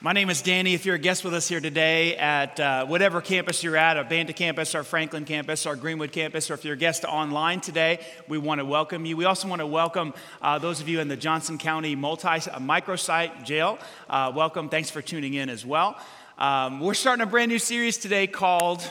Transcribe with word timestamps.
My 0.00 0.12
name 0.12 0.30
is 0.30 0.42
Danny. 0.42 0.74
If 0.74 0.86
you're 0.86 0.94
a 0.94 0.98
guest 1.00 1.24
with 1.24 1.34
us 1.34 1.48
here 1.48 1.58
today 1.58 2.16
at 2.16 2.60
uh, 2.60 2.86
whatever 2.86 3.20
campus 3.20 3.64
you're 3.64 3.76
at, 3.76 3.96
our 3.96 4.04
Banta 4.04 4.32
campus, 4.32 4.76
our 4.76 4.84
Franklin 4.84 5.24
campus, 5.24 5.66
our 5.66 5.74
Greenwood 5.74 6.12
campus, 6.12 6.52
or 6.52 6.54
if 6.54 6.64
you're 6.64 6.74
a 6.74 6.76
guest 6.76 7.04
online 7.04 7.60
today, 7.60 7.98
we 8.28 8.38
want 8.38 8.60
to 8.60 8.64
welcome 8.64 9.04
you. 9.04 9.16
We 9.16 9.24
also 9.24 9.48
want 9.48 9.58
to 9.58 9.66
welcome 9.66 10.14
uh, 10.40 10.60
those 10.60 10.80
of 10.80 10.88
you 10.88 11.00
in 11.00 11.08
the 11.08 11.16
Johnson 11.16 11.58
County 11.58 11.96
multi 11.96 12.28
uh, 12.28 12.60
microsite 12.60 13.42
jail. 13.42 13.76
Uh, 14.08 14.30
welcome. 14.32 14.68
Thanks 14.68 14.88
for 14.88 15.02
tuning 15.02 15.34
in 15.34 15.48
as 15.48 15.66
well. 15.66 15.98
Um, 16.38 16.78
we're 16.78 16.94
starting 16.94 17.24
a 17.24 17.26
brand 17.26 17.50
new 17.50 17.58
series 17.58 17.98
today 17.98 18.28
called 18.28 18.88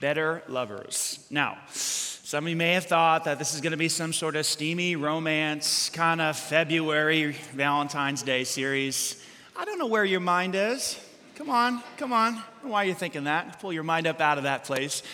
Better 0.00 0.42
Lovers. 0.48 1.18
Now, 1.28 1.58
some 1.68 2.46
of 2.46 2.48
you 2.48 2.56
may 2.56 2.72
have 2.72 2.86
thought 2.86 3.24
that 3.24 3.38
this 3.38 3.52
is 3.52 3.60
going 3.60 3.72
to 3.72 3.76
be 3.76 3.90
some 3.90 4.14
sort 4.14 4.36
of 4.36 4.46
steamy 4.46 4.96
romance, 4.96 5.90
kind 5.90 6.22
of 6.22 6.38
February 6.38 7.32
Valentine's 7.52 8.22
Day 8.22 8.44
series. 8.44 9.22
I 9.56 9.64
don't 9.64 9.78
know 9.78 9.86
where 9.86 10.04
your 10.04 10.20
mind 10.20 10.56
is. 10.56 10.98
Come 11.36 11.48
on, 11.48 11.80
come 11.96 12.12
on. 12.12 12.42
Why 12.62 12.84
are 12.84 12.88
you 12.88 12.94
thinking 12.94 13.24
that? 13.24 13.60
Pull 13.60 13.72
your 13.72 13.84
mind 13.84 14.08
up 14.08 14.20
out 14.20 14.36
of 14.36 14.44
that 14.44 14.64
place. 14.64 15.04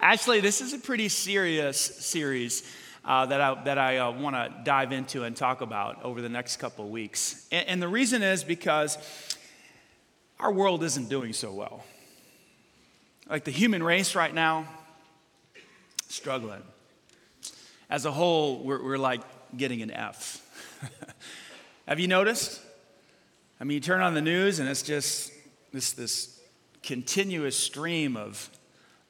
Actually, 0.00 0.40
this 0.40 0.62
is 0.62 0.72
a 0.72 0.78
pretty 0.78 1.10
serious 1.10 1.78
series 1.78 2.62
uh, 3.04 3.26
that 3.26 3.42
I, 3.42 3.62
that 3.64 3.76
I 3.76 3.98
uh, 3.98 4.10
want 4.12 4.36
to 4.36 4.54
dive 4.64 4.92
into 4.92 5.24
and 5.24 5.36
talk 5.36 5.60
about 5.60 6.02
over 6.02 6.22
the 6.22 6.30
next 6.30 6.56
couple 6.56 6.86
of 6.86 6.90
weeks. 6.90 7.46
And, 7.52 7.68
and 7.68 7.82
the 7.82 7.88
reason 7.88 8.22
is 8.22 8.42
because 8.42 8.96
our 10.38 10.50
world 10.50 10.82
isn't 10.82 11.10
doing 11.10 11.34
so 11.34 11.52
well. 11.52 11.84
Like 13.28 13.44
the 13.44 13.50
human 13.50 13.82
race 13.82 14.14
right 14.14 14.32
now, 14.32 14.66
struggling. 16.08 16.62
As 17.90 18.06
a 18.06 18.12
whole, 18.12 18.64
we're, 18.64 18.82
we're 18.82 18.98
like 18.98 19.20
getting 19.54 19.82
an 19.82 19.90
F. 19.90 20.40
Have 21.86 22.00
you 22.00 22.08
noticed? 22.08 22.62
I 23.60 23.64
mean, 23.64 23.74
you 23.74 23.80
turn 23.80 24.00
on 24.00 24.14
the 24.14 24.22
news 24.22 24.58
and 24.58 24.68
it's 24.68 24.82
just 24.82 25.32
this, 25.70 25.92
this 25.92 26.40
continuous 26.82 27.56
stream 27.56 28.16
of 28.16 28.48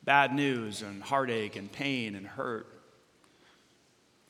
bad 0.03 0.35
news 0.35 0.83
and 0.83 1.03
heartache 1.03 1.55
and 1.55 1.71
pain 1.71 2.17
and 2.17 2.27
hurt. 2.27 2.67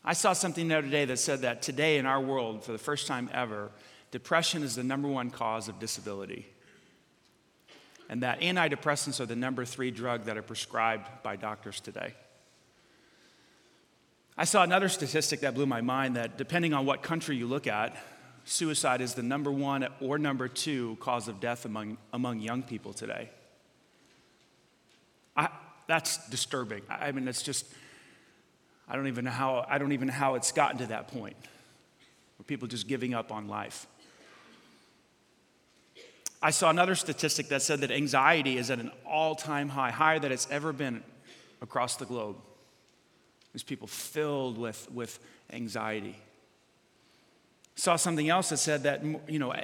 I 0.04 0.12
saw 0.12 0.34
something 0.34 0.68
the 0.68 0.76
other 0.76 0.88
day 0.88 1.06
that 1.06 1.18
said 1.18 1.40
that 1.40 1.62
today 1.62 1.96
in 1.96 2.04
our 2.04 2.20
world, 2.20 2.64
for 2.64 2.72
the 2.72 2.78
first 2.78 3.06
time 3.06 3.30
ever, 3.32 3.70
depression 4.10 4.62
is 4.62 4.74
the 4.74 4.84
number 4.84 5.08
one 5.08 5.30
cause 5.30 5.68
of 5.68 5.78
disability. 5.78 6.46
And 8.10 8.22
that 8.22 8.40
antidepressants 8.40 9.20
are 9.20 9.26
the 9.26 9.36
number 9.36 9.64
three 9.64 9.90
drug 9.90 10.24
that 10.24 10.36
are 10.36 10.42
prescribed 10.42 11.08
by 11.22 11.36
doctors 11.36 11.80
today. 11.80 12.12
I 14.36 14.44
saw 14.44 14.64
another 14.64 14.88
statistic 14.88 15.40
that 15.40 15.54
blew 15.54 15.66
my 15.66 15.80
mind 15.80 16.16
that 16.16 16.36
depending 16.36 16.74
on 16.74 16.84
what 16.84 17.02
country 17.02 17.36
you 17.36 17.46
look 17.46 17.66
at, 17.66 17.96
suicide 18.50 19.00
is 19.00 19.14
the 19.14 19.22
number 19.22 19.50
one 19.52 19.86
or 20.00 20.18
number 20.18 20.48
two 20.48 20.96
cause 21.00 21.28
of 21.28 21.40
death 21.40 21.64
among, 21.64 21.96
among 22.12 22.40
young 22.40 22.62
people 22.62 22.92
today. 22.92 23.30
I, 25.36 25.48
that's 25.86 26.28
disturbing. 26.28 26.82
I 26.88 27.12
mean, 27.12 27.28
it's 27.28 27.42
just, 27.42 27.64
I 28.88 28.96
don't 28.96 29.06
even 29.06 29.24
know 29.24 29.30
how, 29.30 29.64
I 29.68 29.78
don't 29.78 29.92
even 29.92 30.08
know 30.08 30.14
how 30.14 30.34
it's 30.34 30.50
gotten 30.50 30.78
to 30.78 30.86
that 30.86 31.08
point 31.08 31.36
where 32.36 32.44
people 32.44 32.66
just 32.66 32.88
giving 32.88 33.14
up 33.14 33.30
on 33.30 33.46
life. 33.46 33.86
I 36.42 36.50
saw 36.50 36.70
another 36.70 36.94
statistic 36.94 37.48
that 37.48 37.62
said 37.62 37.80
that 37.82 37.90
anxiety 37.90 38.56
is 38.56 38.70
at 38.70 38.80
an 38.80 38.90
all 39.06 39.34
time 39.34 39.68
high, 39.68 39.90
higher 39.90 40.18
than 40.18 40.32
it's 40.32 40.48
ever 40.50 40.72
been 40.72 41.04
across 41.62 41.96
the 41.96 42.06
globe. 42.06 42.36
There's 43.52 43.62
people 43.62 43.86
filled 43.86 44.58
with, 44.58 44.90
with 44.90 45.18
anxiety. 45.52 46.16
Saw 47.80 47.96
something 47.96 48.28
else 48.28 48.50
that 48.50 48.58
said 48.58 48.82
that, 48.82 49.02
you 49.26 49.38
know, 49.38 49.54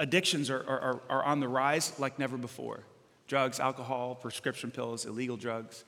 addictions 0.00 0.50
are, 0.50 0.58
are, 0.58 1.00
are 1.08 1.22
on 1.22 1.38
the 1.38 1.46
rise 1.46 1.92
like 2.00 2.18
never 2.18 2.36
before 2.36 2.80
drugs, 3.28 3.60
alcohol, 3.60 4.16
prescription 4.16 4.72
pills, 4.72 5.06
illegal 5.06 5.36
drugs, 5.36 5.84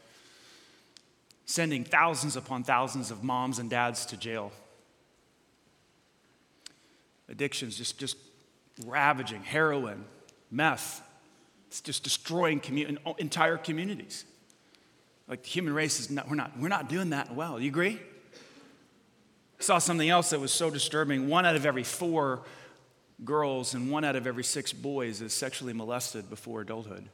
sending 1.44 1.82
thousands 1.82 2.36
upon 2.36 2.62
thousands 2.62 3.10
of 3.10 3.24
moms 3.24 3.58
and 3.58 3.68
dads 3.68 4.06
to 4.06 4.16
jail. 4.16 4.52
Addictions 7.28 7.76
just, 7.76 7.98
just 7.98 8.16
ravaging, 8.84 9.42
heroin, 9.42 10.04
meth. 10.52 11.02
It's 11.66 11.80
just 11.80 12.04
destroying 12.04 12.62
entire 13.18 13.56
communities. 13.56 14.24
Like 15.26 15.42
the 15.42 15.48
human 15.48 15.74
race 15.74 15.98
is 15.98 16.10
not, 16.10 16.28
we're 16.28 16.36
not, 16.36 16.56
we're 16.60 16.68
not 16.68 16.88
doing 16.88 17.10
that 17.10 17.34
well. 17.34 17.58
You 17.58 17.66
agree? 17.66 17.98
Saw 19.58 19.78
something 19.78 20.08
else 20.08 20.30
that 20.30 20.40
was 20.40 20.52
so 20.52 20.70
disturbing. 20.70 21.28
One 21.28 21.46
out 21.46 21.56
of 21.56 21.66
every 21.66 21.82
four 21.82 22.42
girls 23.24 23.74
and 23.74 23.90
one 23.90 24.04
out 24.04 24.16
of 24.16 24.26
every 24.26 24.44
six 24.44 24.72
boys 24.72 25.22
is 25.22 25.32
sexually 25.32 25.72
molested 25.72 26.28
before 26.28 26.60
adulthood. 26.60 27.08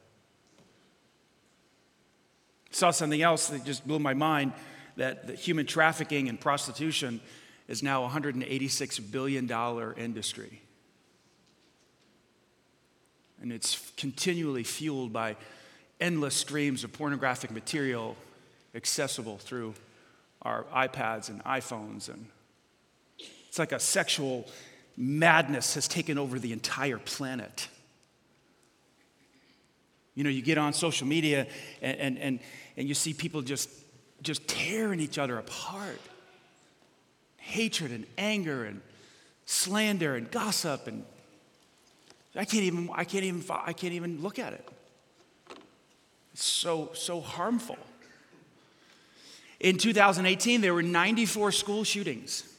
Saw 2.71 2.91
something 2.91 3.21
else 3.21 3.47
that 3.49 3.63
just 3.63 3.87
blew 3.87 3.99
my 3.99 4.13
mind 4.13 4.51
that, 4.97 5.27
that 5.27 5.37
human 5.37 5.65
trafficking 5.65 6.27
and 6.27 6.39
prostitution 6.39 7.21
is 7.67 7.81
now 7.81 8.03
a 8.03 8.09
$186 8.09 9.11
billion 9.11 9.49
industry. 9.97 10.61
And 13.41 13.51
it's 13.51 13.91
continually 13.97 14.63
fueled 14.63 15.13
by 15.13 15.35
endless 15.99 16.35
streams 16.35 16.83
of 16.83 16.91
pornographic 16.93 17.51
material 17.51 18.15
accessible 18.75 19.37
through 19.37 19.73
our 20.41 20.63
iPads 20.75 21.29
and 21.29 21.43
iPhones. 21.43 22.09
And 22.09 22.25
it's 23.53 23.59
like 23.59 23.71
a 23.71 23.79
sexual 23.79 24.47
madness 24.97 25.75
has 25.75 25.87
taken 25.87 26.17
over 26.17 26.39
the 26.39 26.51
entire 26.53 26.97
planet. 26.97 27.67
You 30.15 30.23
know, 30.23 30.31
you 30.31 30.41
get 30.41 30.57
on 30.57 30.73
social 30.73 31.05
media 31.05 31.45
and, 31.79 31.99
and, 31.99 32.17
and, 32.17 32.39
and 32.77 32.87
you 32.87 32.95
see 32.95 33.13
people 33.13 33.43
just, 33.43 33.69
just 34.23 34.47
tearing 34.47 34.99
each 34.99 35.19
other 35.19 35.37
apart. 35.37 36.01
Hatred 37.37 37.91
and 37.91 38.07
anger 38.17 38.65
and 38.65 38.81
slander 39.45 40.15
and 40.15 40.31
gossip 40.31 40.87
and 40.87 41.05
I 42.35 42.45
can't 42.45 42.63
even 42.63 42.89
I 42.91 43.03
can't 43.03 43.23
even 43.23 43.43
I 43.51 43.73
can't 43.73 43.93
even 43.93 44.23
look 44.23 44.39
at 44.39 44.53
it. 44.53 44.67
It's 46.33 46.43
so 46.43 46.89
so 46.95 47.21
harmful. 47.21 47.77
In 49.59 49.77
2018, 49.77 50.61
there 50.61 50.73
were 50.73 50.81
94 50.81 51.51
school 51.51 51.83
shootings. 51.83 52.49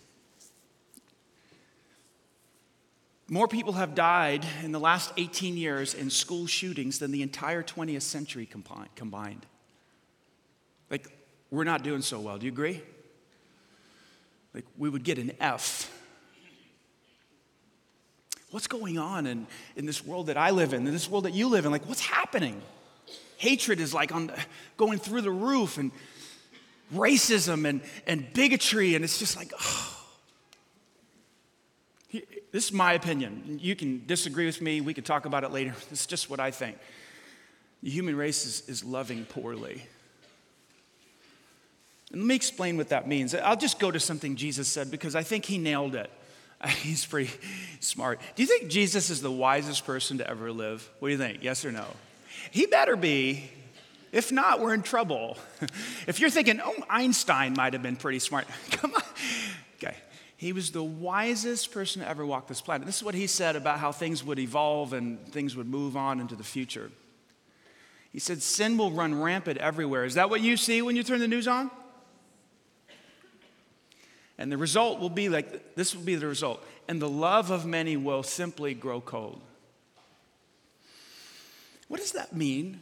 More 3.34 3.48
people 3.48 3.72
have 3.72 3.96
died 3.96 4.46
in 4.62 4.70
the 4.70 4.78
last 4.78 5.12
18 5.16 5.56
years 5.56 5.92
in 5.92 6.08
school 6.08 6.46
shootings 6.46 7.00
than 7.00 7.10
the 7.10 7.20
entire 7.20 7.64
20th 7.64 8.02
century 8.02 8.46
combined. 8.46 9.46
Like, 10.88 11.08
we're 11.50 11.64
not 11.64 11.82
doing 11.82 12.00
so 12.00 12.20
well. 12.20 12.38
Do 12.38 12.46
you 12.46 12.52
agree? 12.52 12.80
Like, 14.54 14.64
we 14.78 14.88
would 14.88 15.02
get 15.02 15.18
an 15.18 15.32
F. 15.40 15.92
What's 18.52 18.68
going 18.68 18.98
on 18.98 19.26
in, 19.26 19.48
in 19.74 19.84
this 19.84 20.06
world 20.06 20.28
that 20.28 20.36
I 20.36 20.50
live 20.50 20.72
in, 20.72 20.86
in 20.86 20.92
this 20.92 21.10
world 21.10 21.24
that 21.24 21.34
you 21.34 21.48
live 21.48 21.64
in? 21.64 21.72
Like, 21.72 21.88
what's 21.88 22.06
happening? 22.06 22.62
Hatred 23.38 23.80
is 23.80 23.92
like 23.92 24.14
on 24.14 24.30
going 24.76 25.00
through 25.00 25.22
the 25.22 25.32
roof, 25.32 25.76
and 25.76 25.90
racism 26.94 27.68
and, 27.68 27.80
and 28.06 28.32
bigotry, 28.32 28.94
and 28.94 29.02
it's 29.04 29.18
just 29.18 29.36
like, 29.36 29.52
oh. 29.60 29.93
This 32.54 32.66
is 32.66 32.72
my 32.72 32.92
opinion. 32.92 33.58
You 33.60 33.74
can 33.74 34.06
disagree 34.06 34.46
with 34.46 34.62
me, 34.62 34.80
we 34.80 34.94
could 34.94 35.04
talk 35.04 35.26
about 35.26 35.42
it 35.42 35.50
later. 35.50 35.74
Is 35.90 36.06
just 36.06 36.30
what 36.30 36.38
I 36.38 36.52
think. 36.52 36.78
The 37.82 37.90
human 37.90 38.14
race 38.14 38.46
is, 38.46 38.68
is 38.68 38.84
loving 38.84 39.24
poorly. 39.24 39.82
And 42.12 42.20
let 42.20 42.28
me 42.28 42.36
explain 42.36 42.76
what 42.76 42.90
that 42.90 43.08
means. 43.08 43.34
I'll 43.34 43.56
just 43.56 43.80
go 43.80 43.90
to 43.90 43.98
something 43.98 44.36
Jesus 44.36 44.68
said 44.68 44.88
because 44.88 45.16
I 45.16 45.24
think 45.24 45.44
he 45.44 45.58
nailed 45.58 45.96
it. 45.96 46.08
He's 46.68 47.04
pretty 47.04 47.32
smart. 47.80 48.20
Do 48.36 48.42
you 48.44 48.46
think 48.46 48.70
Jesus 48.70 49.10
is 49.10 49.20
the 49.20 49.32
wisest 49.32 49.84
person 49.84 50.18
to 50.18 50.30
ever 50.30 50.52
live? 50.52 50.88
What 51.00 51.08
do 51.08 51.12
you 51.12 51.18
think? 51.18 51.42
Yes 51.42 51.64
or 51.64 51.72
no? 51.72 51.86
He 52.52 52.66
better 52.66 52.94
be. 52.94 53.50
If 54.12 54.30
not, 54.30 54.60
we're 54.60 54.74
in 54.74 54.82
trouble. 54.82 55.38
if 56.06 56.20
you're 56.20 56.30
thinking, 56.30 56.60
oh, 56.64 56.76
Einstein 56.88 57.54
might 57.54 57.72
have 57.72 57.82
been 57.82 57.96
pretty 57.96 58.20
smart, 58.20 58.46
come 58.70 58.94
on. 58.94 59.02
He 60.36 60.52
was 60.52 60.72
the 60.72 60.82
wisest 60.82 61.72
person 61.72 62.02
to 62.02 62.08
ever 62.08 62.26
walk 62.26 62.48
this 62.48 62.60
planet. 62.60 62.86
This 62.86 62.96
is 62.96 63.04
what 63.04 63.14
he 63.14 63.26
said 63.26 63.56
about 63.56 63.78
how 63.78 63.92
things 63.92 64.24
would 64.24 64.38
evolve 64.38 64.92
and 64.92 65.26
things 65.28 65.56
would 65.56 65.68
move 65.68 65.96
on 65.96 66.20
into 66.20 66.34
the 66.34 66.44
future. 66.44 66.90
He 68.12 68.18
said, 68.18 68.42
Sin 68.42 68.76
will 68.76 68.90
run 68.90 69.20
rampant 69.20 69.58
everywhere. 69.58 70.04
Is 70.04 70.14
that 70.14 70.30
what 70.30 70.40
you 70.40 70.56
see 70.56 70.82
when 70.82 70.96
you 70.96 71.02
turn 71.02 71.20
the 71.20 71.28
news 71.28 71.48
on? 71.48 71.70
And 74.38 74.50
the 74.50 74.56
result 74.56 74.98
will 74.98 75.10
be 75.10 75.28
like 75.28 75.76
this 75.76 75.94
will 75.94 76.02
be 76.02 76.16
the 76.16 76.26
result. 76.26 76.64
And 76.88 77.00
the 77.00 77.08
love 77.08 77.50
of 77.50 77.64
many 77.64 77.96
will 77.96 78.22
simply 78.22 78.74
grow 78.74 79.00
cold. 79.00 79.40
What 81.88 82.00
does 82.00 82.12
that 82.12 82.34
mean? 82.34 82.80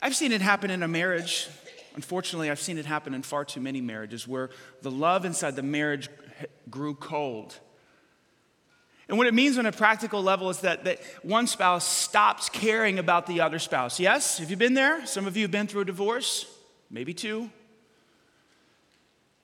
I've 0.00 0.14
seen 0.14 0.30
it 0.30 0.40
happen 0.40 0.70
in 0.70 0.82
a 0.82 0.88
marriage. 0.88 1.48
Unfortunately, 1.94 2.50
I've 2.50 2.60
seen 2.60 2.78
it 2.78 2.86
happen 2.86 3.14
in 3.14 3.22
far 3.22 3.44
too 3.44 3.60
many 3.60 3.80
marriages 3.80 4.26
where 4.28 4.50
the 4.82 4.90
love 4.90 5.24
inside 5.24 5.56
the 5.56 5.62
marriage 5.62 6.08
grew 6.70 6.94
cold. 6.94 7.58
And 9.08 9.16
what 9.16 9.26
it 9.26 9.34
means 9.34 9.56
on 9.56 9.64
a 9.64 9.72
practical 9.72 10.22
level 10.22 10.50
is 10.50 10.60
that, 10.60 10.84
that 10.84 11.00
one 11.22 11.46
spouse 11.46 11.86
stops 11.86 12.50
caring 12.50 12.98
about 12.98 13.26
the 13.26 13.40
other 13.40 13.58
spouse. 13.58 13.98
Yes? 13.98 14.38
Have 14.38 14.50
you 14.50 14.56
been 14.56 14.74
there? 14.74 15.06
Some 15.06 15.26
of 15.26 15.36
you 15.36 15.42
have 15.42 15.50
been 15.50 15.66
through 15.66 15.80
a 15.80 15.86
divorce, 15.86 16.44
maybe 16.90 17.14
two. 17.14 17.50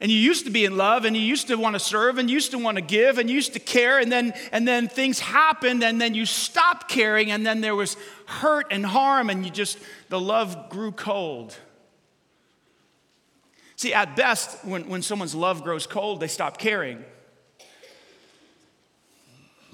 And 0.01 0.13
you 0.13 0.19
used 0.19 0.45
to 0.45 0.51
be 0.51 0.67
in 0.67 0.77
love 0.77 1.07
and 1.07 1.17
you 1.17 1.23
used 1.23 1.49
to 1.49 1.55
want 1.55 1.77
to 1.77 1.81
serve 1.81 2.19
and 2.19 2.29
you 2.29 2.35
used 2.35 2.51
to 2.51 2.59
want 2.59 2.77
to 2.77 2.83
give 2.83 3.17
and 3.17 3.31
you 3.31 3.37
used 3.37 3.55
to 3.55 3.59
care 3.59 3.99
and 3.99 4.13
then 4.13 4.35
and 4.53 4.69
then 4.69 4.87
things 4.87 5.19
happened 5.19 5.83
and 5.83 5.99
then 5.99 6.15
you 6.15 6.27
stopped 6.27 6.91
caring 6.91 7.31
and 7.31 7.47
then 7.47 7.63
there 7.63 7.75
was 7.75 7.97
hurt 8.27 8.67
and 8.71 8.85
harm 8.85 9.31
and 9.31 9.47
you 9.47 9.51
just 9.51 9.79
the 10.11 10.21
love 10.21 10.69
grew 10.69 10.93
cold. 10.93 11.57
See, 13.77 13.93
at 13.93 14.17
best, 14.17 14.65
when, 14.65 14.89
when 14.89 15.03
someone's 15.03 15.35
love 15.35 15.63
grows 15.63 15.87
cold, 15.87 16.21
they 16.21 16.29
stop 16.29 16.59
caring. 16.59 17.05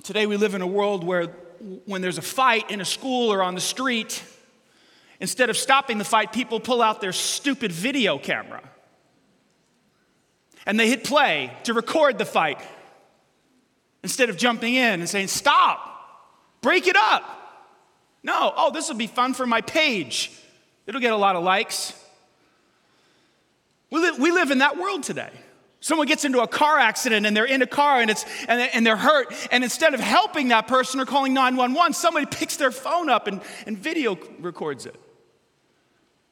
Today, 0.05 0.27
we 0.27 0.37
live 0.37 0.55
in 0.55 0.63
a 0.63 0.67
world 0.67 1.05
where 1.05 1.27
when 1.85 2.01
there's 2.01 2.19
a 2.19 2.23
fight 2.23 2.71
in 2.71 2.81
a 2.81 2.85
school 2.85 3.33
or 3.33 3.43
on 3.43 3.55
the 3.55 3.61
street, 3.61 4.23
instead 5.21 5.51
of 5.51 5.57
stopping 5.57 5.99
the 5.99 6.05
fight, 6.05 6.33
people 6.33 6.59
pull 6.59 6.81
out 6.81 7.01
their 7.01 7.13
stupid 7.13 7.71
video 7.71 8.19
camera 8.19 8.63
and 10.67 10.79
they 10.79 10.89
hit 10.89 11.05
play 11.05 11.53
to 11.65 11.75
record 11.75 12.19
the 12.19 12.25
fight 12.25 12.61
instead 14.03 14.31
of 14.31 14.37
jumping 14.37 14.75
in 14.75 15.01
and 15.01 15.09
saying, 15.09 15.29
Stop, 15.29 15.81
break 16.61 16.87
it 16.87 16.97
up. 16.97 17.25
No, 18.23 18.53
oh, 18.57 18.71
this 18.71 18.89
will 18.89 18.97
be 18.97 19.07
fun 19.07 19.35
for 19.35 19.47
my 19.47 19.61
page. 19.63 20.31
It'll 20.87 21.01
get 21.01 21.13
a 21.13 21.17
lot 21.17 21.37
of 21.37 21.45
likes. 21.45 21.95
We 23.91 24.01
live, 24.01 24.19
we 24.19 24.31
live 24.31 24.51
in 24.51 24.59
that 24.59 24.77
world 24.77 25.03
today. 25.03 25.31
Someone 25.81 26.07
gets 26.07 26.25
into 26.25 26.41
a 26.41 26.47
car 26.47 26.79
accident 26.79 27.27
and 27.27 27.35
they're 27.37 27.47
in 27.47 27.63
a 27.63 27.67
car 27.67 28.01
and, 28.01 28.11
it's, 28.11 28.25
and, 28.47 28.61
and 28.75 28.87
they're 28.87 28.97
hurt, 28.97 29.33
and 29.51 29.65
instead 29.65 29.95
of 29.95 30.01
helping 30.01 30.49
that 30.49 30.69
person 30.69 31.01
or 31.01 31.07
calling 31.07 31.33
911, 31.33 31.95
somebody 31.95 32.27
picks 32.27 32.57
their 32.57 32.71
phone 32.71 33.09
up 33.09 33.27
and, 33.27 33.41
and 33.67 33.79
video 33.79 34.19
records 34.41 34.85
it. 34.85 34.95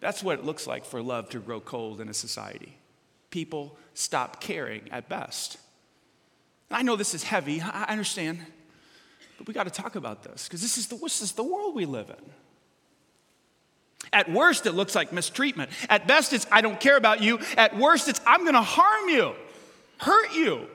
That's 0.01 0.23
what 0.23 0.39
it 0.39 0.45
looks 0.45 0.67
like 0.67 0.85
for 0.85 1.03
love 1.03 1.31
to 1.31 1.41
grow 1.41 1.61
cold 1.61 2.01
in 2.01 2.09
a 2.09 2.15
society. 2.15 2.77
People 3.31 3.77
stop 3.95 4.41
caring 4.41 4.89
at 4.93 5.09
best. 5.09 5.57
I 6.71 6.83
know 6.83 6.97
this 6.97 7.15
is 7.15 7.23
heavy, 7.23 7.63
I 7.63 7.85
understand, 7.85 8.41
but 9.39 9.49
we 9.49 9.55
got 9.55 9.65
to 9.65 9.71
talk 9.71 9.97
about 9.97 10.23
this 10.23 10.45
because 10.45 10.61
this, 10.61 10.77
is 10.77 10.89
the, 10.89 10.97
this 10.97 11.23
is 11.23 11.33
the 11.33 11.43
world 11.43 11.75
we 11.75 11.87
live 11.87 12.11
in. 12.11 12.31
At 14.13 14.31
worst, 14.31 14.67
it 14.67 14.73
looks 14.73 14.95
like 14.95 15.13
mistreatment. 15.13 15.71
At 15.89 16.07
best, 16.07 16.33
it's 16.33 16.47
I 16.51 16.61
don't 16.61 16.81
care 16.81 16.97
about 16.97 17.23
you. 17.23 17.39
At 17.57 17.77
worst, 17.77 18.09
it's 18.09 18.21
I'm 18.27 18.43
going 18.43 18.55
to 18.55 18.63
harm 18.63 19.09
you, 19.09 19.35
hurt 19.99 20.35
you. 20.35 20.67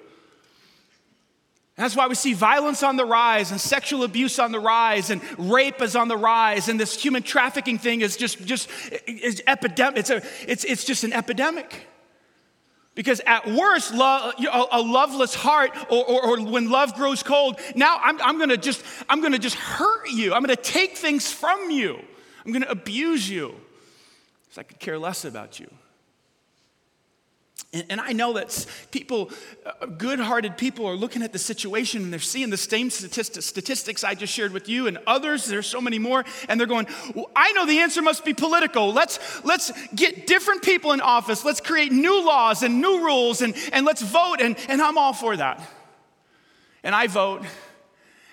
That's 1.76 1.96
why 1.96 2.08
we 2.08 2.14
see 2.14 2.34
violence 2.34 2.84
on 2.84 2.98
the 2.98 3.06
rise 3.06 3.50
and 3.50 3.60
sexual 3.60 4.04
abuse 4.04 4.38
on 4.38 4.52
the 4.52 4.60
rise 4.60 5.10
and 5.10 5.22
rape 5.40 5.82
is 5.82 5.96
on 5.96 6.08
the 6.08 6.18
rise 6.18 6.70
and 6.70 6.80
this 6.80 7.02
human 7.02 7.24
trafficking 7.24 7.80
thing 7.80 8.02
is 8.02 8.16
just, 8.16 8.46
just 8.46 8.70
is 9.08 9.42
epidemic. 9.48 9.98
It's, 9.98 10.10
a, 10.12 10.22
it's, 10.48 10.64
it's 10.66 10.84
just 10.84 11.04
an 11.04 11.14
epidemic. 11.14 11.88
Because 12.96 13.22
at 13.26 13.48
worst, 13.48 13.92
love, 13.92 14.36
a 14.72 14.80
loveless 14.80 15.34
heart 15.34 15.72
or, 15.90 16.06
or, 16.06 16.26
or, 16.26 16.46
when 16.46 16.70
love 16.70 16.94
grows 16.94 17.24
cold, 17.24 17.60
now 17.74 18.00
I'm, 18.04 18.22
I'm, 18.22 18.38
gonna 18.38 18.56
just, 18.56 18.84
I'm 19.10 19.20
gonna 19.20 19.40
just 19.40 19.56
hurt 19.56 20.12
you. 20.12 20.36
I'm 20.36 20.44
gonna 20.44 20.56
take 20.56 20.96
things 20.96 21.32
from 21.32 21.72
you. 21.72 22.00
I'm 22.46 22.52
going 22.52 22.64
to 22.64 22.72
abuse 22.72 23.30
you 23.30 23.56
because 24.44 24.58
I 24.58 24.64
could 24.64 24.80
care 24.80 25.00
less 25.00 25.26
about 25.26 25.60
you. 25.60 25.70
And, 27.74 27.86
and 27.90 28.02
I 28.02 28.14
know 28.14 28.34
that 28.34 28.66
people, 28.92 29.32
uh, 29.66 29.88
good 29.88 30.20
hearted 30.20 30.58
people, 30.58 30.86
are 30.86 30.96
looking 30.96 31.24
at 31.24 31.34
the 31.34 31.40
situation 31.40 32.04
and 32.04 32.14
they're 32.14 32.20
seeing 32.20 32.52
the 32.52 32.58
same 32.58 32.90
statistics, 32.90 33.46
statistics 33.46 34.04
I 34.04 34.14
just 34.14 34.32
shared 34.32 34.52
with 34.52 34.70
you 34.70 34.88
and 34.88 35.00
others. 35.08 35.46
There's 35.46 35.66
so 35.66 35.82
many 35.82 35.98
more. 35.98 36.24
And 36.48 36.60
they're 36.60 36.68
going, 36.68 36.88
well, 37.16 37.32
I 37.36 37.52
know 37.54 37.66
the 37.66 37.80
answer 37.80 38.02
must 38.02 38.24
be 38.24 38.34
political. 38.34 38.94
Let's, 38.94 39.44
let's 39.44 39.72
get 39.96 40.28
different 40.28 40.62
people 40.62 40.92
in 40.92 41.02
office. 41.02 41.44
Let's 41.44 41.62
create 41.62 41.92
new 41.92 42.24
laws 42.24 42.62
and 42.62 42.80
new 42.80 43.04
rules 43.04 43.42
and, 43.42 43.56
and 43.72 43.86
let's 43.86 44.04
vote. 44.04 44.38
And, 44.40 44.56
and 44.70 44.82
I'm 44.82 44.98
all 44.98 45.14
for 45.14 45.36
that. 45.36 45.60
And 46.84 46.94
I 46.94 47.08
vote. 47.08 47.44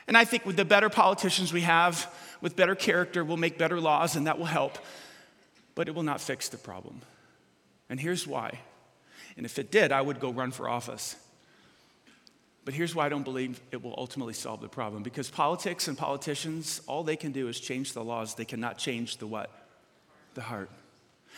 And 0.06 0.18
I 0.18 0.24
think 0.24 0.44
with 0.44 0.56
the 0.56 0.64
better 0.64 0.90
politicians 0.90 1.52
we 1.52 1.62
have, 1.62 2.12
with 2.40 2.56
better 2.56 2.74
character, 2.74 3.24
we'll 3.24 3.36
make 3.36 3.58
better 3.58 3.80
laws, 3.80 4.16
and 4.16 4.26
that 4.26 4.38
will 4.38 4.46
help. 4.46 4.78
But 5.74 5.88
it 5.88 5.94
will 5.94 6.02
not 6.02 6.20
fix 6.20 6.48
the 6.48 6.56
problem. 6.56 7.00
And 7.88 8.00
here's 8.00 8.26
why. 8.26 8.60
And 9.36 9.46
if 9.46 9.58
it 9.58 9.70
did, 9.70 9.92
I 9.92 10.00
would 10.00 10.20
go 10.20 10.30
run 10.30 10.50
for 10.50 10.68
office. 10.68 11.16
But 12.64 12.74
here's 12.74 12.94
why 12.94 13.06
I 13.06 13.08
don't 13.08 13.24
believe 13.24 13.60
it 13.72 13.82
will 13.82 13.94
ultimately 13.96 14.34
solve 14.34 14.60
the 14.60 14.68
problem. 14.68 15.02
Because 15.02 15.30
politics 15.30 15.88
and 15.88 15.96
politicians, 15.96 16.82
all 16.86 17.02
they 17.02 17.16
can 17.16 17.32
do 17.32 17.48
is 17.48 17.58
change 17.58 17.94
the 17.94 18.04
laws. 18.04 18.34
They 18.34 18.44
cannot 18.44 18.78
change 18.78 19.16
the 19.16 19.26
what? 19.26 19.50
The 20.34 20.42
heart. 20.42 20.70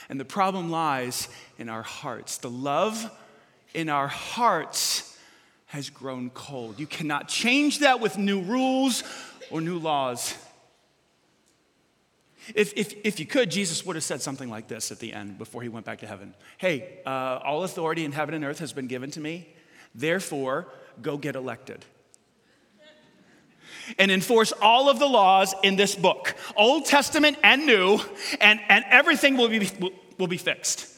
And 0.08 0.18
the 0.18 0.24
problem 0.24 0.70
lies 0.70 1.28
in 1.58 1.68
our 1.68 1.82
hearts. 1.82 2.38
The 2.38 2.50
love 2.50 3.10
in 3.72 3.88
our 3.88 4.08
hearts 4.08 5.16
has 5.66 5.88
grown 5.88 6.30
cold. 6.30 6.78
You 6.78 6.86
cannot 6.86 7.28
change 7.28 7.78
that 7.78 8.00
with 8.00 8.18
new 8.18 8.42
rules 8.42 9.04
or 9.50 9.60
new 9.60 9.78
laws. 9.78 10.34
If, 12.54 12.72
if, 12.76 12.94
if 13.04 13.20
you 13.20 13.26
could, 13.26 13.50
Jesus 13.50 13.86
would 13.86 13.96
have 13.96 14.02
said 14.02 14.20
something 14.20 14.50
like 14.50 14.68
this 14.68 14.90
at 14.90 14.98
the 14.98 15.12
end 15.12 15.38
before 15.38 15.62
he 15.62 15.68
went 15.68 15.86
back 15.86 16.00
to 16.00 16.06
heaven 16.06 16.34
Hey, 16.58 17.00
uh, 17.06 17.38
all 17.44 17.64
authority 17.64 18.04
in 18.04 18.12
heaven 18.12 18.34
and 18.34 18.44
earth 18.44 18.58
has 18.58 18.72
been 18.72 18.88
given 18.88 19.10
to 19.12 19.20
me, 19.20 19.48
therefore, 19.94 20.68
go 21.00 21.16
get 21.16 21.36
elected. 21.36 21.84
And 23.98 24.10
enforce 24.10 24.52
all 24.52 24.88
of 24.88 24.98
the 24.98 25.06
laws 25.06 25.54
in 25.64 25.76
this 25.76 25.96
book, 25.96 26.36
Old 26.56 26.86
Testament 26.86 27.36
and 27.42 27.66
New, 27.66 27.98
and, 28.40 28.60
and 28.68 28.84
everything 28.88 29.36
will 29.36 29.48
be, 29.48 29.68
will, 29.80 29.90
will 30.18 30.28
be 30.28 30.36
fixed. 30.36 30.88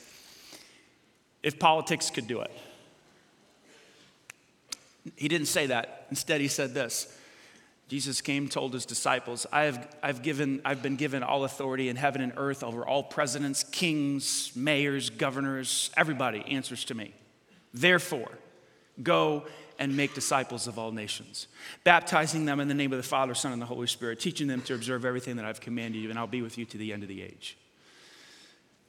If 1.42 1.58
politics 1.58 2.10
could 2.10 2.26
do 2.26 2.40
it. 2.40 2.50
He 5.16 5.28
didn't 5.28 5.46
say 5.46 5.66
that. 5.66 6.06
Instead, 6.10 6.40
he 6.40 6.48
said 6.48 6.74
this 6.74 7.14
Jesus 7.88 8.20
came, 8.20 8.48
told 8.48 8.72
his 8.72 8.86
disciples, 8.86 9.46
I 9.52 9.64
have, 9.64 9.96
I've, 10.02 10.22
given, 10.22 10.62
I've 10.64 10.82
been 10.82 10.96
given 10.96 11.22
all 11.22 11.44
authority 11.44 11.88
in 11.88 11.96
heaven 11.96 12.22
and 12.22 12.32
earth 12.36 12.64
over 12.64 12.86
all 12.86 13.02
presidents, 13.02 13.62
kings, 13.62 14.52
mayors, 14.56 15.10
governors, 15.10 15.90
everybody 15.96 16.42
answers 16.48 16.84
to 16.86 16.94
me. 16.94 17.12
Therefore, 17.74 18.30
go 19.02 19.44
and 19.78 19.96
make 19.96 20.14
disciples 20.14 20.66
of 20.66 20.78
all 20.78 20.92
nations, 20.92 21.48
baptizing 21.82 22.44
them 22.44 22.60
in 22.60 22.68
the 22.68 22.74
name 22.74 22.92
of 22.92 22.96
the 22.96 23.02
Father, 23.02 23.34
Son, 23.34 23.52
and 23.52 23.60
the 23.60 23.66
Holy 23.66 23.86
Spirit, 23.86 24.20
teaching 24.20 24.46
them 24.46 24.62
to 24.62 24.74
observe 24.74 25.04
everything 25.04 25.36
that 25.36 25.44
I've 25.44 25.60
commanded 25.60 26.00
you, 26.00 26.10
and 26.10 26.18
I'll 26.18 26.26
be 26.26 26.42
with 26.42 26.56
you 26.56 26.64
to 26.66 26.78
the 26.78 26.92
end 26.92 27.02
of 27.02 27.08
the 27.08 27.22
age. 27.22 27.58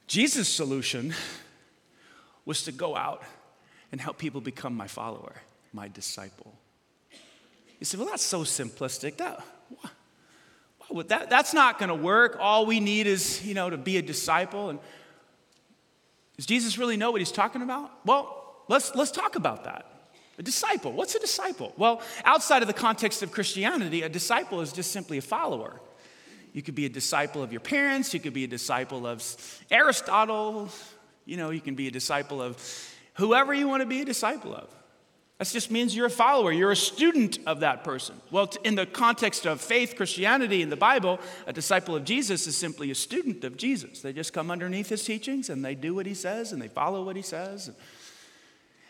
Jesus' 0.06 0.48
solution 0.48 1.12
was 2.44 2.62
to 2.62 2.72
go 2.72 2.96
out 2.96 3.24
and 3.90 4.00
help 4.00 4.18
people 4.18 4.40
become 4.40 4.74
my 4.74 4.86
follower, 4.86 5.34
my 5.72 5.88
disciple. 5.88 6.54
You 7.78 7.84
say, 7.86 7.98
well, 7.98 8.06
that's 8.06 8.24
so 8.24 8.40
simplistic. 8.40 9.18
That, 9.18 9.42
that, 11.08 11.30
that's 11.30 11.52
not 11.52 11.78
going 11.78 11.88
to 11.88 11.94
work. 11.94 12.38
All 12.40 12.66
we 12.66 12.80
need 12.80 13.06
is, 13.06 13.44
you 13.44 13.54
know, 13.54 13.68
to 13.68 13.76
be 13.76 13.98
a 13.98 14.02
disciple. 14.02 14.70
And 14.70 14.78
does 16.36 16.46
Jesus 16.46 16.78
really 16.78 16.96
know 16.96 17.10
what 17.10 17.20
he's 17.20 17.32
talking 17.32 17.62
about? 17.62 17.90
Well, 18.04 18.64
let's, 18.68 18.94
let's 18.94 19.10
talk 19.10 19.36
about 19.36 19.64
that. 19.64 19.86
A 20.38 20.42
disciple. 20.42 20.92
What's 20.92 21.14
a 21.14 21.18
disciple? 21.18 21.72
Well, 21.76 22.02
outside 22.24 22.62
of 22.62 22.68
the 22.68 22.74
context 22.74 23.22
of 23.22 23.32
Christianity, 23.32 24.02
a 24.02 24.08
disciple 24.08 24.60
is 24.60 24.72
just 24.72 24.92
simply 24.92 25.18
a 25.18 25.22
follower. 25.22 25.80
You 26.52 26.62
could 26.62 26.74
be 26.74 26.86
a 26.86 26.90
disciple 26.90 27.42
of 27.42 27.52
your 27.52 27.60
parents, 27.60 28.14
you 28.14 28.20
could 28.20 28.32
be 28.32 28.44
a 28.44 28.48
disciple 28.48 29.06
of 29.06 29.22
Aristotle, 29.70 30.70
you 31.26 31.36
know, 31.36 31.50
you 31.50 31.60
can 31.60 31.74
be 31.74 31.88
a 31.88 31.90
disciple 31.90 32.40
of 32.40 32.56
whoever 33.14 33.52
you 33.52 33.68
want 33.68 33.82
to 33.82 33.86
be 33.86 34.00
a 34.00 34.04
disciple 34.04 34.54
of. 34.54 34.68
That 35.38 35.48
just 35.48 35.70
means 35.70 35.94
you're 35.94 36.06
a 36.06 36.10
follower, 36.10 36.50
you're 36.50 36.72
a 36.72 36.76
student 36.76 37.38
of 37.46 37.60
that 37.60 37.84
person. 37.84 38.18
Well, 38.30 38.50
in 38.64 38.74
the 38.74 38.86
context 38.86 39.46
of 39.46 39.60
faith, 39.60 39.94
Christianity, 39.94 40.62
in 40.62 40.70
the 40.70 40.76
Bible, 40.76 41.20
a 41.46 41.52
disciple 41.52 41.94
of 41.94 42.04
Jesus 42.04 42.46
is 42.46 42.56
simply 42.56 42.90
a 42.90 42.94
student 42.94 43.44
of 43.44 43.58
Jesus. 43.58 44.00
They 44.00 44.14
just 44.14 44.32
come 44.32 44.50
underneath 44.50 44.88
his 44.88 45.04
teachings 45.04 45.50
and 45.50 45.62
they 45.62 45.74
do 45.74 45.94
what 45.94 46.06
he 46.06 46.14
says 46.14 46.52
and 46.52 46.62
they 46.62 46.68
follow 46.68 47.04
what 47.04 47.16
he 47.16 47.22
says. 47.22 47.70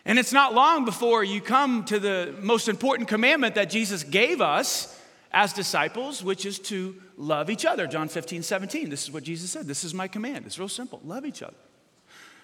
And 0.05 0.21
it's 0.21 0.33
not 0.33 0.55
long 0.55 0.85
before 0.85 1.25
you 1.25 1.41
come 1.41 1.85
to 1.87 1.99
the 1.99 2.33
most 2.41 2.69
important 2.69 3.09
commandment 3.09 3.57
that 3.57 3.69
Jesus 3.69 4.05
gave 4.05 4.41
us 4.41 4.97
as 5.33 5.53
disciples, 5.53 6.23
which 6.23 6.47
is 6.47 6.61
to 6.61 6.95
love 7.17 7.51
each 7.51 7.65
other. 7.65 7.89
John 7.89 8.07
15, 8.07 8.45
17. 8.45 8.89
This 8.89 9.03
is 9.03 9.11
what 9.11 9.25
Jesus 9.25 9.51
said. 9.51 9.67
This 9.67 9.83
is 9.83 9.93
my 9.93 10.07
command. 10.07 10.47
It's 10.47 10.61
real 10.61 10.69
simple 10.69 11.01
love 11.05 11.27
each 11.27 11.43
other. 11.43 11.57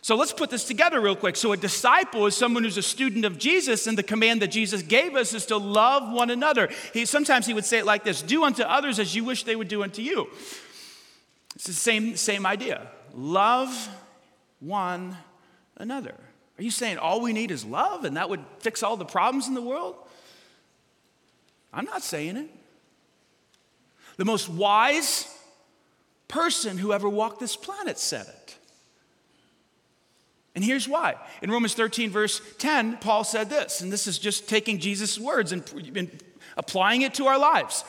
So 0.02 0.16
let's 0.16 0.32
put 0.32 0.50
this 0.50 0.64
together 0.64 1.00
real 1.00 1.14
quick. 1.14 1.36
So, 1.36 1.52
a 1.52 1.56
disciple 1.56 2.26
is 2.26 2.36
someone 2.36 2.64
who's 2.64 2.76
a 2.76 2.82
student 2.82 3.24
of 3.24 3.38
Jesus, 3.38 3.86
and 3.86 3.96
the 3.96 4.02
command 4.02 4.42
that 4.42 4.48
Jesus 4.48 4.82
gave 4.82 5.14
us 5.14 5.32
is 5.32 5.46
to 5.46 5.56
love 5.56 6.12
one 6.12 6.28
another. 6.28 6.70
He, 6.92 7.06
sometimes 7.06 7.46
he 7.46 7.54
would 7.54 7.64
say 7.64 7.78
it 7.78 7.86
like 7.86 8.02
this 8.02 8.20
Do 8.20 8.44
unto 8.44 8.64
others 8.64 8.98
as 8.98 9.14
you 9.14 9.22
wish 9.22 9.44
they 9.44 9.54
would 9.54 9.68
do 9.68 9.84
unto 9.84 10.02
you. 10.02 10.28
It's 11.54 11.66
the 11.66 11.72
same, 11.72 12.16
same 12.16 12.44
idea. 12.44 12.88
Love 13.14 13.88
one 14.58 15.16
another. 15.76 16.16
Are 16.58 16.62
you 16.62 16.72
saying 16.72 16.98
all 16.98 17.20
we 17.20 17.32
need 17.32 17.52
is 17.52 17.64
love 17.64 18.04
and 18.04 18.16
that 18.16 18.28
would 18.28 18.44
fix 18.58 18.82
all 18.82 18.96
the 18.96 19.04
problems 19.04 19.46
in 19.46 19.54
the 19.54 19.62
world? 19.62 19.94
I'm 21.72 21.84
not 21.84 22.02
saying 22.02 22.36
it. 22.36 22.50
The 24.16 24.24
most 24.24 24.48
wise 24.48 25.32
person 26.26 26.76
who 26.76 26.92
ever 26.92 27.08
walked 27.08 27.38
this 27.38 27.56
planet 27.56 27.98
said 27.98 28.26
it. 28.26 28.56
And 30.54 30.62
here's 30.62 30.88
why. 30.88 31.16
In 31.40 31.50
Romans 31.50 31.74
13, 31.74 32.10
verse 32.10 32.42
10, 32.58 32.98
Paul 32.98 33.24
said 33.24 33.48
this, 33.48 33.80
and 33.80 33.92
this 33.92 34.06
is 34.06 34.18
just 34.18 34.48
taking 34.48 34.78
Jesus' 34.78 35.18
words 35.18 35.52
and, 35.52 35.62
applying 36.56 37.00
it 37.00 37.14
to 37.14 37.26
our 37.26 37.38
lives. 37.38 37.82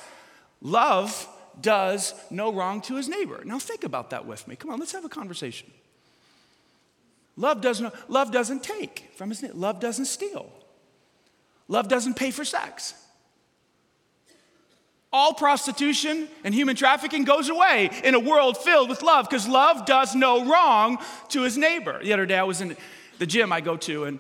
Love 0.62 1.28
does 1.60 2.14
no 2.30 2.54
wrong 2.54 2.80
to 2.82 2.96
his 2.96 3.10
neighbor. 3.10 3.42
Now 3.44 3.60
think 3.60 3.84
about 3.84 4.12
that 4.12 4.26
with 4.26 4.48
me. 4.48 4.56
Come 4.56 4.72
on, 4.72 4.80
let's 4.80 4.94
have 4.94 5.04
a 5.04 5.10
conversation. 5.10 5.70
Love 7.36 7.60
doesn't, 7.60 7.94
love 8.10 8.32
doesn't 8.32 8.64
take 8.64 9.12
from 9.16 9.30
his 9.30 9.42
neighbor. 9.42 9.56
Love 9.56 9.82
doesn't 9.82 10.06
steal. 10.06 10.50
Love 11.68 11.90
doesn't 11.90 12.14
pay 12.16 12.32
for 12.32 12.46
sex. 12.46 12.94
All 15.14 15.36
prostitution 15.36 16.28
and 16.44 16.56
human 16.56 16.76
trafficking 16.76 17.24
goes 17.24 17.48
away 17.48 17.92
in 18.04 18.16
a 18.16 18.20
world 18.20 18.58
filled 18.58 18.90
with 18.90 19.04
love 19.04 19.30
because 19.30 19.48
love 19.48 19.86
does 19.86 20.16
no 20.16 20.44
wrong 20.44 20.98
to 21.30 21.44
his 21.44 21.56
neighbor. 21.56 22.04
The 22.04 22.14
other 22.14 22.26
day 22.26 22.40
I 22.40 22.44
was 22.44 22.62
in 22.62 22.76
the 23.20 23.28
gym 23.28 23.54
I 23.54 23.62
go 23.62 23.78
to 23.78 24.06
and 24.06 24.20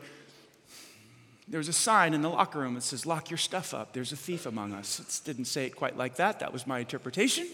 there 1.48 1.58
was 1.58 1.68
a 1.68 1.74
sign 1.74 2.14
in 2.14 2.22
the 2.22 2.30
locker 2.30 2.60
room 2.60 2.76
that 2.76 2.84
says, 2.84 3.06
Lock 3.06 3.30
your 3.30 3.38
stuff 3.38 3.74
up. 3.74 3.94
There's 3.94 4.12
a 4.12 4.16
thief 4.16 4.46
among 4.46 4.74
us. 4.74 5.00
It 5.00 5.26
didn't 5.26 5.46
say 5.46 5.66
it 5.66 5.76
quite 5.76 5.98
like 5.98 6.16
that. 6.18 6.40
That 6.40 6.54
was 6.54 6.66
my 6.66 6.80
interpretation. 6.80 7.48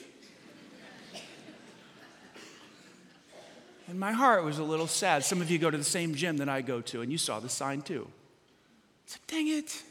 and 3.88 4.00
my 4.00 4.12
heart 4.12 4.44
was 4.44 4.60
a 4.60 4.64
little 4.64 4.86
sad. 4.86 5.24
Some 5.24 5.42
of 5.42 5.50
you 5.50 5.58
go 5.58 5.72
to 5.72 5.78
the 5.78 5.84
same 5.84 6.14
gym 6.14 6.38
that 6.38 6.50
I 6.50 6.62
go 6.62 6.82
to, 6.82 7.02
and 7.02 7.12
you 7.12 7.18
saw 7.18 7.40
the 7.40 7.50
sign 7.50 7.82
too. 7.82 8.08
I 8.08 9.08
said, 9.08 9.22
Dang 9.28 9.48
it. 9.48 9.84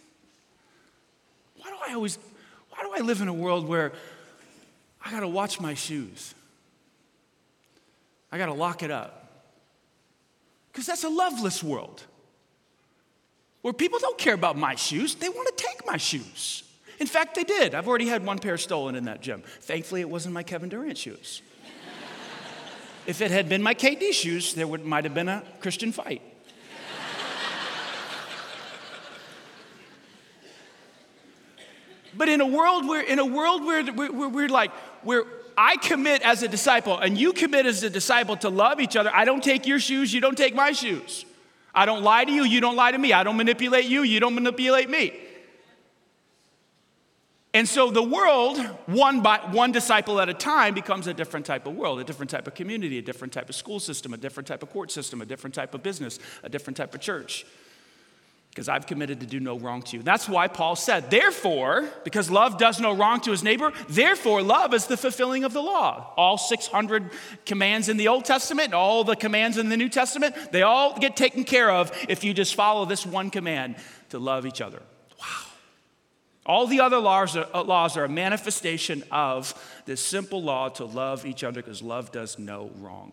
Why 1.57 1.71
do 1.71 1.77
I 1.89 1.95
always, 1.95 2.19
why 2.79 2.85
do 2.85 3.03
I 3.03 3.05
live 3.05 3.21
in 3.21 3.27
a 3.27 3.33
world 3.33 3.67
where 3.67 3.93
I 5.05 5.11
got 5.11 5.21
to 5.21 5.29
watch 5.29 5.61
my 5.61 5.75
shoes? 5.75 6.33
I 8.31 8.39
got 8.39 8.47
to 8.47 8.55
lock 8.55 8.85
it 8.85 8.91
up. 8.91 9.45
Because 10.71 10.87
that's 10.87 11.03
a 11.03 11.09
loveless 11.09 11.65
world 11.65 12.05
where 13.63 13.73
people 13.73 13.99
don't 13.99 14.17
care 14.17 14.35
about 14.35 14.57
my 14.57 14.77
shoes, 14.77 15.17
they 15.17 15.29
want 15.29 15.57
to 15.57 15.65
take 15.65 15.85
my 15.87 15.97
shoes. 15.97 16.63
In 17.01 17.09
fact, 17.09 17.35
they 17.35 17.43
did. 17.43 17.75
I've 17.75 17.89
already 17.89 18.07
had 18.07 18.25
one 18.25 18.39
pair 18.39 18.57
stolen 18.57 18.95
in 18.95 19.05
that 19.07 19.23
gym. 19.23 19.43
Thankfully, 19.63 20.01
it 20.01 20.09
wasn't 20.09 20.35
my 20.35 20.45
Kevin 20.45 20.69
Durant 20.69 20.99
shoes. 20.99 21.43
if 23.07 23.21
it 23.21 23.33
had 23.33 23.49
been 23.49 23.63
my 23.63 23.75
KD 23.75 24.13
shoes, 24.13 24.55
there 24.55 24.69
would, 24.69 24.85
might 24.85 25.03
have 25.03 25.15
been 25.15 25.29
a 25.29 25.43
Christian 25.61 25.91
fight. 25.91 26.23
But 32.19 32.29
in 32.29 32.41
a 32.41 32.47
world 32.47 32.87
where, 32.87 33.01
in 33.01 33.21
a 33.21 33.25
world 33.25 33.65
where, 33.65 33.85
where 33.87 34.29
we're 34.29 34.49
like, 34.49 34.73
where 35.03 35.23
I 35.57 35.77
commit 35.77 36.21
as 36.23 36.43
a 36.43 36.49
disciple 36.49 36.99
and 36.99 37.17
you 37.17 37.33
commit 37.33 37.65
as 37.65 37.85
a 37.85 37.91
disciple 37.91 38.37
to 38.39 38.49
love 38.49 38.81
each 38.81 38.97
other, 38.97 39.11
I 39.15 39.25
don't 39.25 39.43
take 39.43 39.69
your 39.69 39.79
shoes, 39.79 40.13
you 40.13 40.21
don't 40.21 40.37
take 40.37 40.55
my 40.55 40.73
shoes. 40.73 41.25
I 41.73 41.87
don't 41.87 42.03
lie 42.03 42.25
to 42.25 42.33
you, 42.33 42.43
you 42.43 42.61
don't 42.61 42.75
lie 42.75 42.91
to 42.91 42.99
me. 42.99 43.13
I 43.13 43.23
don't 43.23 43.37
manipulate 43.37 43.85
you, 43.85 44.03
you 44.03 44.19
don't 44.19 44.35
manipulate 44.35 44.91
me. 44.91 45.15
And 47.55 47.69
so 47.69 47.91
the 47.91 48.03
world, 48.03 48.59
one 48.87 49.23
by 49.23 49.39
one 49.53 49.71
disciple 49.71 50.21
at 50.21 50.29
a 50.29 50.35
time, 50.35 50.75
becomes 50.75 51.07
a 51.07 51.15
different 51.15 51.47
type 51.47 51.67
of 51.67 51.77
world, 51.77 52.01
a 52.01 52.05
different 52.05 52.31
type 52.31 52.49
of 52.49 52.55
community, 52.55 52.99
a 52.99 53.03
different 53.03 53.33
type 53.33 53.49
of 53.49 53.55
school 53.55 53.79
system, 53.79 54.13
a 54.13 54.17
different 54.17 54.49
type 54.49 54.63
of 54.65 54.71
court 54.71 54.91
system, 54.91 55.23
a 55.23 55.27
different 55.27 55.55
type 55.55 55.73
of 55.73 55.85
business, 55.85 56.19
a 56.43 56.49
different 56.49 56.77
type 56.77 56.95
of 56.95 57.01
church 57.01 57.47
because 58.59 58.69
I've 58.69 58.89
committed 58.89 59.21
to 59.21 59.27
do 59.27 59.39
no 59.39 59.57
wrong 59.57 59.83
to 59.83 59.97
you. 59.97 60.03
That's 60.03 60.29
why 60.29 60.49
Paul 60.49 60.75
said, 60.75 61.13
therefore, 61.13 61.89
because 62.03 62.29
love 62.29 62.59
does 62.59 62.81
no 62.81 62.93
wrong 62.93 63.21
to 63.21 63.31
his 63.31 63.45
neighbor, 63.45 63.73
therefore 63.89 64.43
love 64.43 64.75
is 64.75 64.89
the 64.89 64.97
fulfilling 64.97 65.45
of 65.45 65.53
the 65.53 65.63
law. 65.63 66.13
All 66.17 66.37
600 66.37 67.13
commands 67.47 67.89
in 67.89 67.99
the 67.99 68.09
Old 68.09 68.25
Testament 68.25 68.75
all 68.75 69.05
the 69.05 69.15
commands 69.15 69.59
in 69.59 69.69
the 69.69 69.77
New 69.77 69.89
Testament, 69.89 70.35
they 70.51 70.63
all 70.63 70.99
get 70.99 71.15
taken 71.15 71.45
care 71.45 71.71
of 71.71 71.93
if 72.09 72.25
you 72.25 72.35
just 72.35 72.57
follow 72.57 72.85
this 72.85 73.07
one 73.07 73.31
command 73.31 73.77
to 74.09 74.19
love 74.19 74.45
each 74.45 74.61
other. 74.61 74.83
Wow. 75.21 75.27
All 76.45 76.67
the 76.67 76.81
other 76.81 76.99
laws 76.99 77.37
are, 77.37 77.47
uh, 77.55 77.63
laws 77.63 77.97
are 77.97 78.07
a 78.07 78.09
manifestation 78.09 79.05
of 79.13 79.55
this 79.87 80.05
simple 80.05 80.43
law 80.43 80.69
to 80.71 80.85
love 80.85 81.25
each 81.25 81.45
other 81.45 81.63
because 81.63 81.81
love 81.81 82.11
does 82.11 82.41
no 82.41 82.73
wrong. 82.81 83.13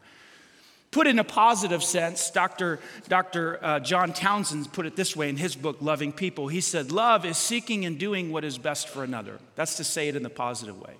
Put 0.95 1.07
in 1.07 1.19
a 1.19 1.25
positive 1.25 1.83
sense, 1.83 2.29
Dr. 2.29 2.79
Dr. 3.09 3.59
Uh, 3.61 3.79
John 3.81 4.13
Townsend 4.13 4.71
put 4.71 4.85
it 4.85 4.95
this 4.95 5.13
way 5.13 5.27
in 5.27 5.35
his 5.35 5.53
book, 5.53 5.75
Loving 5.81 6.13
People. 6.13 6.47
He 6.47 6.61
said, 6.61 6.89
Love 6.89 7.25
is 7.25 7.37
seeking 7.37 7.83
and 7.83 7.99
doing 7.99 8.31
what 8.31 8.45
is 8.45 8.57
best 8.57 8.87
for 8.87 9.03
another. 9.03 9.39
That's 9.55 9.75
to 9.75 9.83
say 9.83 10.07
it 10.07 10.15
in 10.15 10.23
the 10.23 10.29
positive 10.29 10.79
way. 10.79 10.93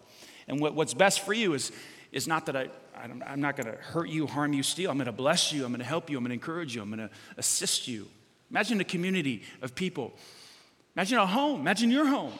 And 0.50 0.60
what, 0.60 0.76
what's 0.76 0.94
best 0.94 1.22
for 1.22 1.32
you 1.32 1.54
is, 1.54 1.72
is 2.12 2.28
not 2.28 2.48
that 2.48 2.58
I, 2.58 2.68
I'm 3.26 3.40
not 3.40 3.56
going 3.56 3.74
to 3.74 3.82
hurt 3.82 4.10
you, 4.10 4.28
harm 4.28 4.52
you, 4.52 4.64
steal. 4.64 4.92
I'm 4.92 4.98
going 4.98 5.06
to 5.06 5.14
bless 5.14 5.54
you. 5.54 5.64
I'm 5.64 5.72
going 5.72 5.80
to 5.80 5.86
help 5.86 6.10
you. 6.10 6.18
I'm 6.18 6.26
going 6.26 6.38
to 6.38 6.46
encourage 6.46 6.76
you. 6.76 6.82
I'm 6.82 6.90
going 6.90 7.08
to 7.08 7.16
assist 7.38 7.88
you. 7.88 8.06
Imagine 8.52 8.82
a 8.82 8.84
community 8.84 9.44
of 9.62 9.76
people. 9.76 10.14
Imagine 10.98 11.20
a 11.20 11.26
home. 11.26 11.62
Imagine 11.62 11.90
your 11.90 12.08
home. 12.08 12.34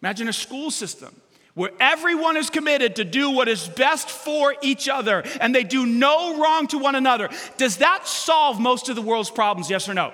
Imagine 0.00 0.26
a 0.26 0.32
school 0.32 0.70
system 0.70 1.14
where 1.56 1.70
everyone 1.80 2.36
is 2.36 2.50
committed 2.50 2.96
to 2.96 3.04
do 3.04 3.30
what 3.30 3.48
is 3.48 3.66
best 3.66 4.10
for 4.10 4.54
each 4.60 4.90
other 4.90 5.24
and 5.40 5.54
they 5.54 5.64
do 5.64 5.86
no 5.86 6.38
wrong 6.38 6.66
to 6.68 6.78
one 6.78 6.94
another. 6.94 7.30
Does 7.56 7.78
that 7.78 8.06
solve 8.06 8.60
most 8.60 8.90
of 8.90 8.94
the 8.94 9.00
world's 9.00 9.30
problems, 9.30 9.70
yes 9.70 9.88
or 9.88 9.94
no? 9.94 10.12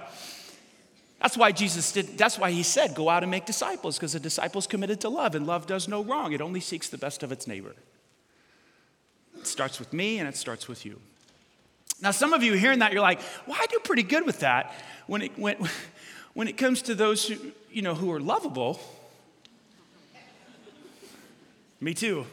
That's 1.21 1.37
why 1.37 1.51
Jesus 1.51 1.91
did, 1.91 2.17
that's 2.17 2.39
why 2.39 2.53
he 2.53 2.63
said, 2.63 2.95
go 2.95 3.09
out 3.09 3.25
and 3.25 3.31
make 3.31 3.45
disciples, 3.45 3.97
because 3.97 4.15
a 4.15 4.21
disciple 4.21 4.61
is 4.61 4.69
committed 4.69 5.01
to 5.03 5.09
love, 5.09 5.35
and 5.35 5.47
love 5.47 5.67
does 5.67 5.89
no 5.89 6.03
wrong. 6.03 6.33
It 6.33 6.41
only 6.41 6.61
seeks 6.61 6.89
the 6.89 6.99
best 6.99 7.25
of 7.25 7.33
its 7.33 7.49
neighbor. 7.49 7.75
It 9.37 9.47
starts 9.47 9.81
with 9.81 9.93
me 9.93 10.19
and 10.19 10.29
it 10.29 10.37
starts 10.37 10.69
with 10.69 10.87
you. 10.87 11.01
Now, 12.01 12.13
some 12.13 12.33
of 12.33 12.45
you 12.45 12.53
hearing 12.55 12.79
that, 12.81 12.93
you're 12.93 13.03
like, 13.03 13.21
well, 13.49 13.59
I 13.61 13.67
do 13.67 13.79
pretty 13.83 14.05
good 14.05 14.27
with 14.27 14.41
that. 14.41 14.73
When 15.09 15.23
it, 15.23 15.37
when, 15.37 15.57
when 16.35 16.47
it 16.47 16.57
comes 16.57 16.83
to 16.83 16.95
those 16.95 17.27
who, 17.27 17.37
you 17.71 17.83
know, 17.83 17.97
who 17.97 18.13
are 18.13 18.21
lovable, 18.21 18.81
me 21.83 21.95
too. 21.95 22.25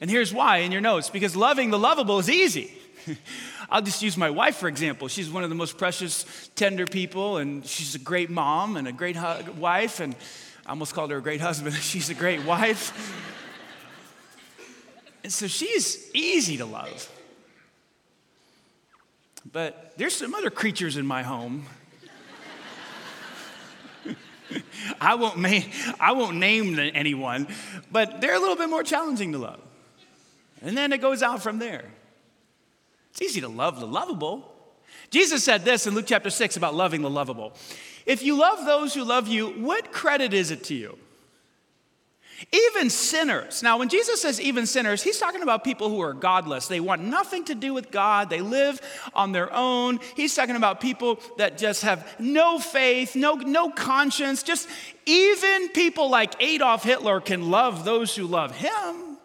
And 0.00 0.10
here's 0.10 0.32
why 0.32 0.58
in 0.58 0.72
your 0.72 0.80
notes 0.80 1.08
because 1.08 1.34
loving 1.34 1.70
the 1.70 1.78
lovable 1.78 2.18
is 2.18 2.28
easy. 2.28 2.72
I'll 3.70 3.82
just 3.82 4.02
use 4.02 4.16
my 4.16 4.30
wife 4.30 4.56
for 4.56 4.68
example. 4.68 5.08
She's 5.08 5.30
one 5.30 5.42
of 5.42 5.48
the 5.48 5.56
most 5.56 5.78
precious, 5.78 6.50
tender 6.54 6.86
people, 6.86 7.38
and 7.38 7.66
she's 7.66 7.94
a 7.94 7.98
great 7.98 8.30
mom 8.30 8.76
and 8.76 8.86
a 8.86 8.92
great 8.92 9.16
hu- 9.16 9.52
wife. 9.52 10.00
And 10.00 10.14
I 10.66 10.70
almost 10.70 10.94
called 10.94 11.10
her 11.10 11.16
a 11.16 11.22
great 11.22 11.40
husband. 11.40 11.74
she's 11.80 12.10
a 12.10 12.14
great 12.14 12.44
wife. 12.44 12.92
and 15.22 15.32
so 15.32 15.46
she's 15.46 16.10
easy 16.14 16.58
to 16.58 16.66
love. 16.66 17.10
But 19.50 19.94
there's 19.96 20.14
some 20.14 20.34
other 20.34 20.50
creatures 20.50 20.96
in 20.96 21.06
my 21.06 21.22
home 21.22 21.66
I 25.00 25.14
won't, 25.14 25.38
ma- 25.38 25.60
I 26.00 26.12
won't 26.12 26.36
name 26.36 26.78
anyone, 26.78 27.48
but 27.90 28.20
they're 28.20 28.34
a 28.34 28.38
little 28.38 28.56
bit 28.56 28.68
more 28.68 28.82
challenging 28.82 29.32
to 29.32 29.38
love. 29.38 29.60
And 30.62 30.76
then 30.76 30.92
it 30.92 31.00
goes 31.00 31.22
out 31.22 31.42
from 31.42 31.58
there. 31.58 31.84
It's 33.10 33.22
easy 33.22 33.40
to 33.42 33.48
love 33.48 33.80
the 33.80 33.86
lovable. 33.86 34.50
Jesus 35.10 35.44
said 35.44 35.64
this 35.64 35.86
in 35.86 35.94
Luke 35.94 36.06
chapter 36.08 36.30
6 36.30 36.56
about 36.56 36.74
loving 36.74 37.02
the 37.02 37.10
lovable. 37.10 37.52
If 38.06 38.22
you 38.22 38.36
love 38.38 38.64
those 38.64 38.94
who 38.94 39.04
love 39.04 39.28
you, 39.28 39.50
what 39.50 39.92
credit 39.92 40.34
is 40.34 40.50
it 40.50 40.64
to 40.64 40.74
you? 40.74 40.98
Even 42.52 42.90
sinners. 42.90 43.62
Now, 43.62 43.78
when 43.78 43.88
Jesus 43.88 44.22
says 44.22 44.40
even 44.40 44.66
sinners, 44.66 45.02
he's 45.02 45.18
talking 45.18 45.42
about 45.42 45.64
people 45.64 45.88
who 45.88 46.00
are 46.00 46.12
godless. 46.12 46.68
They 46.68 46.80
want 46.80 47.02
nothing 47.02 47.44
to 47.46 47.54
do 47.54 47.74
with 47.74 47.90
God, 47.90 48.30
they 48.30 48.40
live 48.40 48.80
on 49.14 49.32
their 49.32 49.52
own. 49.52 50.00
He's 50.16 50.34
talking 50.34 50.56
about 50.56 50.80
people 50.80 51.20
that 51.38 51.58
just 51.58 51.82
have 51.82 52.18
no 52.18 52.58
faith, 52.58 53.16
no, 53.16 53.34
no 53.34 53.70
conscience. 53.70 54.42
Just 54.42 54.68
even 55.06 55.68
people 55.70 56.10
like 56.10 56.34
Adolf 56.40 56.82
Hitler 56.82 57.20
can 57.20 57.50
love 57.50 57.84
those 57.84 58.14
who 58.14 58.26
love 58.26 58.54
him. 58.54 59.18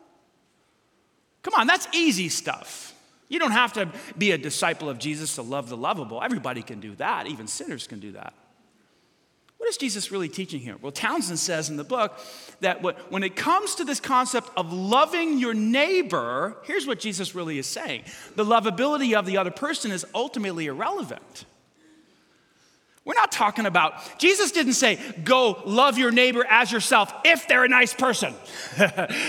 Come 1.41 1.53
on, 1.57 1.67
that's 1.67 1.87
easy 1.93 2.29
stuff. 2.29 2.93
You 3.29 3.39
don't 3.39 3.51
have 3.51 3.73
to 3.73 3.89
be 4.17 4.31
a 4.31 4.37
disciple 4.37 4.89
of 4.89 4.97
Jesus 4.97 5.35
to 5.35 5.43
love 5.43 5.69
the 5.69 5.77
lovable. 5.77 6.21
Everybody 6.21 6.63
can 6.63 6.79
do 6.79 6.95
that, 6.95 7.27
even 7.27 7.47
sinners 7.47 7.87
can 7.87 7.99
do 7.99 8.13
that. 8.13 8.33
What 9.59 9.67
is 9.67 9.77
Jesus 9.77 10.09
really 10.09 10.29
teaching 10.29 10.61
here? 10.61 10.77
Well, 10.81 10.93
Townsend 10.93 11.37
says 11.37 11.69
in 11.69 11.75
the 11.75 11.83
book 11.83 12.17
that 12.61 12.81
when 12.81 13.23
it 13.23 13.35
comes 13.35 13.75
to 13.75 13.83
this 13.83 13.99
concept 13.99 14.49
of 14.55 14.71
loving 14.71 15.37
your 15.37 15.53
neighbor, 15.53 16.55
here's 16.63 16.87
what 16.87 16.97
Jesus 16.97 17.35
really 17.35 17.59
is 17.59 17.67
saying 17.67 18.03
the 18.37 18.45
lovability 18.45 19.13
of 19.13 19.25
the 19.25 19.37
other 19.37 19.51
person 19.51 19.91
is 19.91 20.05
ultimately 20.15 20.67
irrelevant. 20.67 21.45
We're 23.03 23.15
not 23.15 23.33
talking 23.33 23.65
about, 23.65 24.19
Jesus 24.19 24.51
didn't 24.51 24.73
say, 24.73 24.97
go 25.23 25.61
love 25.65 25.97
your 25.97 26.11
neighbor 26.11 26.45
as 26.47 26.71
yourself 26.71 27.11
if 27.25 27.47
they're 27.47 27.65
a 27.65 27.69
nice 27.69 27.93
person. 27.93 28.33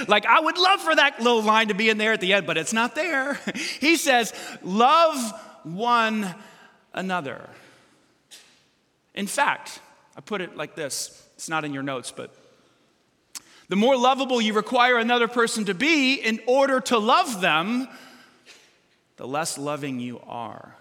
like, 0.07 0.27
I 0.27 0.39
would 0.39 0.59
love 0.59 0.81
for 0.81 0.95
that 0.95 1.21
little 1.21 1.43
line 1.43 1.69
to 1.69 1.75
be 1.75 1.89
in 1.89 1.99
there 1.99 2.13
at 2.13 2.21
the 2.21 2.35
end, 2.35 2.47
but 2.47 2.57
it's 2.57 2.73
not 2.73 2.95
there. 2.95 3.35
he 3.81 3.97
says, 3.97 4.33
love 4.63 5.17
one 5.65 6.35
another. 6.93 7.49
In 9.15 9.27
fact, 9.27 9.81
I 10.17 10.21
put 10.21 10.41
it 10.41 10.57
like 10.57 10.75
this 10.75 11.27
it's 11.37 11.49
not 11.49 11.65
in 11.65 11.73
your 11.73 11.83
notes, 11.83 12.13
but 12.15 12.35
The 13.71 13.77
more 13.77 13.97
lovable 13.97 14.41
you 14.41 14.53
require 14.53 14.99
another 14.99 15.29
person 15.29 15.67
to 15.67 15.75
be 15.75 16.15
in 16.15 16.41
order 16.47 16.81
to 16.81 16.99
love 16.99 17.41
them, 17.41 17.89
the 19.17 19.29
less 19.29 19.57
loving 19.57 20.01
you 20.01 20.21
are. 20.27 20.75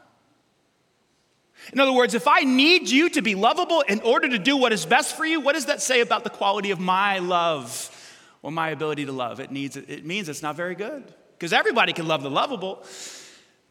In 1.72 1.80
other 1.80 1.94
words, 1.94 2.16
if 2.16 2.28
I 2.28 2.42
need 2.42 2.90
you 2.90 3.10
to 3.10 3.22
be 3.22 3.36
lovable 3.36 3.82
in 3.82 4.02
order 4.02 4.28
to 4.30 4.40
do 4.40 4.58
what 4.58 4.74
is 4.74 4.88
best 4.88 5.16
for 5.16 5.24
you, 5.24 5.40
what 5.40 5.54
does 5.54 5.68
that 5.68 5.84
say 5.84 6.02
about 6.02 6.24
the 6.24 6.32
quality 6.32 6.72
of 6.72 6.80
my 6.80 7.20
love 7.20 7.96
or 8.42 8.52
my 8.52 8.70
ability 8.70 9.06
to 9.06 9.12
love? 9.12 9.40
It, 9.40 9.52
needs, 9.52 9.78
it 9.78 10.04
means 10.04 10.28
it's 10.28 10.42
not 10.42 10.56
very 10.56 10.74
good. 10.74 11.14
Because 11.38 11.54
everybody 11.54 11.94
can 11.94 12.08
love 12.08 12.24
the 12.24 12.32
lovable, 12.32 12.84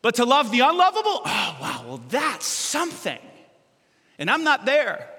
but 0.01 0.15
to 0.15 0.25
love 0.25 0.53
the 0.53 0.61
unlovable, 0.61 1.23
oh, 1.25 1.57
wow, 1.61 1.85
well, 1.87 2.01
that's 2.09 2.47
something. 2.47 3.19
And 4.17 4.31
I'm 4.31 4.45
not 4.45 4.65
there. 4.65 5.11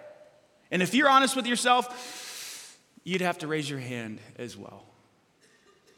And 0.72 0.82
if 0.82 0.94
you're 0.94 1.10
honest 1.10 1.36
with 1.36 1.48
yourself, 1.48 2.78
you'd 3.04 3.22
have 3.22 3.40
to 3.40 3.48
raise 3.48 3.70
your 3.70 3.80
hand 3.80 4.20
as 4.38 4.56
well. 4.56 4.84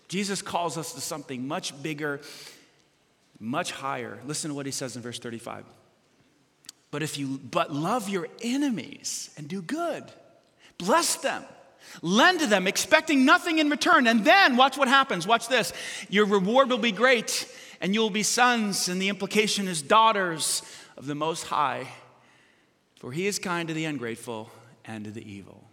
Jesus 0.07 0.41
calls 0.41 0.77
us 0.77 0.93
to 0.93 1.01
something 1.01 1.47
much 1.47 1.81
bigger, 1.81 2.19
much 3.39 3.71
higher. 3.71 4.19
Listen 4.25 4.49
to 4.49 4.55
what 4.55 4.65
he 4.65 4.71
says 4.71 4.95
in 4.95 5.01
verse 5.01 5.19
35. 5.19 5.63
But 6.91 7.01
if 7.01 7.17
you 7.17 7.39
but 7.49 7.73
love 7.73 8.09
your 8.09 8.27
enemies 8.41 9.31
and 9.37 9.47
do 9.47 9.61
good, 9.61 10.03
bless 10.77 11.15
them, 11.15 11.45
lend 12.01 12.41
to 12.41 12.47
them, 12.47 12.67
expecting 12.67 13.23
nothing 13.25 13.59
in 13.59 13.69
return, 13.69 14.05
and 14.07 14.25
then 14.25 14.57
watch 14.57 14.77
what 14.77 14.89
happens. 14.89 15.25
Watch 15.25 15.47
this. 15.47 15.71
Your 16.09 16.25
reward 16.25 16.69
will 16.69 16.77
be 16.77 16.91
great, 16.91 17.49
and 17.79 17.93
you'll 17.93 18.09
be 18.09 18.23
sons, 18.23 18.89
and 18.89 19.01
the 19.01 19.07
implication 19.07 19.69
is 19.69 19.81
daughters 19.81 20.61
of 20.97 21.05
the 21.05 21.15
Most 21.15 21.45
High. 21.45 21.87
For 22.97 23.13
he 23.13 23.27
is 23.27 23.39
kind 23.39 23.69
to 23.69 23.73
the 23.73 23.85
ungrateful 23.85 24.51
and 24.91 25.05
the 25.05 25.29
evil. 25.29 25.63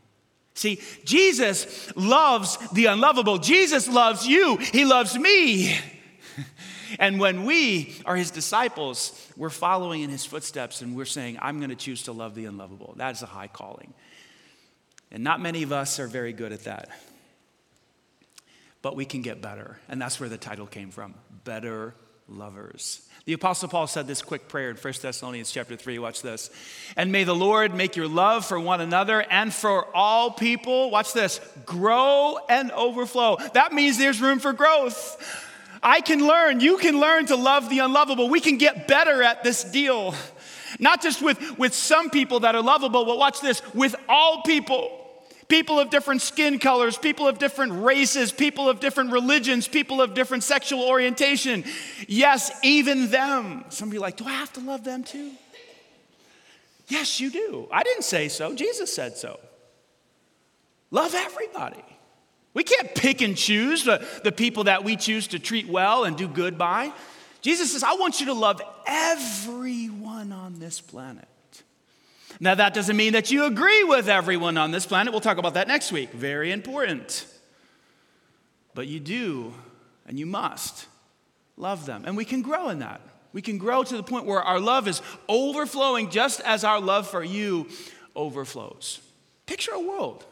See, 0.55 0.81
Jesus 1.05 1.95
loves 1.97 2.57
the 2.73 2.87
unlovable. 2.87 3.39
Jesus 3.39 3.89
loves 3.89 4.27
you. 4.27 4.57
He 4.57 4.85
loves 4.85 5.17
me. 5.17 5.79
and 6.99 7.21
when 7.21 7.45
we 7.45 7.95
are 8.05 8.17
his 8.17 8.31
disciples, 8.31 9.31
we're 9.37 9.51
following 9.51 10.03
in 10.03 10.11
his 10.11 10.25
footsteps 10.25 10.81
and 10.81 10.97
we're 10.97 11.05
saying, 11.05 11.39
I'm 11.41 11.59
going 11.59 11.71
to 11.71 11.77
choose 11.77 12.05
to 12.05 12.13
love 12.13 12.35
the 12.35 12.47
unlovable. 12.47 12.95
That 12.97 13.15
is 13.15 13.23
a 13.23 13.27
high 13.27 13.47
calling. 13.47 13.95
And 15.11 15.23
not 15.23 15.41
many 15.41 15.63
of 15.63 15.73
us 15.73 16.01
are 16.01 16.09
very 16.09 16.33
good 16.33 16.53
at 16.53 16.65
that. 16.65 16.89
But 18.83 18.97
we 18.97 19.05
can 19.05 19.23
get 19.23 19.41
better. 19.41 19.79
And 19.89 20.01
that's 20.01 20.19
where 20.19 20.29
the 20.29 20.39
title 20.39 20.67
came 20.67 20.91
from 20.91 21.15
Better 21.45 21.95
Lovers. 22.29 23.03
The 23.25 23.33
Apostle 23.33 23.69
Paul 23.69 23.87
said 23.87 24.07
this 24.07 24.23
quick 24.23 24.49
prayer 24.49 24.71
in 24.71 24.77
1 24.77 24.95
Thessalonians 25.03 25.51
chapter 25.51 25.77
3. 25.77 25.99
Watch 25.99 26.23
this. 26.23 26.51
And 26.97 27.11
may 27.13 27.25
the 27.25 27.35
Lord 27.35 27.75
make 27.75 27.97
your 27.97 28.09
love 28.09 28.45
for 28.47 28.59
one 28.59 28.81
another 28.81 29.21
and 29.23 29.53
for 29.53 29.85
all 29.97 30.31
people, 30.31 30.91
watch 30.91 31.13
this, 31.13 31.41
grow 31.65 32.39
and 32.49 32.71
overflow. 32.73 33.37
That 33.55 33.73
means 33.73 33.99
there's 33.99 34.21
room 34.21 34.39
for 34.39 34.53
growth. 34.53 35.45
I 35.83 36.01
can 36.01 36.27
learn, 36.27 36.61
you 36.61 36.79
can 36.79 37.01
learn 37.01 37.27
to 37.27 37.37
love 37.37 37.71
the 37.71 37.81
unlovable. 37.81 38.29
We 38.29 38.41
can 38.41 38.59
get 38.59 38.89
better 38.89 39.23
at 39.23 39.45
this 39.45 39.65
deal. 39.65 40.15
Not 40.79 41.03
just 41.03 41.23
with, 41.23 41.59
with 41.59 41.75
some 41.75 42.11
people 42.11 42.41
that 42.41 42.55
are 42.55 42.63
lovable, 42.63 43.05
but 43.05 43.17
watch 43.17 43.41
this, 43.41 43.63
with 43.75 43.95
all 44.09 44.43
people 44.43 44.98
people 45.49 45.81
of 45.81 45.91
different 45.91 46.23
skin 46.23 46.59
colors, 46.59 46.97
people 46.97 47.27
of 47.27 47.39
different 47.39 47.83
races, 47.83 48.31
people 48.31 48.69
of 48.69 48.81
different 48.81 49.13
religions, 49.13 49.67
people 49.67 50.01
of 50.01 50.15
different 50.15 50.45
sexual 50.45 50.83
orientation. 50.83 51.65
Yes, 52.07 52.53
even 52.63 53.11
them. 53.11 53.65
Some 53.71 53.89
of 53.89 53.95
you 53.95 54.01
are 54.01 54.03
like, 54.03 54.17
do 54.17 54.27
I 54.27 54.33
have 54.33 54.53
to 54.55 54.61
love 54.61 54.85
them 54.85 55.05
too? 55.05 55.33
Yes, 56.89 57.21
you 57.21 57.31
do. 57.31 57.69
I 57.71 57.83
didn't 57.83 58.05
say 58.05 58.29
so, 58.29 58.55
Jesus 58.55 58.93
said 58.95 59.17
so. 59.17 59.41
Love 60.91 61.15
everybody. 61.15 61.85
We 62.55 62.65
can't 62.65 62.95
pick 62.95 63.21
and 63.21 63.37
choose 63.37 63.85
the, 63.85 64.07
the 64.25 64.33
people 64.33 64.65
that 64.65 64.85
we 64.85 64.97
choose 64.97 65.29
to 65.29 65.39
treat 65.39 65.69
well 65.69 66.05
and 66.05 66.17
do 66.17 66.27
good 66.27 66.57
by. 66.57 66.93
Jesus 67.41 67.73
says, 67.73 67.83
I 67.83 67.95
want 67.95 68.21
you 68.21 68.27
to 68.27 68.33
love 68.33 68.61
everyone 68.87 70.33
on 70.33 70.59
this 70.59 70.81
planet. 70.81 71.29
Now, 72.41 72.55
that 72.55 72.73
doesn't 72.73 72.97
mean 72.97 73.15
that 73.15 73.31
you 73.31 73.47
agree 73.47 73.83
with 73.85 74.09
everyone 74.09 74.59
on 74.59 74.71
this 74.71 74.87
planet. 74.87 75.13
We'll 75.13 75.21
talk 75.21 75.39
about 75.39 75.55
that 75.55 75.67
next 75.67 75.91
week. 75.91 76.13
Very 76.13 76.53
important. 76.53 77.27
But 78.75 78.87
you 78.87 79.01
do, 79.01 79.53
and 80.07 80.19
you 80.19 80.27
must, 80.27 80.87
love 81.57 81.85
them. 81.85 82.05
And 82.07 82.17
we 82.17 82.25
can 82.25 82.43
grow 82.43 82.69
in 82.69 82.79
that. 82.79 83.01
We 83.33 83.43
can 83.43 83.59
grow 83.59 83.83
to 83.83 83.97
the 83.97 84.03
point 84.03 84.25
where 84.25 84.41
our 84.41 84.61
love 84.61 84.87
is 84.89 85.03
overflowing 85.29 86.11
just 86.11 86.41
as 86.41 86.65
our 86.65 86.81
love 86.81 87.09
for 87.09 87.23
you 87.23 87.69
overflows. 88.15 89.01
Picture 89.47 89.73
a 89.73 89.81
world 89.81 90.25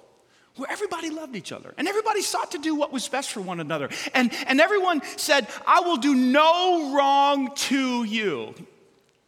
where 0.56 0.70
everybody 0.70 1.10
loved 1.10 1.36
each 1.36 1.52
other 1.52 1.74
and 1.76 1.88
everybody 1.88 2.22
sought 2.22 2.52
to 2.52 2.58
do 2.58 2.74
what 2.74 2.92
was 2.92 3.08
best 3.08 3.32
for 3.32 3.40
one 3.40 3.60
another. 3.60 3.90
And, 4.14 4.32
and 4.46 4.60
everyone 4.60 5.02
said, 5.16 5.46
I 5.66 5.80
will 5.80 5.98
do 5.98 6.14
no 6.14 6.94
wrong 6.94 7.54
to 7.54 8.04
you. 8.04 8.54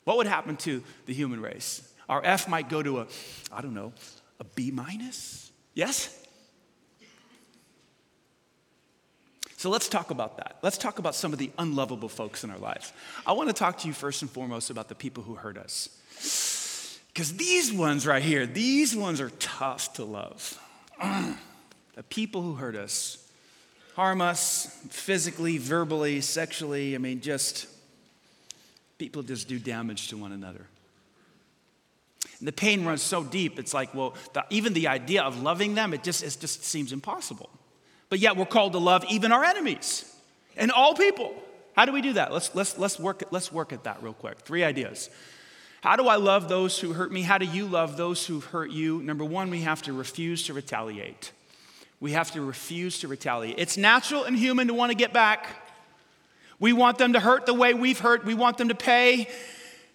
What 0.04 0.16
would 0.16 0.26
happen 0.26 0.56
to 0.58 0.82
the 1.06 1.12
human 1.12 1.42
race? 1.42 1.82
Our 2.09 2.25
F 2.25 2.49
might 2.49 2.68
go 2.68 2.83
to 2.83 3.01
a, 3.01 3.07
I 3.53 3.61
don't 3.61 3.75
know, 3.75 3.92
a 4.40 4.44
B 4.44 4.71
minus? 4.71 5.51
Yes? 5.75 6.14
So 9.59 9.71
let's 9.71 9.88
talk 9.88 10.12
about 10.12 10.37
that. 10.37 10.59
Let's 10.62 10.79
talk 10.79 11.01
about 11.01 11.16
some 11.16 11.33
of 11.33 11.38
the 11.40 11.51
unlovable 11.59 12.09
folks 12.09 12.44
in 12.44 12.51
our 12.51 12.59
lives. 12.59 12.92
I 13.27 13.33
want 13.33 13.49
to 13.49 13.53
talk 13.53 13.79
to 13.79 13.88
you 13.88 13.92
first 13.92 14.23
and 14.23 14.31
foremost 14.31 14.71
about 14.71 14.88
the 14.88 14.94
people 14.94 15.25
who 15.25 15.35
hurt 15.35 15.59
us. 15.59 17.01
Because 17.09 17.37
these 17.37 17.73
ones 17.73 18.07
right 18.07 18.23
here, 18.23 18.47
these 18.47 18.94
ones 18.94 19.21
are 19.21 19.31
tough 19.40 19.94
to 19.94 20.05
love. 20.05 20.57
the 21.01 22.03
people 22.09 22.40
who 22.40 22.55
hurt 22.55 22.77
us, 22.77 23.29
harm 23.97 24.21
us 24.21 24.66
physically, 24.90 25.59
verbally, 25.59 26.21
sexually. 26.21 26.94
I 26.94 26.99
mean, 26.99 27.21
just 27.21 27.66
people 28.97 29.25
just 29.25 29.49
do 29.49 29.59
damage 29.59 30.07
to 30.09 30.16
one 30.16 30.31
another. 30.31 30.66
And 32.38 32.48
the 32.48 32.52
pain 32.52 32.85
runs 32.85 33.02
so 33.02 33.24
deep, 33.24 33.59
it's 33.59 33.74
like, 33.74 33.94
well, 33.94 34.14
the, 34.33 34.44
even 34.50 34.72
the 34.72 34.88
idea 34.88 35.22
of 35.22 35.42
loving 35.42 35.74
them, 35.74 35.92
it 35.92 36.02
just, 36.02 36.22
it 36.22 36.37
just 36.40 36.64
seems 36.64 36.92
impossible. 36.92 37.50
But 38.11 38.18
yet 38.18 38.37
we're 38.37 38.46
called 38.46 38.72
to 38.72 38.78
love 38.78 39.04
even 39.09 39.33
our 39.33 39.44
enemies 39.44 40.04
and 40.57 40.70
all 40.70 40.94
people. 40.94 41.35
How 41.74 41.85
do 41.85 41.92
we 41.92 42.00
do 42.00 42.14
that? 42.14 42.33
Let's, 42.33 42.54
let's, 42.54 42.78
let's, 42.78 42.98
work, 42.98 43.22
let's 43.31 43.52
work 43.52 43.72
at 43.72 43.85
that 43.85 44.02
real 44.02 44.12
quick. 44.12 44.40
Three 44.40 44.64
ideas. 44.64 45.11
How 45.81 45.94
do 45.94 46.09
I 46.09 46.16
love 46.16 46.48
those 46.48 46.78
who 46.78 46.92
hurt 46.92 47.12
me? 47.12 47.22
How 47.22 47.38
do 47.38 47.46
you 47.46 47.66
love 47.66 47.96
those 47.96 48.26
who 48.26 48.40
hurt 48.40 48.70
you? 48.70 49.00
Number 49.02 49.24
one, 49.24 49.50
we 49.50 49.61
have 49.61 49.83
to 49.83 49.92
refuse 49.92 50.44
to 50.46 50.54
retaliate. 50.54 51.31
We 52.00 52.12
have 52.12 52.33
to 52.33 52.40
refuse 52.40 52.98
to 53.00 53.09
retaliate. 53.09 53.59
It's 53.59 53.76
natural 53.76 54.24
and 54.24 54.37
human 54.37 54.68
to 54.68 54.74
want 54.74 54.90
to 54.90 54.96
get 54.96 55.12
back. 55.12 55.46
We 56.59 56.72
want 56.72 56.98
them 56.98 57.12
to 57.12 57.20
hurt 57.20 57.46
the 57.46 57.54
way 57.54 57.74
we've 57.74 58.00
hurt. 58.00 58.24
We 58.24 58.35
want 58.35 58.59
them 58.59 58.68
to 58.68 58.74
pay 58.74 59.28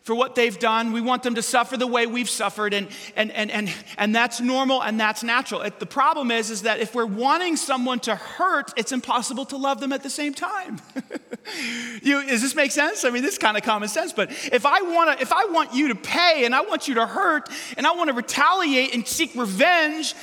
for 0.04 0.14
what 0.14 0.36
they've 0.36 0.60
done. 0.60 0.92
We 0.92 1.02
want 1.02 1.24
them 1.24 1.36
to 1.36 1.42
suffer 1.42 1.78
the 1.78 1.88
way 1.88 2.06
we've 2.06 2.30
suffered, 2.30 2.74
and, 2.74 2.90
and, 3.16 3.32
and, 3.32 3.50
and, 3.50 3.74
and 3.98 4.14
that's 4.14 4.42
normal 4.42 4.84
and 4.84 5.00
that's 5.00 5.24
natural. 5.24 5.62
It, 5.62 5.80
the 5.80 5.86
problem 5.86 6.30
is, 6.30 6.50
is 6.50 6.64
that 6.64 6.80
if 6.80 6.94
we're 6.94 7.06
wanting 7.06 7.56
someone 7.56 8.00
to 8.02 8.16
hurt, 8.16 8.72
it's 8.78 8.92
impossible 8.92 9.46
to 9.46 9.58
love 9.58 9.80
them 9.80 9.94
at 9.94 10.04
the 10.04 10.10
same 10.10 10.34
time. 10.34 10.82
you, 12.02 12.26
does 12.28 12.42
this 12.42 12.54
make 12.54 12.72
sense? 12.72 13.06
I 13.06 13.10
mean, 13.10 13.24
this 13.24 13.34
is 13.34 13.40
kind 13.40 13.56
of 13.56 13.64
common 13.64 13.88
sense, 13.88 14.12
but 14.12 14.30
if 14.52 14.66
I, 14.66 14.82
wanna, 14.82 15.16
if 15.22 15.32
I 15.32 15.46
want 15.46 15.74
you 15.74 15.88
to 15.88 15.96
pay 15.96 16.44
and 16.46 16.54
I 16.54 16.62
want 16.62 16.90
you 16.90 16.96
to 16.96 17.08
hurt 17.08 17.50
and 17.78 17.88
I 17.88 17.94
want 17.94 18.10
to 18.10 18.14
retaliate 18.14 18.94
and 18.94 19.08
seek 19.08 19.34
revenge, 19.36 20.16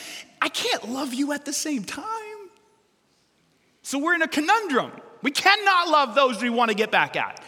I 0.43 0.51
can't 0.51 0.91
love 0.91 1.15
you 1.15 1.33
at 1.33 1.47
the 1.47 1.53
same 1.55 1.85
time. 1.85 2.07
So 3.83 3.99
we're 3.99 4.15
in 4.15 4.23
a 4.23 4.29
conundrum. 4.29 4.93
We 5.23 5.31
cannot 5.31 5.89
love 5.89 6.15
those 6.15 6.43
we 6.43 6.51
want 6.51 6.71
to 6.71 6.77
get 6.77 6.91
back 6.91 7.17
at. 7.17 7.43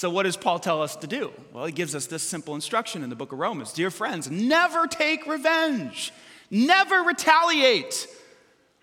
So, 0.00 0.08
what 0.08 0.22
does 0.22 0.38
Paul 0.38 0.58
tell 0.58 0.80
us 0.80 0.96
to 0.96 1.06
do? 1.06 1.30
Well, 1.52 1.66
he 1.66 1.72
gives 1.72 1.94
us 1.94 2.06
this 2.06 2.22
simple 2.22 2.54
instruction 2.54 3.04
in 3.04 3.10
the 3.10 3.16
book 3.16 3.32
of 3.32 3.38
Romans 3.38 3.70
Dear 3.74 3.90
friends, 3.90 4.30
never 4.30 4.86
take 4.86 5.26
revenge, 5.26 6.10
never 6.50 7.02
retaliate. 7.02 8.06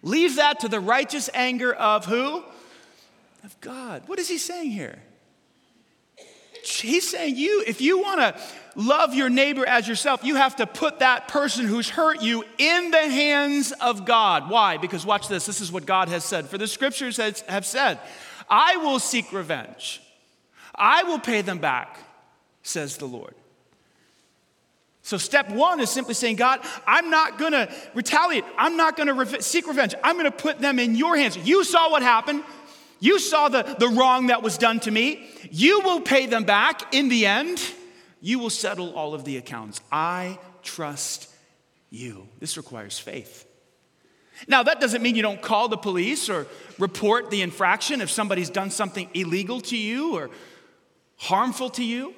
Leave 0.04 0.36
that 0.36 0.60
to 0.60 0.68
the 0.68 0.80
righteous 0.80 1.28
anger 1.34 1.74
of 1.74 2.06
who? 2.06 2.44
Of 3.44 3.60
God. 3.62 4.04
What 4.06 4.20
is 4.20 4.28
he 4.28 4.38
saying 4.38 4.70
here? 4.70 5.02
He's 6.64 7.10
saying 7.10 7.36
you, 7.36 7.64
if 7.66 7.82
you 7.82 7.98
want 7.98 8.20
to 8.20 8.40
love 8.76 9.16
your 9.16 9.32
neighbor 9.32 9.66
as 9.66 9.88
yourself, 9.88 10.24
you 10.24 10.36
have 10.36 10.58
to 10.58 10.68
put 10.68 11.00
that 11.00 11.30
person 11.30 11.66
who's 11.66 11.90
hurt 11.90 12.22
you 12.22 12.44
in 12.60 12.92
the 12.92 13.10
hands 13.10 13.74
of 13.82 14.06
God. 14.06 14.52
Why? 14.52 14.78
Because 14.78 15.04
watch 15.04 15.28
this. 15.28 15.48
This 15.48 15.62
is 15.62 15.72
what 15.72 15.88
God 15.88 16.10
has 16.10 16.24
said. 16.24 16.46
For 16.46 16.60
the 16.60 16.68
scriptures 16.68 17.18
have 17.18 17.66
said, 17.66 17.98
I 18.48 18.78
will 18.78 19.00
seek 19.00 19.34
revenge. 19.34 20.04
I 20.78 21.04
will 21.04 21.20
pay 21.20 21.42
them 21.42 21.58
back, 21.60 21.98
says 22.62 22.98
the 22.98 23.08
Lord. 23.08 23.34
So, 25.02 25.18
step 25.18 25.50
one 25.50 25.80
is 25.80 25.90
simply 25.90 26.14
saying, 26.14 26.36
God, 26.36 26.60
I'm 26.86 27.10
not 27.10 27.38
gonna 27.38 27.74
retaliate. 27.94 28.44
I'm 28.58 28.76
not 28.76 28.98
gonna 28.98 29.14
re- 29.14 29.40
seek 29.40 29.66
revenge. 29.66 29.96
I'm 30.04 30.18
gonna 30.18 30.32
put 30.32 30.60
them 30.60 30.80
in 30.80 30.96
your 30.96 31.16
hands. 31.16 31.38
You 31.38 31.64
saw 31.64 31.90
what 31.90 32.02
happened. 32.02 32.44
You 33.00 33.18
saw 33.20 33.48
the, 33.48 33.64
the 33.80 33.88
wrong 33.88 34.28
that 34.28 34.44
was 34.44 34.58
done 34.58 34.80
to 34.82 34.92
me. 34.92 35.30
You 35.50 35.82
will 35.82 36.02
pay 36.02 36.26
them 36.26 36.44
back 36.44 36.94
in 36.94 37.08
the 37.10 37.26
end. 37.26 37.62
You 38.22 38.40
will 38.40 38.50
settle 38.50 38.96
all 38.96 39.14
of 39.14 39.24
the 39.24 39.38
accounts. 39.38 39.80
I 39.92 40.40
trust 40.62 41.30
you. 41.90 42.28
This 42.40 42.58
requires 42.58 43.00
faith. 43.00 43.46
Now, 44.48 44.64
that 44.64 44.80
doesn't 44.80 45.02
mean 45.02 45.16
you 45.16 45.22
don't 45.22 45.42
call 45.42 45.68
the 45.68 45.78
police 45.78 46.30
or 46.30 46.48
report 46.78 47.32
the 47.32 47.42
infraction 47.42 48.02
if 48.02 48.10
somebody's 48.10 48.50
done 48.50 48.70
something 48.70 49.10
illegal 49.14 49.62
to 49.62 49.78
you 49.78 50.16
or 50.16 50.30
harmful 51.18 51.70
to 51.72 51.84
you. 51.84 52.14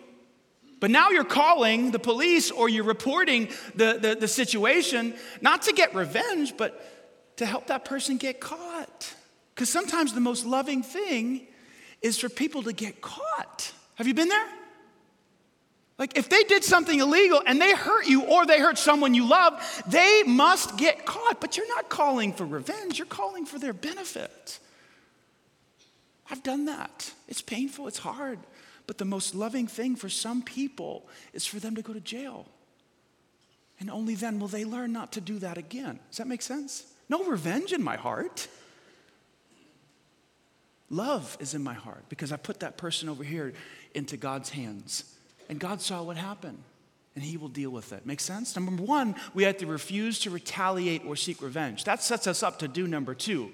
But 0.79 0.91
now 0.91 1.09
you're 1.09 1.25
calling 1.25 1.91
the 1.91 1.99
police 1.99 2.51
or 2.51 2.69
you're 2.69 2.85
reporting 2.85 3.49
the, 3.75 3.97
the, 4.01 4.15
the, 4.15 4.27
situation 4.27 5.13
not 5.41 5.63
to 5.63 5.73
get 5.73 5.93
revenge, 5.93 6.55
but 6.55 7.35
to 7.37 7.45
help 7.45 7.67
that 7.67 7.83
person 7.83 8.17
get 8.17 8.39
caught. 8.39 9.13
Because 9.53 9.69
sometimes 9.69 10.13
the 10.13 10.21
most 10.21 10.45
loving 10.45 10.83
thing 10.83 11.47
is 12.01 12.17
for 12.17 12.29
people 12.29 12.63
to 12.63 12.71
get 12.71 13.01
caught. 13.01 13.73
Have 13.95 14.07
you 14.07 14.13
been 14.13 14.29
there? 14.29 14.47
Like, 15.97 16.17
if 16.17 16.29
they 16.29 16.43
did 16.43 16.63
something 16.63 16.97
illegal 16.97 17.43
and 17.45 17.59
they 17.59 17.73
hurt 17.73 18.07
you 18.07 18.23
or 18.23 18.45
they 18.45 18.57
hurt 18.59 18.77
someone 18.77 19.13
you 19.13 19.27
love, 19.27 19.83
they 19.85 20.23
must 20.25 20.77
get 20.77 21.05
caught. 21.05 21.41
But 21.41 21.57
you're 21.57 21.67
not 21.67 21.89
calling 21.89 22.31
for 22.31 22.45
revenge, 22.45 22.97
you're 22.97 23.05
calling 23.05 23.45
for 23.45 23.59
their 23.59 23.73
benefit. 23.73 24.59
I've 26.31 26.41
done 26.41 26.65
that. 26.65 27.11
It's 27.27 27.41
painful, 27.41 27.89
it's 27.89 27.97
hard. 27.97 28.39
But 28.89 28.97
the 28.97 29.05
most 29.05 29.35
loving 29.35 29.67
thing 29.67 29.95
for 29.95 30.09
some 30.09 30.41
people 30.41 31.07
is 31.31 31.45
for 31.45 31.59
them 31.59 31.75
to 31.75 31.83
go 31.83 31.93
to 31.93 31.99
jail. 31.99 32.47
And 33.79 33.87
only 33.87 34.15
then 34.15 34.39
will 34.39 34.47
they 34.47 34.65
learn 34.65 34.91
not 34.91 35.11
to 35.11 35.21
do 35.21 35.37
that 35.37 35.59
again. 35.59 35.99
Does 36.09 36.17
that 36.17 36.25
make 36.25 36.41
sense? 36.41 36.85
No 37.07 37.23
revenge 37.25 37.71
in 37.71 37.83
my 37.83 37.97
heart. 37.97 38.47
Love 40.89 41.37
is 41.39 41.53
in 41.53 41.63
my 41.63 41.75
heart 41.75 42.03
because 42.09 42.31
I 42.31 42.37
put 42.37 42.61
that 42.61 42.77
person 42.77 43.09
over 43.09 43.23
here 43.23 43.53
into 43.93 44.17
God's 44.17 44.49
hands. 44.49 45.03
And 45.49 45.59
God 45.59 45.81
saw 45.81 46.01
what 46.01 46.17
happened, 46.17 46.57
and 47.13 47.23
He 47.23 47.37
will 47.37 47.47
deal 47.47 47.69
with 47.69 47.93
it. 47.93 48.07
Make 48.07 48.19
sense? 48.19 48.55
Number 48.55 48.81
one, 48.81 49.13
we 49.35 49.43
have 49.43 49.57
to 49.57 49.67
refuse 49.67 50.17
to 50.21 50.31
retaliate 50.31 51.05
or 51.05 51.15
seek 51.15 51.43
revenge. 51.43 51.83
That 51.83 52.01
sets 52.01 52.25
us 52.25 52.41
up 52.41 52.57
to 52.57 52.67
do 52.67 52.87
number 52.87 53.13
two, 53.13 53.51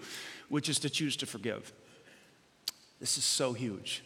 which 0.48 0.70
is 0.70 0.80
to 0.80 0.90
choose 0.90 1.18
to 1.18 1.26
forgive. 1.26 1.74
This 3.02 3.18
is 3.18 3.26
so 3.26 3.52
huge. 3.52 4.02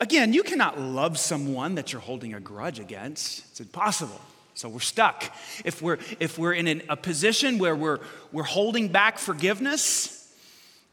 Again, 0.00 0.32
you 0.32 0.42
cannot 0.42 0.78
love 0.78 1.18
someone 1.18 1.76
that 1.76 1.92
you're 1.92 2.02
holding 2.02 2.34
a 2.34 2.40
grudge 2.40 2.78
against, 2.78 3.44
it's 3.50 3.60
impossible. 3.60 4.20
So 4.54 4.70
we're 4.70 4.80
stuck. 4.80 5.24
If 5.66 5.82
we're, 5.82 5.98
if 6.18 6.38
we're 6.38 6.54
in 6.54 6.66
an, 6.66 6.82
a 6.88 6.96
position 6.96 7.58
where 7.58 7.76
we're, 7.76 8.00
we're 8.32 8.42
holding 8.42 8.88
back 8.88 9.18
forgiveness 9.18 10.32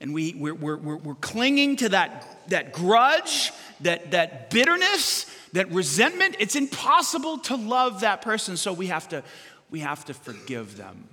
and 0.02 0.14
we, 0.14 0.34
we're, 0.34 0.54
we're, 0.54 0.98
we're 0.98 1.16
clinging 1.16 1.78
to 1.78 1.90
that, 1.90 2.28
that 2.50 2.74
grudge, 2.74 3.54
that, 3.80 4.12
that 4.12 4.50
bitterness, 4.50 5.26
that 5.54 5.72
resentment, 5.72 6.36
it's 6.40 6.58
impossible 6.58 7.38
to 7.38 7.56
love 7.56 8.02
that 8.02 8.22
person. 8.22 8.58
So 8.58 8.74
we 8.74 8.88
have 8.88 9.08
to, 9.10 9.24
we 9.72 9.80
have 9.80 10.04
to 10.06 10.14
forgive 10.14 10.76
them. 10.76 11.08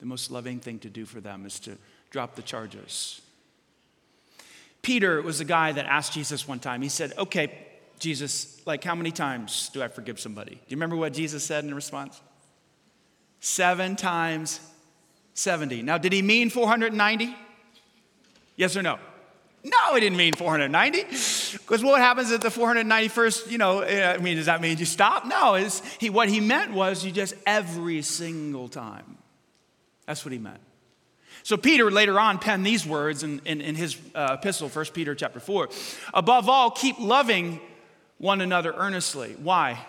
The 0.00 0.06
most 0.06 0.32
loving 0.32 0.58
thing 0.58 0.80
to 0.80 0.90
do 0.90 1.04
for 1.04 1.20
them 1.20 1.46
is 1.46 1.60
to 1.60 1.78
drop 2.10 2.34
the 2.34 2.42
charges. 2.42 3.20
Peter 4.82 5.22
was 5.22 5.40
a 5.40 5.44
guy 5.44 5.72
that 5.72 5.86
asked 5.86 6.12
Jesus 6.12 6.46
one 6.46 6.58
time, 6.58 6.82
he 6.82 6.88
said, 6.88 7.12
Okay, 7.16 7.50
Jesus, 7.98 8.60
like 8.66 8.82
how 8.82 8.96
many 8.96 9.12
times 9.12 9.70
do 9.72 9.82
I 9.82 9.88
forgive 9.88 10.18
somebody? 10.18 10.56
Do 10.56 10.60
you 10.68 10.76
remember 10.76 10.96
what 10.96 11.12
Jesus 11.12 11.44
said 11.44 11.64
in 11.64 11.72
response? 11.72 12.20
Seven 13.40 13.96
times 13.96 14.60
70. 15.34 15.82
Now, 15.82 15.98
did 15.98 16.12
he 16.12 16.20
mean 16.20 16.50
490? 16.50 17.34
Yes 18.56 18.76
or 18.76 18.82
no? 18.82 18.98
No, 19.64 19.94
he 19.94 20.00
didn't 20.00 20.18
mean 20.18 20.32
490. 20.34 21.04
Because 21.04 21.84
what 21.84 22.00
happens 22.00 22.32
at 22.32 22.40
the 22.40 22.48
491st, 22.48 23.50
you 23.50 23.58
know, 23.58 23.80
eh, 23.80 24.12
I 24.12 24.18
mean, 24.18 24.36
does 24.36 24.46
that 24.46 24.60
mean 24.60 24.76
you 24.78 24.84
stop? 24.84 25.24
No, 25.24 25.54
he, 26.00 26.10
what 26.10 26.28
he 26.28 26.40
meant 26.40 26.72
was 26.72 27.04
you 27.04 27.12
just 27.12 27.34
every 27.46 28.02
single 28.02 28.68
time. 28.68 29.18
That's 30.06 30.24
what 30.24 30.32
he 30.32 30.38
meant. 30.38 30.60
So 31.42 31.56
Peter 31.56 31.90
later 31.90 32.18
on 32.20 32.38
penned 32.38 32.64
these 32.64 32.86
words 32.86 33.22
in, 33.22 33.40
in, 33.44 33.60
in 33.60 33.74
his 33.74 33.96
uh, 34.14 34.36
epistle, 34.38 34.68
1 34.68 34.84
Peter 34.86 35.14
chapter 35.14 35.40
4. 35.40 35.68
Above 36.14 36.48
all, 36.48 36.70
keep 36.70 36.98
loving 36.98 37.60
one 38.18 38.40
another 38.40 38.72
earnestly. 38.76 39.34
Why? 39.42 39.84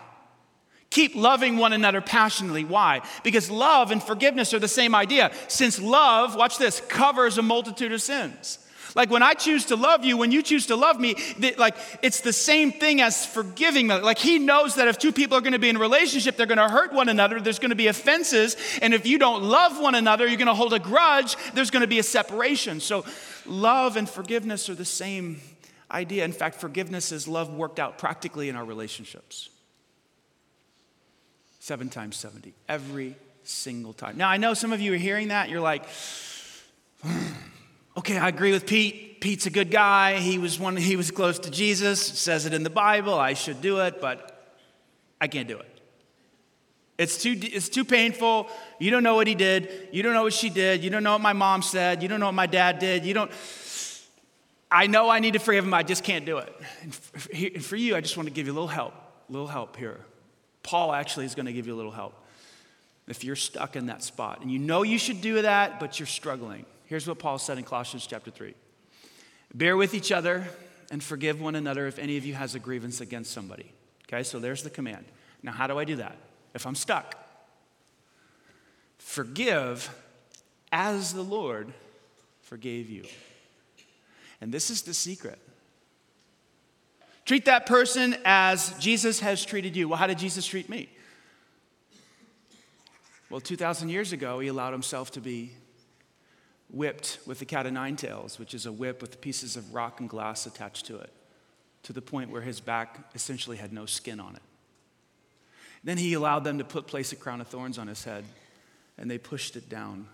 Keep 0.89 1.15
loving 1.15 1.57
one 1.57 1.73
another 1.73 2.01
passionately. 2.01 2.63
Why? 2.63 3.01
Because 3.23 3.49
love 3.49 3.91
and 3.91 4.01
forgiveness 4.01 4.53
are 4.53 4.59
the 4.59 4.67
same 4.67 4.93
idea. 4.93 5.31
Since 5.47 5.79
love, 5.79 6.35
watch 6.35 6.57
this, 6.57 6.81
covers 6.81 7.37
a 7.37 7.41
multitude 7.41 7.91
of 7.91 8.01
sins. 8.01 8.59
Like 8.95 9.09
when 9.09 9.23
I 9.23 9.33
choose 9.33 9.65
to 9.65 9.75
love 9.75 10.05
you, 10.05 10.17
when 10.17 10.31
you 10.31 10.43
choose 10.43 10.67
to 10.67 10.75
love 10.75 10.99
me, 10.99 11.15
like 11.57 11.75
it's 12.01 12.21
the 12.21 12.33
same 12.33 12.71
thing 12.71 13.01
as 13.01 13.25
forgiving. 13.25 13.87
Like 13.87 14.19
he 14.19 14.37
knows 14.37 14.75
that 14.75 14.87
if 14.87 14.99
two 14.99 15.11
people 15.11 15.37
are 15.37 15.41
going 15.41 15.53
to 15.53 15.59
be 15.59 15.69
in 15.69 15.77
a 15.77 15.79
relationship, 15.79 16.37
they're 16.37 16.45
going 16.45 16.57
to 16.59 16.69
hurt 16.69 16.93
one 16.93 17.09
another. 17.09 17.41
There's 17.41 17.59
going 17.59 17.71
to 17.71 17.75
be 17.75 17.87
offenses. 17.87 18.55
And 18.81 18.93
if 18.93 19.07
you 19.07 19.17
don't 19.17 19.43
love 19.43 19.79
one 19.79 19.95
another, 19.95 20.27
you're 20.27 20.37
going 20.37 20.47
to 20.47 20.53
hold 20.53 20.73
a 20.73 20.79
grudge. 20.79 21.35
There's 21.53 21.71
going 21.71 21.81
to 21.81 21.87
be 21.87 21.99
a 21.99 22.03
separation. 22.03 22.79
So 22.79 23.03
love 23.45 23.97
and 23.97 24.07
forgiveness 24.07 24.69
are 24.69 24.75
the 24.75 24.85
same 24.85 25.41
idea. 25.89 26.23
In 26.25 26.31
fact, 26.31 26.55
forgiveness 26.55 27.11
is 27.11 27.27
love 27.27 27.53
worked 27.53 27.79
out 27.79 27.97
practically 27.97 28.49
in 28.49 28.55
our 28.55 28.65
relationships. 28.65 29.49
Seven 31.59 31.89
times 31.89 32.17
70, 32.17 32.53
every 32.67 33.15
single 33.43 33.93
time. 33.93 34.17
Now, 34.17 34.29
I 34.29 34.37
know 34.37 34.53
some 34.53 34.73
of 34.73 34.81
you 34.81 34.93
are 34.93 34.97
hearing 34.97 35.29
that. 35.29 35.49
You're 35.49 35.61
like, 35.61 35.85
hmm, 37.03 37.27
okay, 37.97 38.17
I 38.17 38.29
agree 38.29 38.51
with 38.51 38.65
Pete. 38.65 39.21
Pete's 39.21 39.45
a 39.45 39.49
good 39.49 39.71
guy. 39.71 40.19
He 40.19 40.37
was 40.37 40.59
one, 40.59 40.75
he 40.75 40.95
was 40.95 41.11
close 41.11 41.39
to 41.39 41.49
Jesus. 41.49 42.01
Says 42.01 42.45
it 42.45 42.53
in 42.53 42.63
the 42.63 42.69
Bible. 42.69 43.13
I 43.13 43.33
should 43.33 43.61
do 43.61 43.79
it, 43.79 44.01
but 44.01 44.53
I 45.21 45.27
can't 45.27 45.47
do 45.47 45.57
it. 45.57 45.69
It's 46.97 47.17
too, 47.17 47.35
it's 47.41 47.69
too 47.69 47.85
painful. 47.85 48.47
You 48.79 48.91
don't 48.91 49.03
know 49.03 49.15
what 49.15 49.27
he 49.27 49.33
did. 49.33 49.89
You 49.91 50.03
don't 50.03 50.13
know 50.13 50.23
what 50.23 50.33
she 50.33 50.49
did. 50.49 50.83
You 50.83 50.89
don't 50.89 51.03
know 51.03 51.13
what 51.13 51.21
my 51.21 51.33
mom 51.33 51.61
said. 51.61 52.03
You 52.03 52.09
don't 52.09 52.19
know 52.19 52.27
what 52.27 52.35
my 52.35 52.45
dad 52.45 52.79
did. 52.79 53.05
You 53.05 53.13
don't. 53.13 53.31
I 54.69 54.87
know 54.87 55.09
I 55.09 55.19
need 55.19 55.33
to 55.33 55.39
forgive 55.39 55.63
him. 55.63 55.73
I 55.73 55.83
just 55.83 56.03
can't 56.03 56.25
do 56.25 56.37
it. 56.39 56.53
And 56.83 57.63
for 57.63 57.75
you, 57.75 57.95
I 57.95 58.01
just 58.01 58.17
want 58.17 58.27
to 58.27 58.33
give 58.33 58.47
you 58.47 58.53
a 58.53 58.55
little 58.55 58.67
help. 58.67 58.93
A 59.29 59.31
little 59.31 59.47
help 59.47 59.77
here. 59.77 59.99
Paul 60.63 60.93
actually 60.93 61.25
is 61.25 61.35
going 61.35 61.45
to 61.45 61.53
give 61.53 61.67
you 61.67 61.73
a 61.73 61.77
little 61.77 61.91
help. 61.91 62.13
If 63.07 63.23
you're 63.23 63.35
stuck 63.35 63.75
in 63.75 63.87
that 63.87 64.01
spot 64.01 64.41
and 64.41 64.51
you 64.51 64.59
know 64.59 64.83
you 64.83 64.97
should 64.97 65.21
do 65.21 65.41
that, 65.41 65.79
but 65.79 65.99
you're 65.99 66.07
struggling. 66.07 66.65
Here's 66.93 67.07
what 67.07 67.17
Paul 67.17 67.39
said 67.39 67.57
in 67.57 67.63
Colossians 67.63 68.05
chapter 68.05 68.29
3 68.29 68.53
Bear 69.55 69.75
with 69.75 69.95
each 69.95 70.11
other 70.11 70.47
and 70.91 71.03
forgive 71.03 71.41
one 71.41 71.55
another 71.55 71.87
if 71.87 71.97
any 71.97 72.17
of 72.17 72.23
you 72.23 72.35
has 72.35 72.53
a 72.53 72.59
grievance 72.59 73.01
against 73.01 73.31
somebody. 73.31 73.71
Okay, 74.03 74.21
so 74.21 74.37
there's 74.37 74.61
the 74.61 74.69
command. 74.69 75.03
Now, 75.41 75.53
how 75.53 75.65
do 75.65 75.79
I 75.79 75.85
do 75.85 75.95
that? 75.95 76.15
If 76.53 76.67
I'm 76.67 76.75
stuck, 76.75 77.15
forgive 78.99 79.89
as 80.71 81.15
the 81.15 81.23
Lord 81.23 81.73
forgave 82.43 82.91
you. 82.91 83.05
And 84.39 84.53
this 84.53 84.69
is 84.69 84.83
the 84.83 84.93
secret. 84.93 85.39
Treat 87.25 87.45
that 87.45 87.65
person 87.65 88.15
as 88.23 88.71
Jesus 88.77 89.19
has 89.21 89.43
treated 89.43 89.75
you. 89.75 89.89
Well, 89.89 89.97
how 89.97 90.05
did 90.05 90.19
Jesus 90.19 90.45
treat 90.45 90.69
me? 90.69 90.89
Well, 93.31 93.41
2,000 93.41 93.89
years 93.89 94.13
ago, 94.13 94.39
he 94.39 94.47
allowed 94.47 94.73
himself 94.73 95.09
to 95.13 95.21
be 95.21 95.53
whipped 96.73 97.19
with 97.25 97.39
the 97.39 97.45
cat 97.45 97.65
of 97.65 97.73
nine 97.73 97.95
tails, 97.95 98.39
which 98.39 98.53
is 98.53 98.65
a 98.65 98.71
whip 98.71 99.01
with 99.01 99.21
pieces 99.21 99.55
of 99.55 99.73
rock 99.73 99.99
and 99.99 100.09
glass 100.09 100.45
attached 100.45 100.85
to 100.87 100.97
it, 100.97 101.11
to 101.83 101.93
the 101.93 102.01
point 102.01 102.31
where 102.31 102.41
his 102.41 102.59
back 102.59 103.11
essentially 103.13 103.57
had 103.57 103.71
no 103.71 103.85
skin 103.85 104.19
on 104.19 104.35
it. 104.35 104.41
Then 105.83 105.97
he 105.97 106.13
allowed 106.13 106.43
them 106.43 106.57
to 106.57 106.63
put 106.63 106.87
place 106.87 107.11
a 107.11 107.15
crown 107.15 107.41
of 107.41 107.47
thorns 107.47 107.77
on 107.77 107.87
his 107.87 108.03
head, 108.03 108.23
and 108.97 109.11
they 109.11 109.17
pushed 109.17 109.55
it 109.55 109.69
down. 109.69 110.07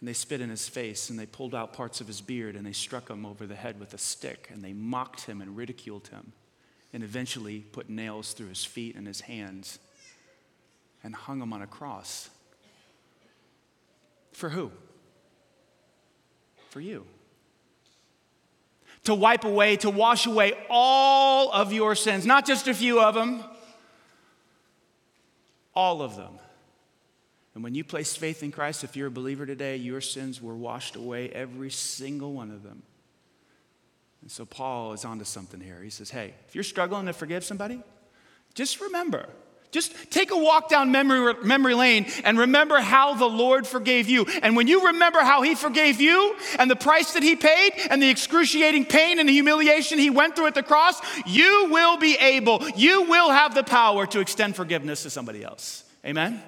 And 0.00 0.08
they 0.08 0.12
spit 0.12 0.40
in 0.40 0.50
his 0.50 0.68
face, 0.68 1.08
and 1.08 1.18
they 1.18 1.26
pulled 1.26 1.54
out 1.54 1.72
parts 1.72 2.00
of 2.00 2.06
his 2.06 2.20
beard, 2.20 2.56
and 2.56 2.66
they 2.66 2.72
struck 2.72 3.08
him 3.08 3.24
over 3.24 3.46
the 3.46 3.54
head 3.54 3.78
with 3.78 3.94
a 3.94 3.98
stick, 3.98 4.48
and 4.52 4.62
they 4.62 4.72
mocked 4.72 5.22
him 5.26 5.40
and 5.40 5.56
ridiculed 5.56 6.08
him, 6.08 6.32
and 6.92 7.02
eventually 7.02 7.60
put 7.60 7.88
nails 7.88 8.32
through 8.32 8.48
his 8.48 8.64
feet 8.64 8.96
and 8.96 9.06
his 9.06 9.22
hands, 9.22 9.78
and 11.02 11.14
hung 11.14 11.40
him 11.40 11.52
on 11.52 11.62
a 11.62 11.66
cross. 11.66 12.30
For 14.34 14.50
who? 14.50 14.70
For 16.70 16.80
you. 16.80 17.06
To 19.04 19.14
wipe 19.14 19.44
away, 19.44 19.76
to 19.76 19.90
wash 19.90 20.26
away 20.26 20.54
all 20.68 21.52
of 21.52 21.72
your 21.72 21.94
sins, 21.94 22.26
not 22.26 22.44
just 22.44 22.68
a 22.68 22.74
few 22.74 23.00
of 23.00 23.14
them, 23.14 23.44
all 25.74 26.02
of 26.02 26.16
them. 26.16 26.38
And 27.54 27.62
when 27.62 27.74
you 27.74 27.84
place 27.84 28.16
faith 28.16 28.42
in 28.42 28.50
Christ, 28.50 28.82
if 28.82 28.96
you're 28.96 29.06
a 29.06 29.12
believer 29.12 29.46
today, 29.46 29.76
your 29.76 30.00
sins 30.00 30.42
were 30.42 30.56
washed 30.56 30.96
away, 30.96 31.28
every 31.30 31.70
single 31.70 32.32
one 32.32 32.50
of 32.50 32.64
them. 32.64 32.82
And 34.22 34.30
so 34.30 34.44
Paul 34.44 34.94
is 34.94 35.04
onto 35.04 35.24
something 35.24 35.60
here. 35.60 35.80
He 35.82 35.90
says, 35.90 36.10
Hey, 36.10 36.34
if 36.48 36.54
you're 36.54 36.64
struggling 36.64 37.06
to 37.06 37.12
forgive 37.12 37.44
somebody, 37.44 37.80
just 38.54 38.80
remember 38.80 39.28
just 39.74 39.92
take 40.08 40.30
a 40.30 40.38
walk 40.38 40.68
down 40.68 40.92
memory, 40.92 41.34
memory 41.42 41.74
lane 41.74 42.06
and 42.22 42.38
remember 42.38 42.78
how 42.78 43.14
the 43.14 43.26
Lord 43.26 43.66
forgave 43.66 44.08
you. 44.08 44.24
And 44.40 44.54
when 44.54 44.68
you 44.68 44.86
remember 44.86 45.18
how 45.18 45.42
He 45.42 45.56
forgave 45.56 46.00
you 46.00 46.36
and 46.60 46.70
the 46.70 46.76
price 46.76 47.14
that 47.14 47.24
He 47.24 47.34
paid 47.34 47.72
and 47.90 48.00
the 48.00 48.08
excruciating 48.08 48.86
pain 48.86 49.18
and 49.18 49.28
the 49.28 49.32
humiliation 49.32 49.98
He 49.98 50.10
went 50.10 50.36
through 50.36 50.46
at 50.46 50.54
the 50.54 50.62
cross, 50.62 51.00
you 51.26 51.68
will 51.72 51.96
be 51.96 52.14
able, 52.14 52.66
you 52.76 53.02
will 53.02 53.30
have 53.30 53.56
the 53.56 53.64
power 53.64 54.06
to 54.06 54.20
extend 54.20 54.54
forgiveness 54.54 55.02
to 55.02 55.10
somebody 55.10 55.42
else. 55.42 55.82
Amen? 56.06 56.40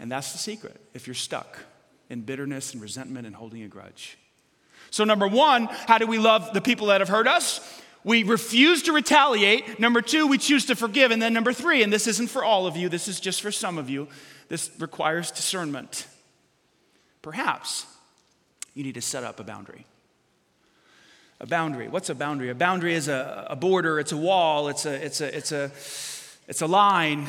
And 0.00 0.10
that's 0.10 0.32
the 0.32 0.38
secret 0.38 0.80
if 0.94 1.06
you're 1.06 1.14
stuck 1.14 1.58
in 2.08 2.22
bitterness 2.22 2.72
and 2.72 2.82
resentment 2.82 3.26
and 3.26 3.36
holding 3.36 3.62
a 3.62 3.68
grudge. 3.68 4.16
So, 4.90 5.04
number 5.04 5.28
one, 5.28 5.66
how 5.66 5.98
do 5.98 6.06
we 6.06 6.18
love 6.18 6.54
the 6.54 6.62
people 6.62 6.86
that 6.86 7.02
have 7.02 7.08
hurt 7.10 7.26
us? 7.26 7.60
We 8.06 8.22
refuse 8.22 8.84
to 8.84 8.92
retaliate. 8.92 9.80
Number 9.80 10.00
two, 10.00 10.28
we 10.28 10.38
choose 10.38 10.66
to 10.66 10.76
forgive. 10.76 11.10
And 11.10 11.20
then 11.20 11.32
number 11.32 11.52
three, 11.52 11.82
and 11.82 11.92
this 11.92 12.06
isn't 12.06 12.30
for 12.30 12.44
all 12.44 12.68
of 12.68 12.76
you, 12.76 12.88
this 12.88 13.08
is 13.08 13.18
just 13.18 13.42
for 13.42 13.50
some 13.50 13.78
of 13.78 13.90
you, 13.90 14.06
this 14.48 14.70
requires 14.78 15.32
discernment. 15.32 16.06
Perhaps 17.20 17.84
you 18.74 18.84
need 18.84 18.94
to 18.94 19.00
set 19.00 19.24
up 19.24 19.40
a 19.40 19.42
boundary. 19.42 19.86
A 21.40 21.48
boundary. 21.48 21.88
What's 21.88 22.08
a 22.08 22.14
boundary? 22.14 22.48
A 22.48 22.54
boundary 22.54 22.94
is 22.94 23.08
a, 23.08 23.48
a 23.50 23.56
border, 23.56 23.98
it's 23.98 24.12
a 24.12 24.16
wall, 24.16 24.68
it's 24.68 24.86
a, 24.86 25.04
it's, 25.04 25.20
a, 25.20 25.36
it's, 25.36 25.50
a, 25.50 25.72
it's 26.46 26.62
a 26.62 26.68
line. 26.68 27.26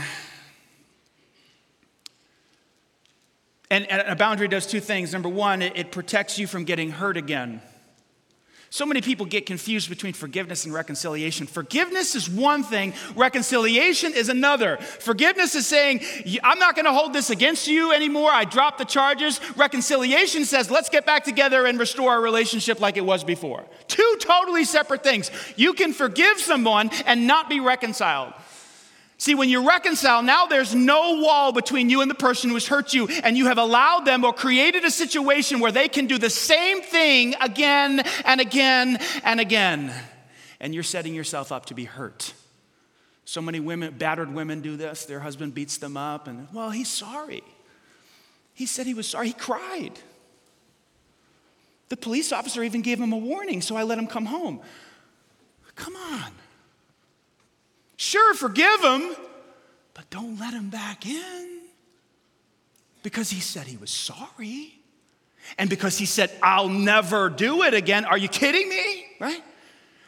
And, 3.71 3.87
a 3.89 4.15
boundary 4.15 4.47
does 4.47 4.67
two 4.67 4.79
things. 4.79 5.11
Number 5.11 5.27
one, 5.27 5.63
it 5.63 5.91
protects 5.91 6.37
you 6.37 6.45
from 6.45 6.65
getting 6.65 6.91
hurt 6.91 7.17
again. 7.17 7.63
So 8.69 8.85
many 8.85 9.01
people 9.01 9.25
get 9.25 9.45
confused 9.45 9.89
between 9.89 10.13
forgiveness 10.13 10.65
and 10.65 10.73
reconciliation. 10.73 11.47
Forgiveness 11.47 12.15
is 12.15 12.29
one 12.29 12.63
thing, 12.63 12.93
reconciliation 13.15 14.13
is 14.13 14.29
another. 14.29 14.77
Forgiveness 14.77 15.55
is 15.55 15.65
saying, 15.65 16.01
I'm 16.43 16.59
not 16.59 16.75
going 16.75 16.85
to 16.85 16.93
hold 16.93 17.13
this 17.13 17.29
against 17.29 17.67
you 17.67 17.93
anymore. 17.93 18.29
I 18.29 18.43
dropped 18.43 18.77
the 18.77 18.85
charges. 18.85 19.39
Reconciliation 19.55 20.43
says, 20.43 20.69
let's 20.69 20.89
get 20.89 21.05
back 21.05 21.23
together 21.23 21.65
and 21.65 21.79
restore 21.79 22.11
our 22.11 22.21
relationship 22.21 22.81
like 22.81 22.97
it 22.97 23.05
was 23.05 23.23
before. 23.23 23.63
Two 23.87 24.17
totally 24.19 24.65
separate 24.65 25.03
things. 25.03 25.31
You 25.55 25.73
can 25.73 25.93
forgive 25.93 26.39
someone 26.39 26.89
and 27.05 27.25
not 27.25 27.49
be 27.49 27.59
reconciled. 27.59 28.33
See, 29.19 29.33
when 29.33 29.49
you 29.49 29.67
reconcile, 29.67 30.21
now 30.21 30.45
there's 30.45 30.75
no 30.75 31.21
wall 31.21 31.51
between 31.51 31.89
you 31.89 32.01
and 32.01 32.09
the 32.09 32.15
person 32.15 32.51
who's 32.51 32.67
hurt 32.67 32.93
you, 32.93 33.07
and 33.07 33.35
you 33.35 33.47
have 33.47 33.57
allowed 33.57 34.05
them 34.05 34.23
or 34.23 34.31
created 34.31 34.85
a 34.85 34.91
situation 34.91 35.59
where 35.59 35.71
they 35.71 35.87
can 35.87 36.05
do 36.05 36.19
the 36.19 36.29
same 36.29 36.83
thing 36.83 37.33
again 37.41 38.03
and 38.25 38.39
again 38.39 38.99
and 39.23 39.39
again. 39.39 39.91
And 40.59 40.73
you're 40.73 40.83
setting 40.83 41.15
yourself 41.15 41.51
up 41.51 41.65
to 41.67 41.73
be 41.73 41.85
hurt. 41.85 42.33
So 43.25 43.41
many 43.41 43.59
women, 43.59 43.95
battered 43.97 44.31
women, 44.31 44.61
do 44.61 44.77
this. 44.77 45.05
Their 45.05 45.19
husband 45.19 45.55
beats 45.55 45.77
them 45.77 45.97
up, 45.97 46.27
and, 46.27 46.47
well, 46.53 46.69
he's 46.69 46.87
sorry. 46.87 47.41
He 48.53 48.67
said 48.67 48.85
he 48.85 48.93
was 48.93 49.07
sorry. 49.07 49.27
He 49.27 49.33
cried. 49.33 49.93
The 51.89 51.97
police 51.97 52.31
officer 52.31 52.61
even 52.61 52.81
gave 52.81 52.99
him 52.99 53.13
a 53.13 53.17
warning, 53.17 53.61
so 53.61 53.75
I 53.75 53.83
let 53.83 53.97
him 53.97 54.07
come 54.07 54.25
home. 54.25 54.61
Come 55.75 55.95
on. 55.95 56.31
Sure, 57.97 58.33
forgive 58.35 58.81
him, 58.81 59.15
but 59.93 60.09
don't 60.09 60.39
let 60.39 60.53
him 60.53 60.69
back 60.69 61.05
in 61.05 61.61
because 63.03 63.29
he 63.29 63.39
said 63.39 63.67
he 63.67 63.77
was 63.77 63.89
sorry. 63.89 64.73
And 65.57 65.69
because 65.69 65.97
he 65.97 66.05
said, 66.05 66.31
I'll 66.43 66.69
never 66.69 67.29
do 67.29 67.63
it 67.63 67.73
again. 67.73 68.05
Are 68.05 68.17
you 68.17 68.27
kidding 68.27 68.69
me? 68.69 69.05
Right? 69.19 69.41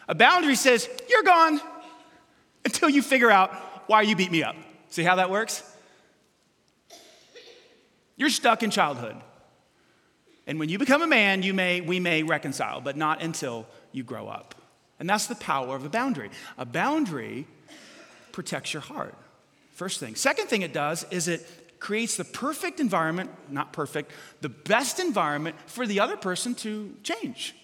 A 0.08 0.16
boundary 0.16 0.56
says, 0.56 0.88
You're 1.10 1.24
gone 1.24 1.62
until 2.66 2.90
you 2.90 3.02
figure 3.02 3.32
out 3.32 3.54
why 3.88 4.04
you 4.04 4.16
beat 4.16 4.32
me 4.32 4.44
up. 4.44 4.56
See 4.90 5.04
how 5.04 5.16
that 5.16 5.30
works? 5.30 5.64
You're 8.18 8.30
stuck 8.30 8.64
in 8.64 8.70
childhood. 8.70 9.16
And 10.46 10.60
when 10.60 10.68
you 10.68 10.78
become 10.78 11.02
a 11.02 11.08
man, 11.08 11.42
you 11.42 11.54
may, 11.54 11.80
we 11.80 12.00
may 12.00 12.24
reconcile, 12.24 12.82
but 12.82 12.98
not 12.98 13.22
until 13.22 13.66
you 13.92 14.04
grow 14.04 14.28
up. 14.28 14.56
And 15.00 15.10
that's 15.10 15.28
the 15.28 15.36
power 15.36 15.76
of 15.76 15.86
a 15.86 15.90
boundary. 15.90 16.30
A 16.58 16.66
boundary 16.66 17.48
protects 18.32 18.74
your 18.74 18.82
heart. 18.82 19.16
First 19.74 20.00
thing. 20.00 20.16
Second 20.16 20.48
thing 20.48 20.62
it 20.62 20.74
does 20.74 21.06
is 21.10 21.28
it 21.28 21.48
creates 21.80 22.18
the 22.18 22.26
perfect 22.26 22.82
environment, 22.82 23.30
not 23.50 23.72
perfect, 23.72 24.12
the 24.42 24.50
best 24.50 25.00
environment 25.00 25.56
for 25.66 25.88
the 25.88 26.02
other 26.02 26.18
person 26.18 26.54
to 26.54 26.94
change. 27.04 27.56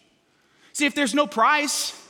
See, 0.71 0.85
if 0.85 0.95
there's 0.95 1.13
no 1.13 1.27
price 1.27 2.01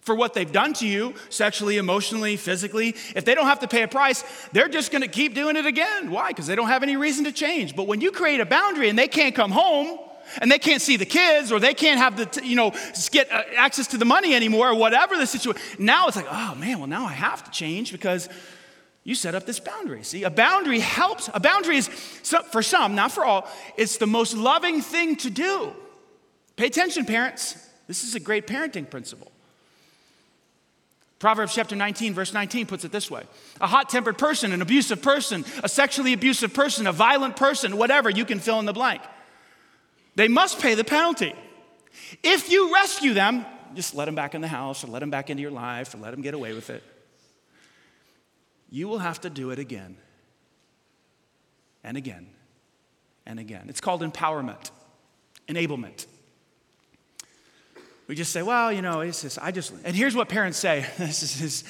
for 0.00 0.14
what 0.14 0.34
they've 0.34 0.50
done 0.50 0.72
to 0.74 0.86
you, 0.86 1.14
sexually, 1.28 1.76
emotionally, 1.76 2.36
physically, 2.36 2.96
if 3.14 3.24
they 3.24 3.34
don't 3.34 3.46
have 3.46 3.60
to 3.60 3.68
pay 3.68 3.82
a 3.82 3.88
price, 3.88 4.24
they're 4.52 4.68
just 4.68 4.90
gonna 4.90 5.08
keep 5.08 5.34
doing 5.34 5.56
it 5.56 5.66
again. 5.66 6.10
Why? 6.10 6.28
Because 6.28 6.46
they 6.46 6.56
don't 6.56 6.68
have 6.68 6.82
any 6.82 6.96
reason 6.96 7.24
to 7.24 7.32
change. 7.32 7.74
But 7.74 7.86
when 7.86 8.00
you 8.00 8.10
create 8.10 8.40
a 8.40 8.46
boundary 8.46 8.88
and 8.88 8.98
they 8.98 9.08
can't 9.08 9.34
come 9.34 9.50
home, 9.50 9.98
and 10.40 10.50
they 10.50 10.58
can't 10.58 10.82
see 10.82 10.96
the 10.96 11.06
kids 11.06 11.52
or 11.52 11.60
they 11.60 11.74
can't 11.74 11.98
have 11.98 12.16
the 12.16 12.44
you 12.44 12.56
know 12.56 12.72
get 13.10 13.30
uh, 13.30 13.42
access 13.56 13.86
to 13.88 13.98
the 13.98 14.04
money 14.04 14.34
anymore 14.34 14.70
or 14.70 14.74
whatever 14.74 15.16
the 15.16 15.26
situation 15.26 15.60
now 15.78 16.06
it's 16.06 16.16
like 16.16 16.26
oh 16.30 16.54
man 16.54 16.78
well 16.78 16.88
now 16.88 17.04
i 17.04 17.12
have 17.12 17.44
to 17.44 17.50
change 17.50 17.92
because 17.92 18.28
you 19.04 19.14
set 19.14 19.34
up 19.34 19.46
this 19.46 19.58
boundary. 19.58 20.04
See 20.04 20.22
a 20.24 20.30
boundary 20.30 20.78
helps 20.78 21.28
a 21.32 21.40
boundary 21.40 21.76
is 21.76 21.88
for 21.88 22.62
some 22.62 22.94
not 22.94 23.12
for 23.12 23.24
all 23.24 23.48
it's 23.76 23.96
the 23.96 24.06
most 24.06 24.34
loving 24.36 24.80
thing 24.80 25.16
to 25.16 25.30
do. 25.30 25.72
Pay 26.56 26.66
attention 26.66 27.04
parents. 27.04 27.56
This 27.88 28.04
is 28.04 28.14
a 28.14 28.20
great 28.20 28.46
parenting 28.46 28.88
principle. 28.88 29.30
Proverbs 31.18 31.54
chapter 31.54 31.76
19, 31.76 32.14
verse 32.14 32.32
19 32.32 32.66
puts 32.66 32.84
it 32.84 32.90
this 32.90 33.10
way. 33.10 33.22
A 33.60 33.66
hot 33.66 33.88
tempered 33.88 34.18
person, 34.18 34.52
an 34.52 34.60
abusive 34.60 35.02
person, 35.02 35.44
a 35.62 35.68
sexually 35.68 36.12
abusive 36.12 36.52
person, 36.52 36.86
a 36.86 36.92
violent 36.92 37.36
person, 37.36 37.76
whatever, 37.76 38.10
you 38.10 38.24
can 38.24 38.40
fill 38.40 38.58
in 38.58 38.66
the 38.66 38.72
blank. 38.72 39.02
They 40.14 40.28
must 40.28 40.60
pay 40.60 40.74
the 40.74 40.84
penalty. 40.84 41.34
If 42.22 42.50
you 42.50 42.72
rescue 42.72 43.14
them, 43.14 43.46
just 43.74 43.94
let 43.94 44.06
them 44.06 44.14
back 44.14 44.34
in 44.34 44.40
the 44.40 44.48
house 44.48 44.84
or 44.84 44.88
let 44.88 45.00
them 45.00 45.10
back 45.10 45.30
into 45.30 45.40
your 45.40 45.50
life 45.50 45.94
or 45.94 45.98
let 45.98 46.10
them 46.10 46.20
get 46.20 46.34
away 46.34 46.52
with 46.52 46.70
it. 46.70 46.82
You 48.70 48.88
will 48.88 48.98
have 48.98 49.20
to 49.22 49.30
do 49.30 49.50
it 49.50 49.58
again 49.58 49.96
and 51.84 51.96
again 51.96 52.28
and 53.26 53.38
again. 53.38 53.66
It's 53.68 53.80
called 53.80 54.02
empowerment, 54.02 54.70
enablement. 55.48 56.06
We 58.06 58.14
just 58.14 58.32
say, 58.32 58.42
well, 58.42 58.72
you 58.72 58.82
know, 58.82 59.00
it's 59.00 59.22
just, 59.22 59.38
I 59.40 59.50
just, 59.50 59.72
and 59.84 59.94
here's 59.94 60.14
what 60.14 60.28
parents 60.28 60.58
say 60.58 60.86
this 60.98 61.22
is, 61.22 61.64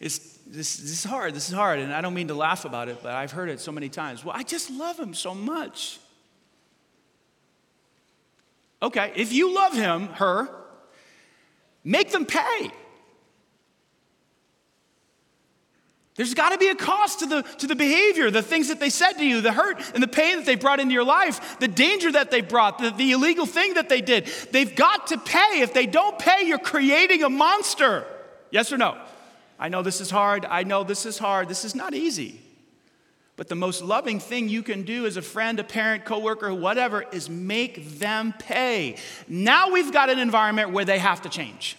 this, 0.00 0.18
this, 0.46 0.76
this 0.76 0.90
is 0.90 1.04
hard, 1.04 1.34
this 1.34 1.48
is 1.48 1.54
hard, 1.54 1.78
and 1.80 1.92
I 1.92 2.00
don't 2.00 2.14
mean 2.14 2.28
to 2.28 2.34
laugh 2.34 2.64
about 2.64 2.88
it, 2.88 2.98
but 3.02 3.12
I've 3.12 3.32
heard 3.32 3.48
it 3.48 3.60
so 3.60 3.72
many 3.72 3.88
times. 3.88 4.24
Well, 4.24 4.34
I 4.36 4.42
just 4.42 4.70
love 4.70 4.98
him 4.98 5.14
so 5.14 5.34
much. 5.34 5.98
Okay, 8.80 9.12
if 9.16 9.32
you 9.32 9.54
love 9.54 9.74
him, 9.74 10.08
her, 10.14 10.48
make 11.84 12.10
them 12.10 12.26
pay. 12.26 12.70
There's 16.14 16.34
got 16.34 16.50
to 16.50 16.58
be 16.58 16.68
a 16.68 16.74
cost 16.74 17.20
to 17.20 17.26
the, 17.26 17.42
to 17.42 17.68
the 17.68 17.76
behavior, 17.76 18.28
the 18.28 18.42
things 18.42 18.68
that 18.68 18.80
they 18.80 18.90
said 18.90 19.12
to 19.14 19.24
you, 19.24 19.40
the 19.40 19.52
hurt 19.52 19.80
and 19.94 20.02
the 20.02 20.08
pain 20.08 20.38
that 20.38 20.46
they 20.46 20.56
brought 20.56 20.80
into 20.80 20.92
your 20.92 21.04
life, 21.04 21.60
the 21.60 21.68
danger 21.68 22.10
that 22.10 22.32
they 22.32 22.40
brought, 22.40 22.80
the, 22.80 22.90
the 22.90 23.12
illegal 23.12 23.46
thing 23.46 23.74
that 23.74 23.88
they 23.88 24.00
did. 24.00 24.26
They've 24.50 24.74
got 24.74 25.06
to 25.08 25.18
pay. 25.18 25.60
If 25.60 25.72
they 25.72 25.86
don't 25.86 26.18
pay, 26.18 26.44
you're 26.44 26.58
creating 26.58 27.22
a 27.22 27.28
monster. 27.28 28.04
Yes 28.50 28.72
or 28.72 28.78
no? 28.78 28.98
I 29.60 29.68
know 29.68 29.82
this 29.82 30.00
is 30.00 30.10
hard. 30.10 30.44
I 30.44 30.64
know 30.64 30.82
this 30.82 31.06
is 31.06 31.18
hard. 31.18 31.48
This 31.48 31.64
is 31.64 31.76
not 31.76 31.94
easy. 31.94 32.40
But 33.38 33.46
the 33.46 33.54
most 33.54 33.82
loving 33.82 34.18
thing 34.18 34.48
you 34.48 34.64
can 34.64 34.82
do 34.82 35.06
as 35.06 35.16
a 35.16 35.22
friend, 35.22 35.60
a 35.60 35.64
parent, 35.64 36.04
coworker, 36.04 36.52
whatever, 36.52 37.04
is 37.12 37.30
make 37.30 38.00
them 38.00 38.34
pay. 38.36 38.96
Now 39.28 39.70
we've 39.70 39.92
got 39.92 40.10
an 40.10 40.18
environment 40.18 40.72
where 40.72 40.84
they 40.84 40.98
have 40.98 41.22
to 41.22 41.28
change. 41.28 41.76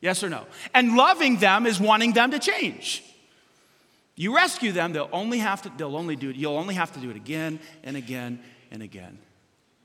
Yes 0.00 0.22
or 0.22 0.28
no? 0.28 0.46
And 0.72 0.96
loving 0.96 1.38
them 1.38 1.66
is 1.66 1.80
wanting 1.80 2.12
them 2.12 2.30
to 2.30 2.38
change. 2.38 3.02
You 4.14 4.36
rescue 4.36 4.70
them, 4.70 4.92
they'll 4.92 5.08
only 5.12 5.38
have 5.38 5.62
to, 5.62 5.72
they'll 5.76 5.96
only 5.96 6.14
do 6.14 6.30
it, 6.30 6.36
you'll 6.36 6.56
only 6.56 6.74
have 6.74 6.92
to 6.92 7.00
do 7.00 7.10
it 7.10 7.16
again 7.16 7.58
and 7.82 7.96
again 7.96 8.38
and 8.70 8.80
again. 8.80 9.18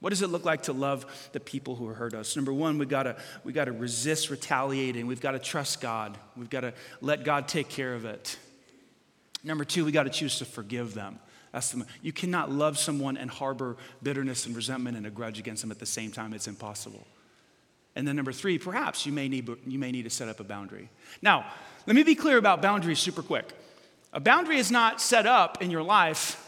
What 0.01 0.11
does 0.11 0.21
it 0.21 0.27
look 0.27 0.45
like 0.45 0.63
to 0.63 0.73
love 0.73 1.07
the 1.31 1.39
people 1.39 1.75
who 1.75 1.87
hurt 1.87 2.13
us? 2.13 2.35
Number 2.35 2.53
one, 2.53 2.77
we 2.77 2.85
gotta, 2.85 3.15
we 3.43 3.51
gotta 3.51 3.71
resist 3.71 4.29
retaliating. 4.29 5.07
We've 5.07 5.21
got 5.21 5.31
to 5.31 5.39
trust 5.39 5.81
God. 5.81 6.19
We've 6.37 6.51
got 6.51 6.61
to 6.61 6.73
let 7.01 7.23
God 7.23 7.47
take 7.47 7.69
care 7.69 7.95
of 7.95 8.05
it. 8.05 8.37
Number 9.45 9.63
two, 9.63 9.85
we 9.85 9.91
got 9.91 10.03
to 10.03 10.09
choose 10.09 10.39
to 10.39 10.45
forgive 10.45 10.93
them. 10.93 11.19
That's 11.53 11.71
the, 11.71 11.85
you 12.01 12.11
cannot 12.11 12.51
love 12.51 12.77
someone 12.77 13.15
and 13.15 13.29
harbor 13.29 13.77
bitterness 14.03 14.45
and 14.45 14.55
resentment 14.55 14.97
and 14.97 15.05
a 15.05 15.09
grudge 15.09 15.39
against 15.39 15.61
them 15.61 15.71
at 15.71 15.79
the 15.79 15.85
same 15.85 16.11
time. 16.11 16.33
It's 16.33 16.47
impossible. 16.47 17.05
And 17.95 18.05
then 18.05 18.17
number 18.17 18.33
three, 18.33 18.57
perhaps 18.57 19.05
you 19.05 19.13
may 19.13 19.29
need, 19.29 19.49
you 19.65 19.79
may 19.79 19.91
need 19.91 20.03
to 20.03 20.09
set 20.09 20.27
up 20.27 20.39
a 20.41 20.43
boundary. 20.43 20.89
Now, 21.21 21.45
let 21.87 21.95
me 21.95 22.03
be 22.03 22.15
clear 22.15 22.37
about 22.37 22.61
boundaries 22.61 22.99
super 22.99 23.21
quick. 23.21 23.53
A 24.11 24.19
boundary 24.19 24.57
is 24.57 24.71
not 24.71 24.99
set 24.99 25.25
up 25.25 25.61
in 25.61 25.71
your 25.71 25.83
life 25.83 26.41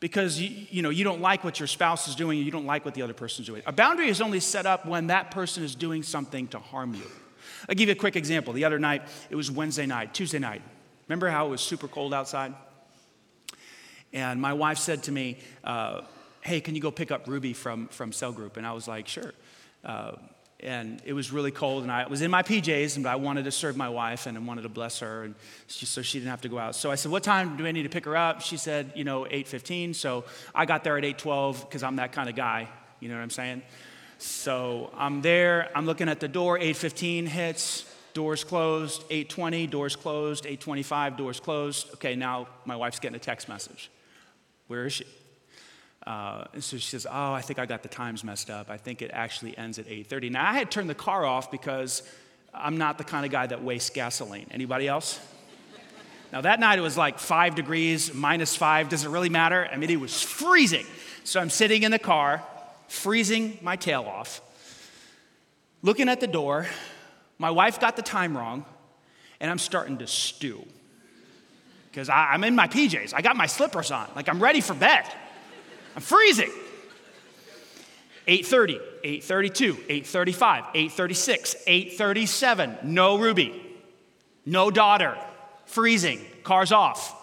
because 0.00 0.40
you, 0.40 0.66
you, 0.70 0.80
know, 0.80 0.90
you 0.90 1.04
don't 1.04 1.20
like 1.20 1.42
what 1.42 1.58
your 1.60 1.66
spouse 1.66 2.06
is 2.08 2.14
doing, 2.14 2.38
you 2.38 2.50
don't 2.50 2.66
like 2.66 2.84
what 2.84 2.94
the 2.94 3.02
other 3.02 3.12
person 3.12 3.42
is 3.42 3.48
doing. 3.48 3.62
A 3.66 3.72
boundary 3.72 4.08
is 4.08 4.20
only 4.20 4.40
set 4.40 4.64
up 4.64 4.86
when 4.86 5.08
that 5.08 5.30
person 5.30 5.64
is 5.64 5.74
doing 5.74 6.02
something 6.02 6.46
to 6.48 6.58
harm 6.58 6.94
you. 6.94 7.04
I'll 7.68 7.74
give 7.74 7.88
you 7.88 7.94
a 7.94 7.98
quick 7.98 8.16
example. 8.16 8.52
The 8.52 8.64
other 8.64 8.78
night, 8.78 9.02
it 9.28 9.34
was 9.34 9.50
Wednesday 9.50 9.86
night, 9.86 10.14
Tuesday 10.14 10.38
night. 10.38 10.62
Remember 11.08 11.28
how 11.28 11.46
it 11.46 11.50
was 11.50 11.60
super 11.60 11.88
cold 11.88 12.12
outside? 12.12 12.54
And 14.12 14.40
my 14.40 14.52
wife 14.52 14.78
said 14.78 15.04
to 15.04 15.12
me, 15.12 15.38
uh, 15.64 16.02
Hey, 16.40 16.60
can 16.60 16.74
you 16.74 16.80
go 16.80 16.90
pick 16.90 17.10
up 17.10 17.26
Ruby 17.26 17.52
from, 17.52 17.88
from 17.88 18.12
cell 18.12 18.32
group? 18.32 18.56
And 18.56 18.66
I 18.66 18.72
was 18.72 18.86
like, 18.86 19.08
Sure. 19.08 19.32
Uh, 19.84 20.12
and 20.60 21.00
it 21.04 21.12
was 21.12 21.30
really 21.30 21.52
cold 21.52 21.84
and 21.84 21.92
i 21.92 22.06
was 22.08 22.20
in 22.20 22.30
my 22.30 22.42
pjs 22.42 22.96
and 22.96 23.06
i 23.06 23.14
wanted 23.14 23.44
to 23.44 23.50
serve 23.52 23.76
my 23.76 23.88
wife 23.88 24.26
and 24.26 24.36
i 24.36 24.40
wanted 24.40 24.62
to 24.62 24.68
bless 24.68 24.98
her 24.98 25.22
and 25.22 25.36
she, 25.68 25.86
so 25.86 26.02
she 26.02 26.18
didn't 26.18 26.30
have 26.30 26.40
to 26.40 26.48
go 26.48 26.58
out 26.58 26.74
so 26.74 26.90
i 26.90 26.96
said 26.96 27.12
what 27.12 27.22
time 27.22 27.56
do 27.56 27.64
i 27.64 27.70
need 27.70 27.84
to 27.84 27.88
pick 27.88 28.04
her 28.04 28.16
up 28.16 28.40
she 28.40 28.56
said 28.56 28.90
you 28.96 29.04
know 29.04 29.22
8.15 29.22 29.94
so 29.94 30.24
i 30.54 30.66
got 30.66 30.82
there 30.82 30.98
at 30.98 31.04
8.12 31.04 31.60
because 31.60 31.84
i'm 31.84 31.96
that 31.96 32.10
kind 32.10 32.28
of 32.28 32.34
guy 32.34 32.68
you 32.98 33.08
know 33.08 33.14
what 33.14 33.22
i'm 33.22 33.30
saying 33.30 33.62
so 34.18 34.90
i'm 34.96 35.22
there 35.22 35.70
i'm 35.76 35.86
looking 35.86 36.08
at 36.08 36.18
the 36.18 36.26
door 36.26 36.58
8.15 36.58 37.28
hits 37.28 37.87
doors 38.14 38.44
closed 38.44 39.08
8.20 39.10 39.70
doors 39.70 39.96
closed 39.96 40.44
8.25 40.44 41.16
doors 41.16 41.40
closed 41.40 41.88
okay 41.94 42.16
now 42.16 42.48
my 42.64 42.76
wife's 42.76 42.98
getting 42.98 43.16
a 43.16 43.20
text 43.20 43.48
message 43.48 43.90
where 44.66 44.86
is 44.86 44.94
she 44.94 45.04
uh, 46.08 46.44
and 46.54 46.64
so 46.64 46.78
she 46.78 46.88
says, 46.88 47.06
"Oh, 47.06 47.32
I 47.34 47.42
think 47.42 47.58
I 47.58 47.66
got 47.66 47.82
the 47.82 47.88
times 47.88 48.24
messed 48.24 48.48
up. 48.48 48.70
I 48.70 48.78
think 48.78 49.02
it 49.02 49.10
actually 49.12 49.56
ends 49.58 49.78
at 49.78 49.86
8:30." 49.86 50.30
Now 50.30 50.48
I 50.48 50.54
had 50.54 50.70
turned 50.70 50.88
the 50.88 50.94
car 50.94 51.26
off 51.26 51.50
because 51.50 52.02
I'm 52.54 52.78
not 52.78 52.96
the 52.96 53.04
kind 53.04 53.26
of 53.26 53.30
guy 53.30 53.46
that 53.46 53.62
wastes 53.62 53.90
gasoline. 53.90 54.46
Anybody 54.50 54.88
else? 54.88 55.20
now 56.32 56.40
that 56.40 56.60
night 56.60 56.78
it 56.78 56.82
was 56.82 56.96
like 56.96 57.18
five 57.18 57.54
degrees, 57.54 58.14
minus 58.14 58.56
five. 58.56 58.88
Does 58.88 59.04
it 59.04 59.10
really 59.10 59.28
matter? 59.28 59.68
I 59.70 59.76
mean, 59.76 59.90
it 59.90 60.00
was 60.00 60.22
freezing. 60.22 60.86
So 61.24 61.40
I'm 61.40 61.50
sitting 61.50 61.82
in 61.82 61.90
the 61.90 61.98
car, 61.98 62.42
freezing 62.88 63.58
my 63.60 63.76
tail 63.76 64.04
off, 64.04 64.40
looking 65.82 66.08
at 66.08 66.20
the 66.20 66.26
door. 66.26 66.66
My 67.38 67.50
wife 67.50 67.80
got 67.80 67.96
the 67.96 68.02
time 68.02 68.36
wrong, 68.36 68.64
and 69.40 69.50
I'm 69.50 69.58
starting 69.58 69.98
to 69.98 70.06
stew 70.06 70.66
because 71.90 72.08
I'm 72.08 72.44
in 72.44 72.56
my 72.56 72.68
PJs. 72.68 73.14
I 73.14 73.22
got 73.22 73.36
my 73.36 73.46
slippers 73.46 73.90
on, 73.90 74.08
like 74.16 74.28
I'm 74.28 74.42
ready 74.42 74.60
for 74.60 74.74
bed. 74.74 75.04
I'm 75.94 76.02
freezing. 76.02 76.50
8:30, 78.26 78.80
8:32, 79.04 79.76
8:35, 79.88 80.64
8:36, 80.74 81.56
8:37. 81.66 82.84
No 82.84 83.16
Ruby. 83.18 83.64
No 84.44 84.70
daughter. 84.70 85.16
Freezing. 85.64 86.24
Cars 86.42 86.72
off. 86.72 87.14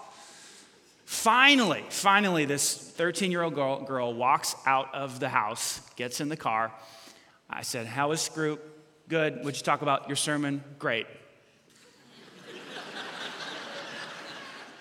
Finally, 1.05 1.83
finally, 1.89 2.45
this 2.45 2.73
13 2.73 3.31
year 3.31 3.43
old 3.43 3.53
girl, 3.53 3.81
girl 3.81 4.13
walks 4.13 4.55
out 4.65 4.93
of 4.95 5.19
the 5.19 5.29
house, 5.29 5.81
gets 5.95 6.19
in 6.19 6.29
the 6.29 6.37
car. 6.37 6.71
I 7.49 7.61
said, 7.61 7.85
"How 7.85 8.11
is 8.11 8.27
group? 8.29 8.74
Good. 9.07 9.37
What'd 9.43 9.57
you 9.57 9.63
talk 9.63 9.81
about? 9.83 10.07
Your 10.09 10.15
sermon? 10.15 10.63
Great. 10.79 11.05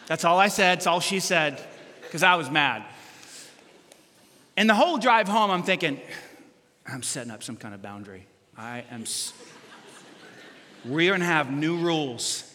That's 0.07 0.25
all 0.25 0.39
I 0.39 0.49
said. 0.49 0.79
That's 0.79 0.87
all 0.87 1.01
she 1.01 1.21
said, 1.21 1.63
because 2.03 2.23
I 2.23 2.35
was 2.37 2.51
mad. 2.51 2.85
And 4.57 4.69
the 4.69 4.75
whole 4.75 4.99
drive 4.99 5.29
home, 5.29 5.51
I'm 5.51 5.63
thinking, 5.63 6.01
I'm 6.87 7.03
setting 7.03 7.31
up 7.31 7.43
some 7.43 7.57
kind 7.57 7.75
of 7.75 7.83
boundary. 7.83 8.27
I 8.57 8.85
am. 8.91 9.03
S- 9.03 9.33
We're 10.85 11.11
going 11.11 11.21
to 11.21 11.27
have 11.27 11.51
new 11.51 11.79
rules 11.79 12.51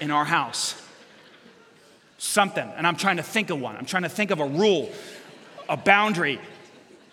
in 0.00 0.10
our 0.10 0.24
house. 0.24 0.80
Something. 2.18 2.68
And 2.76 2.86
I'm 2.86 2.96
trying 2.96 3.16
to 3.16 3.22
think 3.22 3.50
of 3.50 3.60
one. 3.60 3.76
I'm 3.76 3.86
trying 3.86 4.02
to 4.02 4.08
think 4.08 4.30
of 4.30 4.40
a 4.40 4.46
rule, 4.46 4.90
a 5.68 5.76
boundary. 5.76 6.40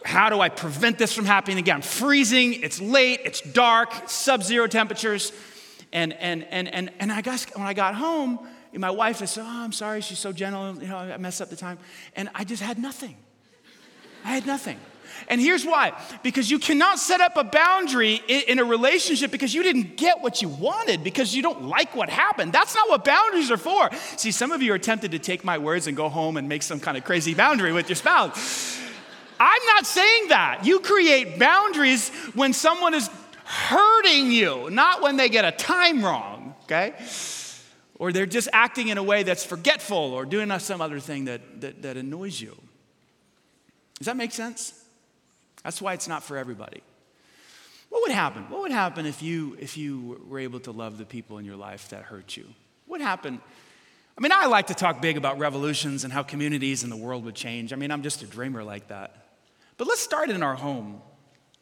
How 0.03 0.29
do 0.29 0.39
I 0.39 0.49
prevent 0.49 0.97
this 0.97 1.13
from 1.13 1.25
happening 1.25 1.57
again? 1.57 1.77
I'm 1.77 1.81
freezing, 1.81 2.61
it's 2.61 2.81
late, 2.81 3.21
it's 3.23 3.41
dark, 3.41 3.93
sub 4.07 4.43
zero 4.43 4.67
temperatures. 4.67 5.31
And, 5.93 6.13
and, 6.13 6.43
and, 6.45 6.67
and, 6.67 6.91
and 6.99 7.11
I 7.11 7.21
guess 7.21 7.45
when 7.55 7.67
I 7.67 7.73
got 7.73 7.95
home, 7.95 8.39
my 8.73 8.91
wife 8.91 9.21
is, 9.21 9.37
oh, 9.37 9.45
I'm 9.45 9.73
sorry, 9.73 10.01
she's 10.01 10.19
so 10.19 10.31
gentle, 10.31 10.81
you 10.81 10.87
know, 10.87 10.97
I 10.97 11.17
messed 11.17 11.41
up 11.41 11.49
the 11.49 11.55
time. 11.55 11.77
And 12.15 12.29
I 12.33 12.43
just 12.43 12.63
had 12.63 12.79
nothing. 12.79 13.17
I 14.23 14.29
had 14.29 14.45
nothing. 14.45 14.79
And 15.27 15.41
here's 15.41 15.65
why 15.65 15.93
because 16.23 16.49
you 16.49 16.57
cannot 16.57 16.97
set 16.97 17.21
up 17.21 17.35
a 17.35 17.43
boundary 17.43 18.15
in 18.27 18.59
a 18.59 18.63
relationship 18.63 19.29
because 19.29 19.53
you 19.53 19.61
didn't 19.61 19.97
get 19.97 20.21
what 20.21 20.41
you 20.41 20.47
wanted, 20.49 21.03
because 21.03 21.35
you 21.35 21.41
don't 21.41 21.63
like 21.63 21.95
what 21.95 22.09
happened. 22.09 22.53
That's 22.53 22.73
not 22.73 22.89
what 22.89 23.03
boundaries 23.03 23.51
are 23.51 23.57
for. 23.57 23.89
See, 24.17 24.31
some 24.31 24.51
of 24.51 24.61
you 24.61 24.73
are 24.73 24.79
tempted 24.79 25.11
to 25.11 25.19
take 25.19 25.43
my 25.43 25.57
words 25.57 25.87
and 25.87 25.95
go 25.97 26.09
home 26.09 26.37
and 26.37 26.47
make 26.47 26.63
some 26.63 26.79
kind 26.79 26.97
of 26.97 27.03
crazy 27.03 27.33
boundary 27.33 27.71
with 27.71 27.89
your 27.89 27.97
spouse. 27.97 28.80
I'm 29.41 29.65
not 29.65 29.87
saying 29.87 30.27
that. 30.27 30.67
You 30.67 30.79
create 30.81 31.39
boundaries 31.39 32.09
when 32.35 32.53
someone 32.53 32.93
is 32.93 33.09
hurting 33.43 34.31
you, 34.31 34.69
not 34.69 35.01
when 35.01 35.17
they 35.17 35.29
get 35.29 35.45
a 35.45 35.51
time 35.51 36.05
wrong, 36.05 36.53
okay? 36.65 36.93
Or 37.97 38.11
they're 38.11 38.27
just 38.27 38.49
acting 38.53 38.89
in 38.89 38.99
a 38.99 39.03
way 39.03 39.23
that's 39.23 39.43
forgetful 39.43 39.97
or 39.97 40.25
doing 40.25 40.57
some 40.59 40.79
other 40.79 40.99
thing 40.99 41.25
that, 41.25 41.61
that, 41.61 41.81
that 41.81 41.97
annoys 41.97 42.39
you. 42.39 42.55
Does 43.97 44.05
that 44.05 44.15
make 44.15 44.31
sense? 44.31 44.79
That's 45.63 45.81
why 45.81 45.93
it's 45.93 46.07
not 46.07 46.21
for 46.21 46.37
everybody. 46.37 46.83
What 47.89 48.03
would 48.03 48.11
happen? 48.11 48.43
What 48.49 48.61
would 48.61 48.71
happen 48.71 49.07
if 49.07 49.23
you 49.23 49.57
if 49.59 49.75
you 49.75 50.21
were 50.29 50.39
able 50.39 50.59
to 50.61 50.71
love 50.71 50.97
the 50.97 51.05
people 51.05 51.39
in 51.39 51.45
your 51.45 51.57
life 51.57 51.89
that 51.89 52.03
hurt 52.03 52.37
you? 52.37 52.47
What 52.87 53.01
happened? 53.01 53.39
I 54.17 54.21
mean, 54.21 54.31
I 54.31 54.45
like 54.45 54.67
to 54.67 54.73
talk 54.73 55.01
big 55.01 55.17
about 55.17 55.39
revolutions 55.39 56.03
and 56.03 56.13
how 56.13 56.23
communities 56.23 56.83
and 56.83 56.91
the 56.91 56.97
world 56.97 57.25
would 57.25 57.35
change. 57.35 57.73
I 57.73 57.75
mean, 57.75 57.91
I'm 57.91 58.01
just 58.01 58.21
a 58.23 58.25
dreamer 58.27 58.63
like 58.63 58.87
that. 58.87 59.30
But 59.81 59.87
let's 59.87 60.01
start 60.01 60.29
in 60.29 60.43
our 60.43 60.53
home. 60.53 61.01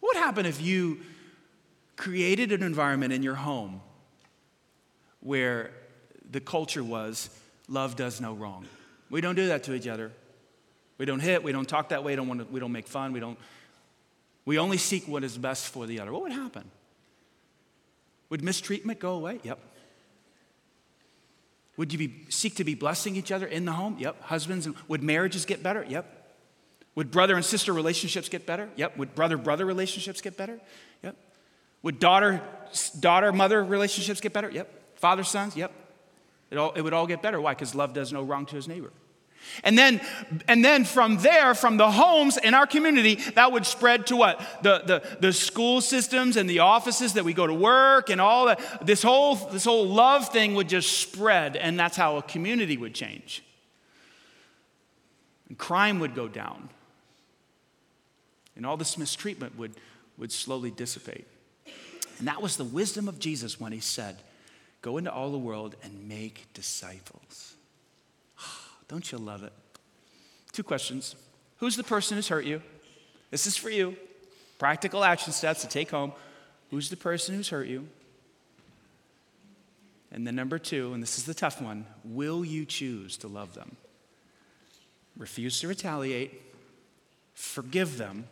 What 0.01 0.13
would 0.13 0.21
happen 0.21 0.45
if 0.45 0.61
you 0.61 0.99
created 1.95 2.51
an 2.51 2.63
environment 2.63 3.13
in 3.13 3.23
your 3.23 3.35
home 3.35 3.79
where 5.21 5.71
the 6.29 6.41
culture 6.41 6.83
was 6.83 7.29
love 7.69 7.95
does 7.95 8.19
no 8.19 8.33
wrong? 8.33 8.65
We 9.09 9.21
don't 9.21 9.35
do 9.35 9.47
that 9.47 9.63
to 9.63 9.73
each 9.73 9.87
other. 9.87 10.11
We 10.97 11.05
don't 11.05 11.21
hit, 11.21 11.43
we 11.43 11.53
don't 11.53 11.65
talk 11.65 11.87
that 11.89 12.03
way, 12.03 12.13
don't, 12.17 12.27
want 12.27 12.41
to, 12.41 12.45
we 12.47 12.59
don't 12.59 12.73
make 12.73 12.89
fun, 12.89 13.13
we 13.13 13.21
don't. 13.21 13.39
We 14.43 14.59
only 14.59 14.77
seek 14.77 15.07
what 15.07 15.23
is 15.23 15.37
best 15.37 15.69
for 15.69 15.87
the 15.87 16.01
other. 16.01 16.11
What 16.11 16.23
would 16.23 16.33
happen? 16.33 16.69
Would 18.31 18.43
mistreatment 18.43 18.99
go 18.99 19.13
away? 19.13 19.39
Yep. 19.43 19.59
Would 21.77 21.93
you 21.93 21.99
be, 21.99 22.25
seek 22.27 22.55
to 22.55 22.65
be 22.65 22.75
blessing 22.75 23.15
each 23.15 23.31
other 23.31 23.47
in 23.47 23.63
the 23.63 23.71
home? 23.71 23.95
Yep. 23.97 24.23
Husbands 24.23 24.65
and 24.65 24.75
would 24.89 25.03
marriages 25.03 25.45
get 25.45 25.63
better? 25.63 25.85
Yep. 25.87 26.17
Would 26.95 27.11
brother 27.11 27.35
and 27.35 27.45
sister 27.45 27.73
relationships 27.73 28.29
get 28.29 28.45
better? 28.45 28.69
Yep. 28.75 28.97
Would 28.97 29.15
brother 29.15 29.37
brother 29.37 29.65
relationships 29.65 30.21
get 30.21 30.35
better? 30.37 30.59
Yep. 31.03 31.15
Would 31.83 31.99
daughter 31.99 32.41
daughter 32.99 33.31
mother 33.31 33.63
relationships 33.63 34.19
get 34.19 34.33
better? 34.33 34.49
Yep. 34.49 34.97
Father 34.99 35.23
sons? 35.23 35.55
Yep. 35.55 35.71
It, 36.51 36.57
all, 36.57 36.71
it 36.71 36.81
would 36.81 36.93
all 36.93 37.07
get 37.07 37.21
better. 37.21 37.39
Why? 37.39 37.53
Because 37.53 37.75
love 37.75 37.93
does 37.93 38.11
no 38.11 38.23
wrong 38.23 38.45
to 38.47 38.55
his 38.55 38.67
neighbor. 38.67 38.91
And 39.63 39.77
then, 39.77 40.01
and 40.47 40.63
then 40.63 40.83
from 40.83 41.17
there, 41.17 41.55
from 41.55 41.77
the 41.77 41.89
homes 41.89 42.37
in 42.37 42.53
our 42.53 42.67
community, 42.67 43.15
that 43.35 43.51
would 43.51 43.65
spread 43.65 44.07
to 44.07 44.15
what? 44.15 44.39
The, 44.63 44.83
the, 44.85 45.17
the 45.21 45.33
school 45.33 45.81
systems 45.81 46.35
and 46.37 46.49
the 46.49 46.59
offices 46.59 47.13
that 47.13 47.23
we 47.23 47.33
go 47.33 47.47
to 47.47 47.53
work 47.53 48.09
and 48.09 48.19
all 48.19 48.47
that. 48.47 48.85
This 48.85 49.01
whole, 49.01 49.35
this 49.35 49.65
whole 49.65 49.87
love 49.87 50.29
thing 50.29 50.55
would 50.55 50.67
just 50.67 50.97
spread, 50.97 51.55
and 51.55 51.79
that's 51.79 51.95
how 51.95 52.17
a 52.17 52.21
community 52.21 52.77
would 52.77 52.93
change. 52.93 53.43
And 55.47 55.57
crime 55.57 55.99
would 55.99 56.15
go 56.15 56.27
down. 56.27 56.69
And 58.59 58.65
all 58.65 58.75
this 58.75 58.97
mistreatment 58.97 59.57
would, 59.57 59.71
would 60.17 60.33
slowly 60.33 60.69
dissipate. 60.69 61.25
And 62.17 62.27
that 62.27 62.41
was 62.41 62.57
the 62.57 62.65
wisdom 62.65 63.07
of 63.07 63.17
Jesus 63.17 63.57
when 63.57 63.71
he 63.71 63.79
said, 63.79 64.17
Go 64.81 64.97
into 64.97 65.13
all 65.13 65.31
the 65.31 65.37
world 65.37 65.77
and 65.81 66.09
make 66.09 66.45
disciples. 66.53 67.55
Don't 68.89 69.13
you 69.13 69.17
love 69.17 69.43
it? 69.43 69.53
Two 70.51 70.63
questions. 70.63 71.15
Who's 71.59 71.77
the 71.77 71.85
person 71.85 72.17
who's 72.17 72.27
hurt 72.27 72.43
you? 72.43 72.61
This 73.31 73.47
is 73.47 73.55
for 73.55 73.69
you. 73.69 73.95
Practical 74.57 75.05
action 75.05 75.31
steps 75.31 75.61
to 75.61 75.69
take 75.69 75.91
home. 75.91 76.11
Who's 76.69 76.89
the 76.89 76.97
person 76.97 77.35
who's 77.35 77.47
hurt 77.47 77.67
you? 77.67 77.87
And 80.11 80.27
then 80.27 80.35
number 80.35 80.59
two, 80.59 80.91
and 80.91 81.01
this 81.01 81.17
is 81.17 81.23
the 81.23 81.33
tough 81.33 81.61
one 81.61 81.85
will 82.03 82.43
you 82.43 82.65
choose 82.65 83.15
to 83.19 83.29
love 83.29 83.53
them? 83.53 83.77
Refuse 85.15 85.61
to 85.61 85.69
retaliate, 85.69 86.41
forgive 87.35 87.97
them, 87.97 88.25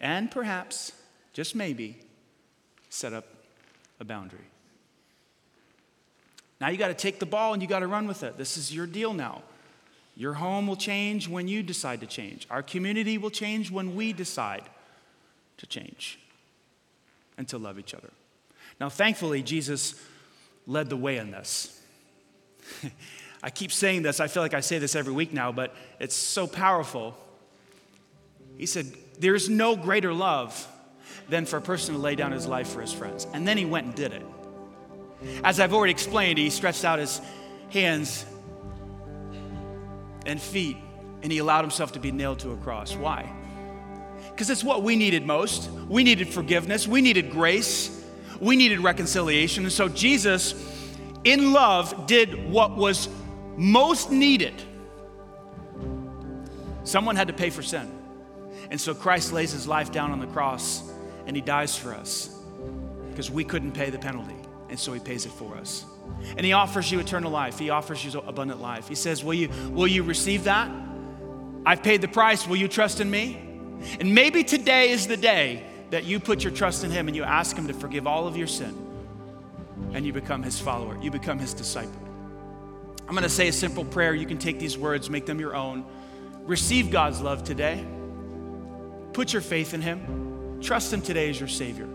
and 0.00 0.30
perhaps, 0.30 0.92
just 1.32 1.54
maybe, 1.54 1.98
set 2.88 3.12
up 3.12 3.26
a 4.00 4.04
boundary. 4.04 4.46
Now 6.60 6.68
you 6.68 6.78
got 6.78 6.88
to 6.88 6.94
take 6.94 7.18
the 7.18 7.26
ball 7.26 7.52
and 7.52 7.62
you 7.62 7.68
got 7.68 7.80
to 7.80 7.86
run 7.86 8.06
with 8.06 8.22
it. 8.22 8.38
This 8.38 8.56
is 8.56 8.74
your 8.74 8.86
deal 8.86 9.12
now. 9.12 9.42
Your 10.16 10.34
home 10.34 10.66
will 10.66 10.76
change 10.76 11.28
when 11.28 11.48
you 11.48 11.62
decide 11.62 12.00
to 12.00 12.06
change. 12.06 12.46
Our 12.50 12.62
community 12.62 13.18
will 13.18 13.30
change 13.30 13.70
when 13.70 13.96
we 13.96 14.12
decide 14.12 14.62
to 15.58 15.66
change 15.66 16.18
and 17.36 17.48
to 17.48 17.58
love 17.58 17.78
each 17.78 17.94
other. 17.94 18.10
Now, 18.80 18.88
thankfully, 18.88 19.42
Jesus 19.42 20.00
led 20.66 20.88
the 20.88 20.96
way 20.96 21.18
in 21.18 21.30
this. 21.30 21.80
I 23.42 23.50
keep 23.50 23.72
saying 23.72 24.02
this, 24.02 24.20
I 24.20 24.28
feel 24.28 24.42
like 24.42 24.54
I 24.54 24.60
say 24.60 24.78
this 24.78 24.94
every 24.96 25.12
week 25.12 25.32
now, 25.32 25.52
but 25.52 25.74
it's 26.00 26.14
so 26.14 26.46
powerful. 26.46 27.14
He 28.56 28.66
said, 28.66 28.90
There's 29.18 29.48
no 29.48 29.76
greater 29.76 30.12
love 30.12 30.68
than 31.28 31.46
for 31.46 31.56
a 31.56 31.62
person 31.62 31.94
to 31.94 32.00
lay 32.00 32.14
down 32.14 32.32
his 32.32 32.46
life 32.46 32.68
for 32.68 32.80
his 32.80 32.92
friends. 32.92 33.26
And 33.32 33.46
then 33.46 33.56
he 33.56 33.64
went 33.64 33.86
and 33.86 33.94
did 33.94 34.12
it. 34.12 34.22
As 35.42 35.60
I've 35.60 35.72
already 35.72 35.92
explained, 35.92 36.38
he 36.38 36.50
stretched 36.50 36.84
out 36.84 36.98
his 36.98 37.20
hands 37.70 38.26
and 40.26 40.40
feet 40.40 40.76
and 41.22 41.32
he 41.32 41.38
allowed 41.38 41.62
himself 41.62 41.92
to 41.92 42.00
be 42.00 42.12
nailed 42.12 42.40
to 42.40 42.50
a 42.50 42.56
cross. 42.58 42.94
Why? 42.94 43.32
because 44.34 44.50
it's 44.50 44.64
what 44.64 44.82
we 44.82 44.96
needed 44.96 45.24
most. 45.24 45.70
We 45.88 46.02
needed 46.02 46.28
forgiveness, 46.28 46.88
we 46.88 47.00
needed 47.00 47.30
grace, 47.30 48.04
we 48.40 48.56
needed 48.56 48.80
reconciliation. 48.80 49.62
And 49.62 49.72
so 49.72 49.88
Jesus, 49.88 50.54
in 51.22 51.52
love, 51.52 52.08
did 52.08 52.50
what 52.50 52.76
was 52.76 53.08
most 53.56 54.10
needed. 54.10 54.54
Someone 56.82 57.14
had 57.14 57.28
to 57.28 57.34
pay 57.34 57.50
for 57.50 57.62
sin. 57.62 57.90
And 58.74 58.80
so 58.80 58.92
Christ 58.92 59.32
lays 59.32 59.52
his 59.52 59.68
life 59.68 59.92
down 59.92 60.10
on 60.10 60.18
the 60.18 60.26
cross 60.26 60.82
and 61.28 61.36
he 61.36 61.40
dies 61.40 61.78
for 61.78 61.94
us 61.94 62.36
because 63.08 63.30
we 63.30 63.44
couldn't 63.44 63.70
pay 63.70 63.88
the 63.88 64.00
penalty. 64.00 64.34
And 64.68 64.76
so 64.76 64.92
he 64.92 64.98
pays 64.98 65.26
it 65.26 65.30
for 65.30 65.54
us. 65.56 65.84
And 66.36 66.44
he 66.44 66.54
offers 66.54 66.90
you 66.90 66.98
eternal 66.98 67.30
life. 67.30 67.56
He 67.56 67.70
offers 67.70 68.04
you 68.04 68.18
abundant 68.18 68.60
life. 68.60 68.88
He 68.88 68.96
says, 68.96 69.22
Will 69.22 69.34
you, 69.34 69.48
will 69.70 69.86
you 69.86 70.02
receive 70.02 70.42
that? 70.42 70.68
I've 71.64 71.84
paid 71.84 72.00
the 72.00 72.08
price. 72.08 72.48
Will 72.48 72.56
you 72.56 72.66
trust 72.66 72.98
in 72.98 73.08
me? 73.08 73.36
And 74.00 74.12
maybe 74.12 74.42
today 74.42 74.90
is 74.90 75.06
the 75.06 75.16
day 75.16 75.62
that 75.90 76.02
you 76.02 76.18
put 76.18 76.42
your 76.42 76.52
trust 76.52 76.82
in 76.82 76.90
him 76.90 77.06
and 77.06 77.16
you 77.16 77.22
ask 77.22 77.56
him 77.56 77.68
to 77.68 77.74
forgive 77.74 78.08
all 78.08 78.26
of 78.26 78.36
your 78.36 78.48
sin 78.48 78.76
and 79.92 80.04
you 80.04 80.12
become 80.12 80.42
his 80.42 80.58
follower, 80.58 80.98
you 81.00 81.12
become 81.12 81.38
his 81.38 81.54
disciple. 81.54 82.02
I'm 83.06 83.14
going 83.14 83.22
to 83.22 83.28
say 83.28 83.46
a 83.46 83.52
simple 83.52 83.84
prayer. 83.84 84.16
You 84.16 84.26
can 84.26 84.38
take 84.38 84.58
these 84.58 84.76
words, 84.76 85.08
make 85.08 85.26
them 85.26 85.38
your 85.38 85.54
own. 85.54 85.84
Receive 86.44 86.90
God's 86.90 87.20
love 87.20 87.44
today. 87.44 87.86
Put 89.14 89.32
your 89.32 89.42
faith 89.42 89.72
in 89.72 89.80
him. 89.80 90.58
Trust 90.60 90.92
him 90.92 91.00
today 91.00 91.30
as 91.30 91.38
your 91.38 91.48
Savior. 91.48 91.88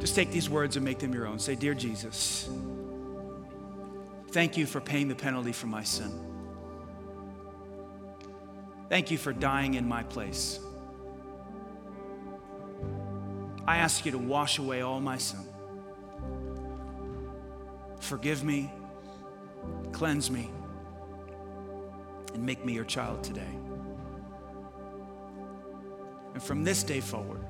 Just 0.00 0.16
take 0.16 0.32
these 0.32 0.50
words 0.50 0.76
and 0.76 0.84
make 0.84 0.98
them 0.98 1.14
your 1.14 1.26
own. 1.26 1.38
Say, 1.38 1.54
Dear 1.54 1.74
Jesus, 1.74 2.50
thank 4.32 4.56
you 4.56 4.66
for 4.66 4.80
paying 4.80 5.08
the 5.08 5.14
penalty 5.14 5.52
for 5.52 5.68
my 5.68 5.82
sin. 5.84 6.12
Thank 8.88 9.10
you 9.10 9.16
for 9.16 9.32
dying 9.32 9.74
in 9.74 9.88
my 9.88 10.02
place. 10.02 10.58
I 13.66 13.78
ask 13.78 14.04
you 14.04 14.12
to 14.12 14.18
wash 14.18 14.58
away 14.58 14.82
all 14.82 15.00
my 15.00 15.16
sin. 15.16 15.40
Forgive 18.00 18.44
me, 18.44 18.70
cleanse 19.92 20.30
me, 20.30 20.50
and 22.34 22.44
make 22.44 22.64
me 22.64 22.74
your 22.74 22.84
child 22.84 23.22
today. 23.22 23.63
And 26.34 26.42
from 26.42 26.64
this 26.64 26.82
day 26.82 27.00
forward, 27.00 27.40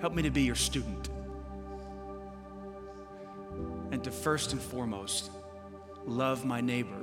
help 0.00 0.14
me 0.14 0.22
to 0.22 0.30
be 0.30 0.42
your 0.42 0.54
student. 0.54 1.10
And 3.90 4.02
to 4.04 4.10
first 4.10 4.52
and 4.52 4.60
foremost, 4.60 5.30
love 6.06 6.44
my 6.44 6.60
neighbor 6.60 7.00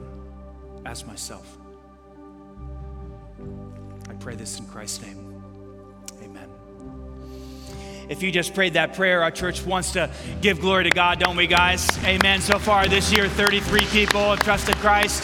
as 0.86 1.06
myself. 1.06 1.58
I 4.10 4.14
pray 4.14 4.36
this 4.36 4.60
in 4.60 4.66
Christ's 4.68 5.02
name. 5.04 5.43
Amen. 6.22 6.49
If 8.10 8.22
you 8.22 8.32
just 8.32 8.54
prayed 8.54 8.74
that 8.74 8.93
prayer, 8.93 9.24
our 9.24 9.32
church 9.32 9.66
wants 9.66 9.93
to 9.93 10.10
give 10.41 10.60
glory 10.60 10.84
to 10.86 10.89
God, 10.89 11.20
don't 11.20 11.36
we, 11.36 11.47
guys? 11.47 11.88
Amen. 12.04 12.41
So 12.41 12.60
far 12.60 12.88
this 12.88 13.12
year, 13.12 13.28
33 13.30 13.86
people 13.86 14.22
have 14.22 14.43
trusted 14.43 14.76
Christ. 14.78 15.24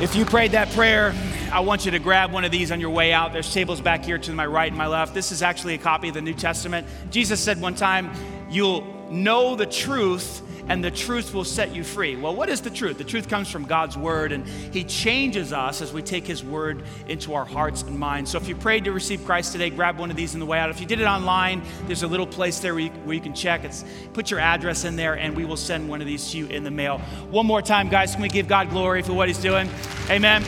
If 0.00 0.14
you 0.14 0.24
prayed 0.24 0.52
that 0.52 0.70
prayer, 0.70 1.14
I 1.50 1.60
want 1.60 1.86
you 1.86 1.92
to 1.92 1.98
grab 1.98 2.30
one 2.30 2.44
of 2.44 2.50
these 2.50 2.70
on 2.70 2.80
your 2.80 2.90
way 2.90 3.12
out. 3.12 3.32
There's 3.32 3.52
tables 3.52 3.80
back 3.80 4.04
here 4.04 4.18
to 4.18 4.32
my 4.32 4.46
right 4.46 4.68
and 4.68 4.76
my 4.76 4.86
left. 4.86 5.14
This 5.14 5.32
is 5.32 5.42
actually 5.42 5.74
a 5.74 5.78
copy 5.78 6.08
of 6.08 6.14
the 6.14 6.20
New 6.20 6.34
Testament. 6.34 6.86
Jesus 7.10 7.40
said 7.40 7.60
one 7.60 7.74
time, 7.74 8.10
You'll 8.50 8.82
know 9.10 9.56
the 9.56 9.66
truth, 9.66 10.42
and 10.68 10.84
the 10.84 10.90
truth 10.90 11.32
will 11.32 11.44
set 11.44 11.74
you 11.74 11.84
free. 11.84 12.16
Well, 12.16 12.34
what 12.34 12.50
is 12.50 12.60
the 12.60 12.70
truth? 12.70 12.98
The 12.98 13.04
truth 13.04 13.28
comes 13.28 13.50
from 13.50 13.64
God's 13.64 13.96
word, 13.96 14.32
and 14.32 14.46
He 14.46 14.84
changes 14.84 15.52
us 15.52 15.80
as 15.80 15.92
we 15.92 16.02
take 16.02 16.26
His 16.26 16.44
word 16.44 16.82
into 17.08 17.34
our 17.34 17.44
hearts 17.44 17.82
and 17.82 17.98
minds. 17.98 18.30
So 18.30 18.38
if 18.38 18.46
you 18.46 18.54
prayed 18.54 18.84
to 18.84 18.92
receive 18.92 19.24
Christ 19.24 19.52
today, 19.52 19.70
grab 19.70 19.98
one 19.98 20.10
of 20.10 20.16
these 20.16 20.34
on 20.34 20.40
the 20.40 20.46
way 20.46 20.58
out. 20.58 20.68
If 20.68 20.80
you 20.80 20.86
did 20.86 21.00
it 21.00 21.06
online, 21.06 21.62
there's 21.86 22.02
a 22.02 22.08
little 22.08 22.26
place 22.26 22.58
there 22.60 22.74
where 22.74 22.84
you, 22.84 22.90
where 22.90 23.14
you 23.14 23.22
can 23.22 23.34
check. 23.34 23.64
It's 23.64 23.84
put 24.12 24.30
your 24.30 24.40
address 24.40 24.84
in 24.84 24.96
there, 24.96 25.14
and 25.14 25.34
we 25.34 25.46
will 25.46 25.56
send 25.56 25.88
one 25.88 26.02
of 26.02 26.06
these 26.06 26.30
to 26.32 26.38
you 26.38 26.46
in 26.46 26.64
the 26.64 26.70
mail. 26.70 26.98
One 27.30 27.46
more 27.46 27.62
time, 27.62 27.88
guys, 27.88 28.12
can 28.12 28.22
we 28.22 28.28
give 28.28 28.48
God 28.48 28.68
glory 28.70 29.02
for 29.02 29.14
what 29.14 29.28
He's 29.28 29.38
doing? 29.38 29.70
Amen. 30.10 30.44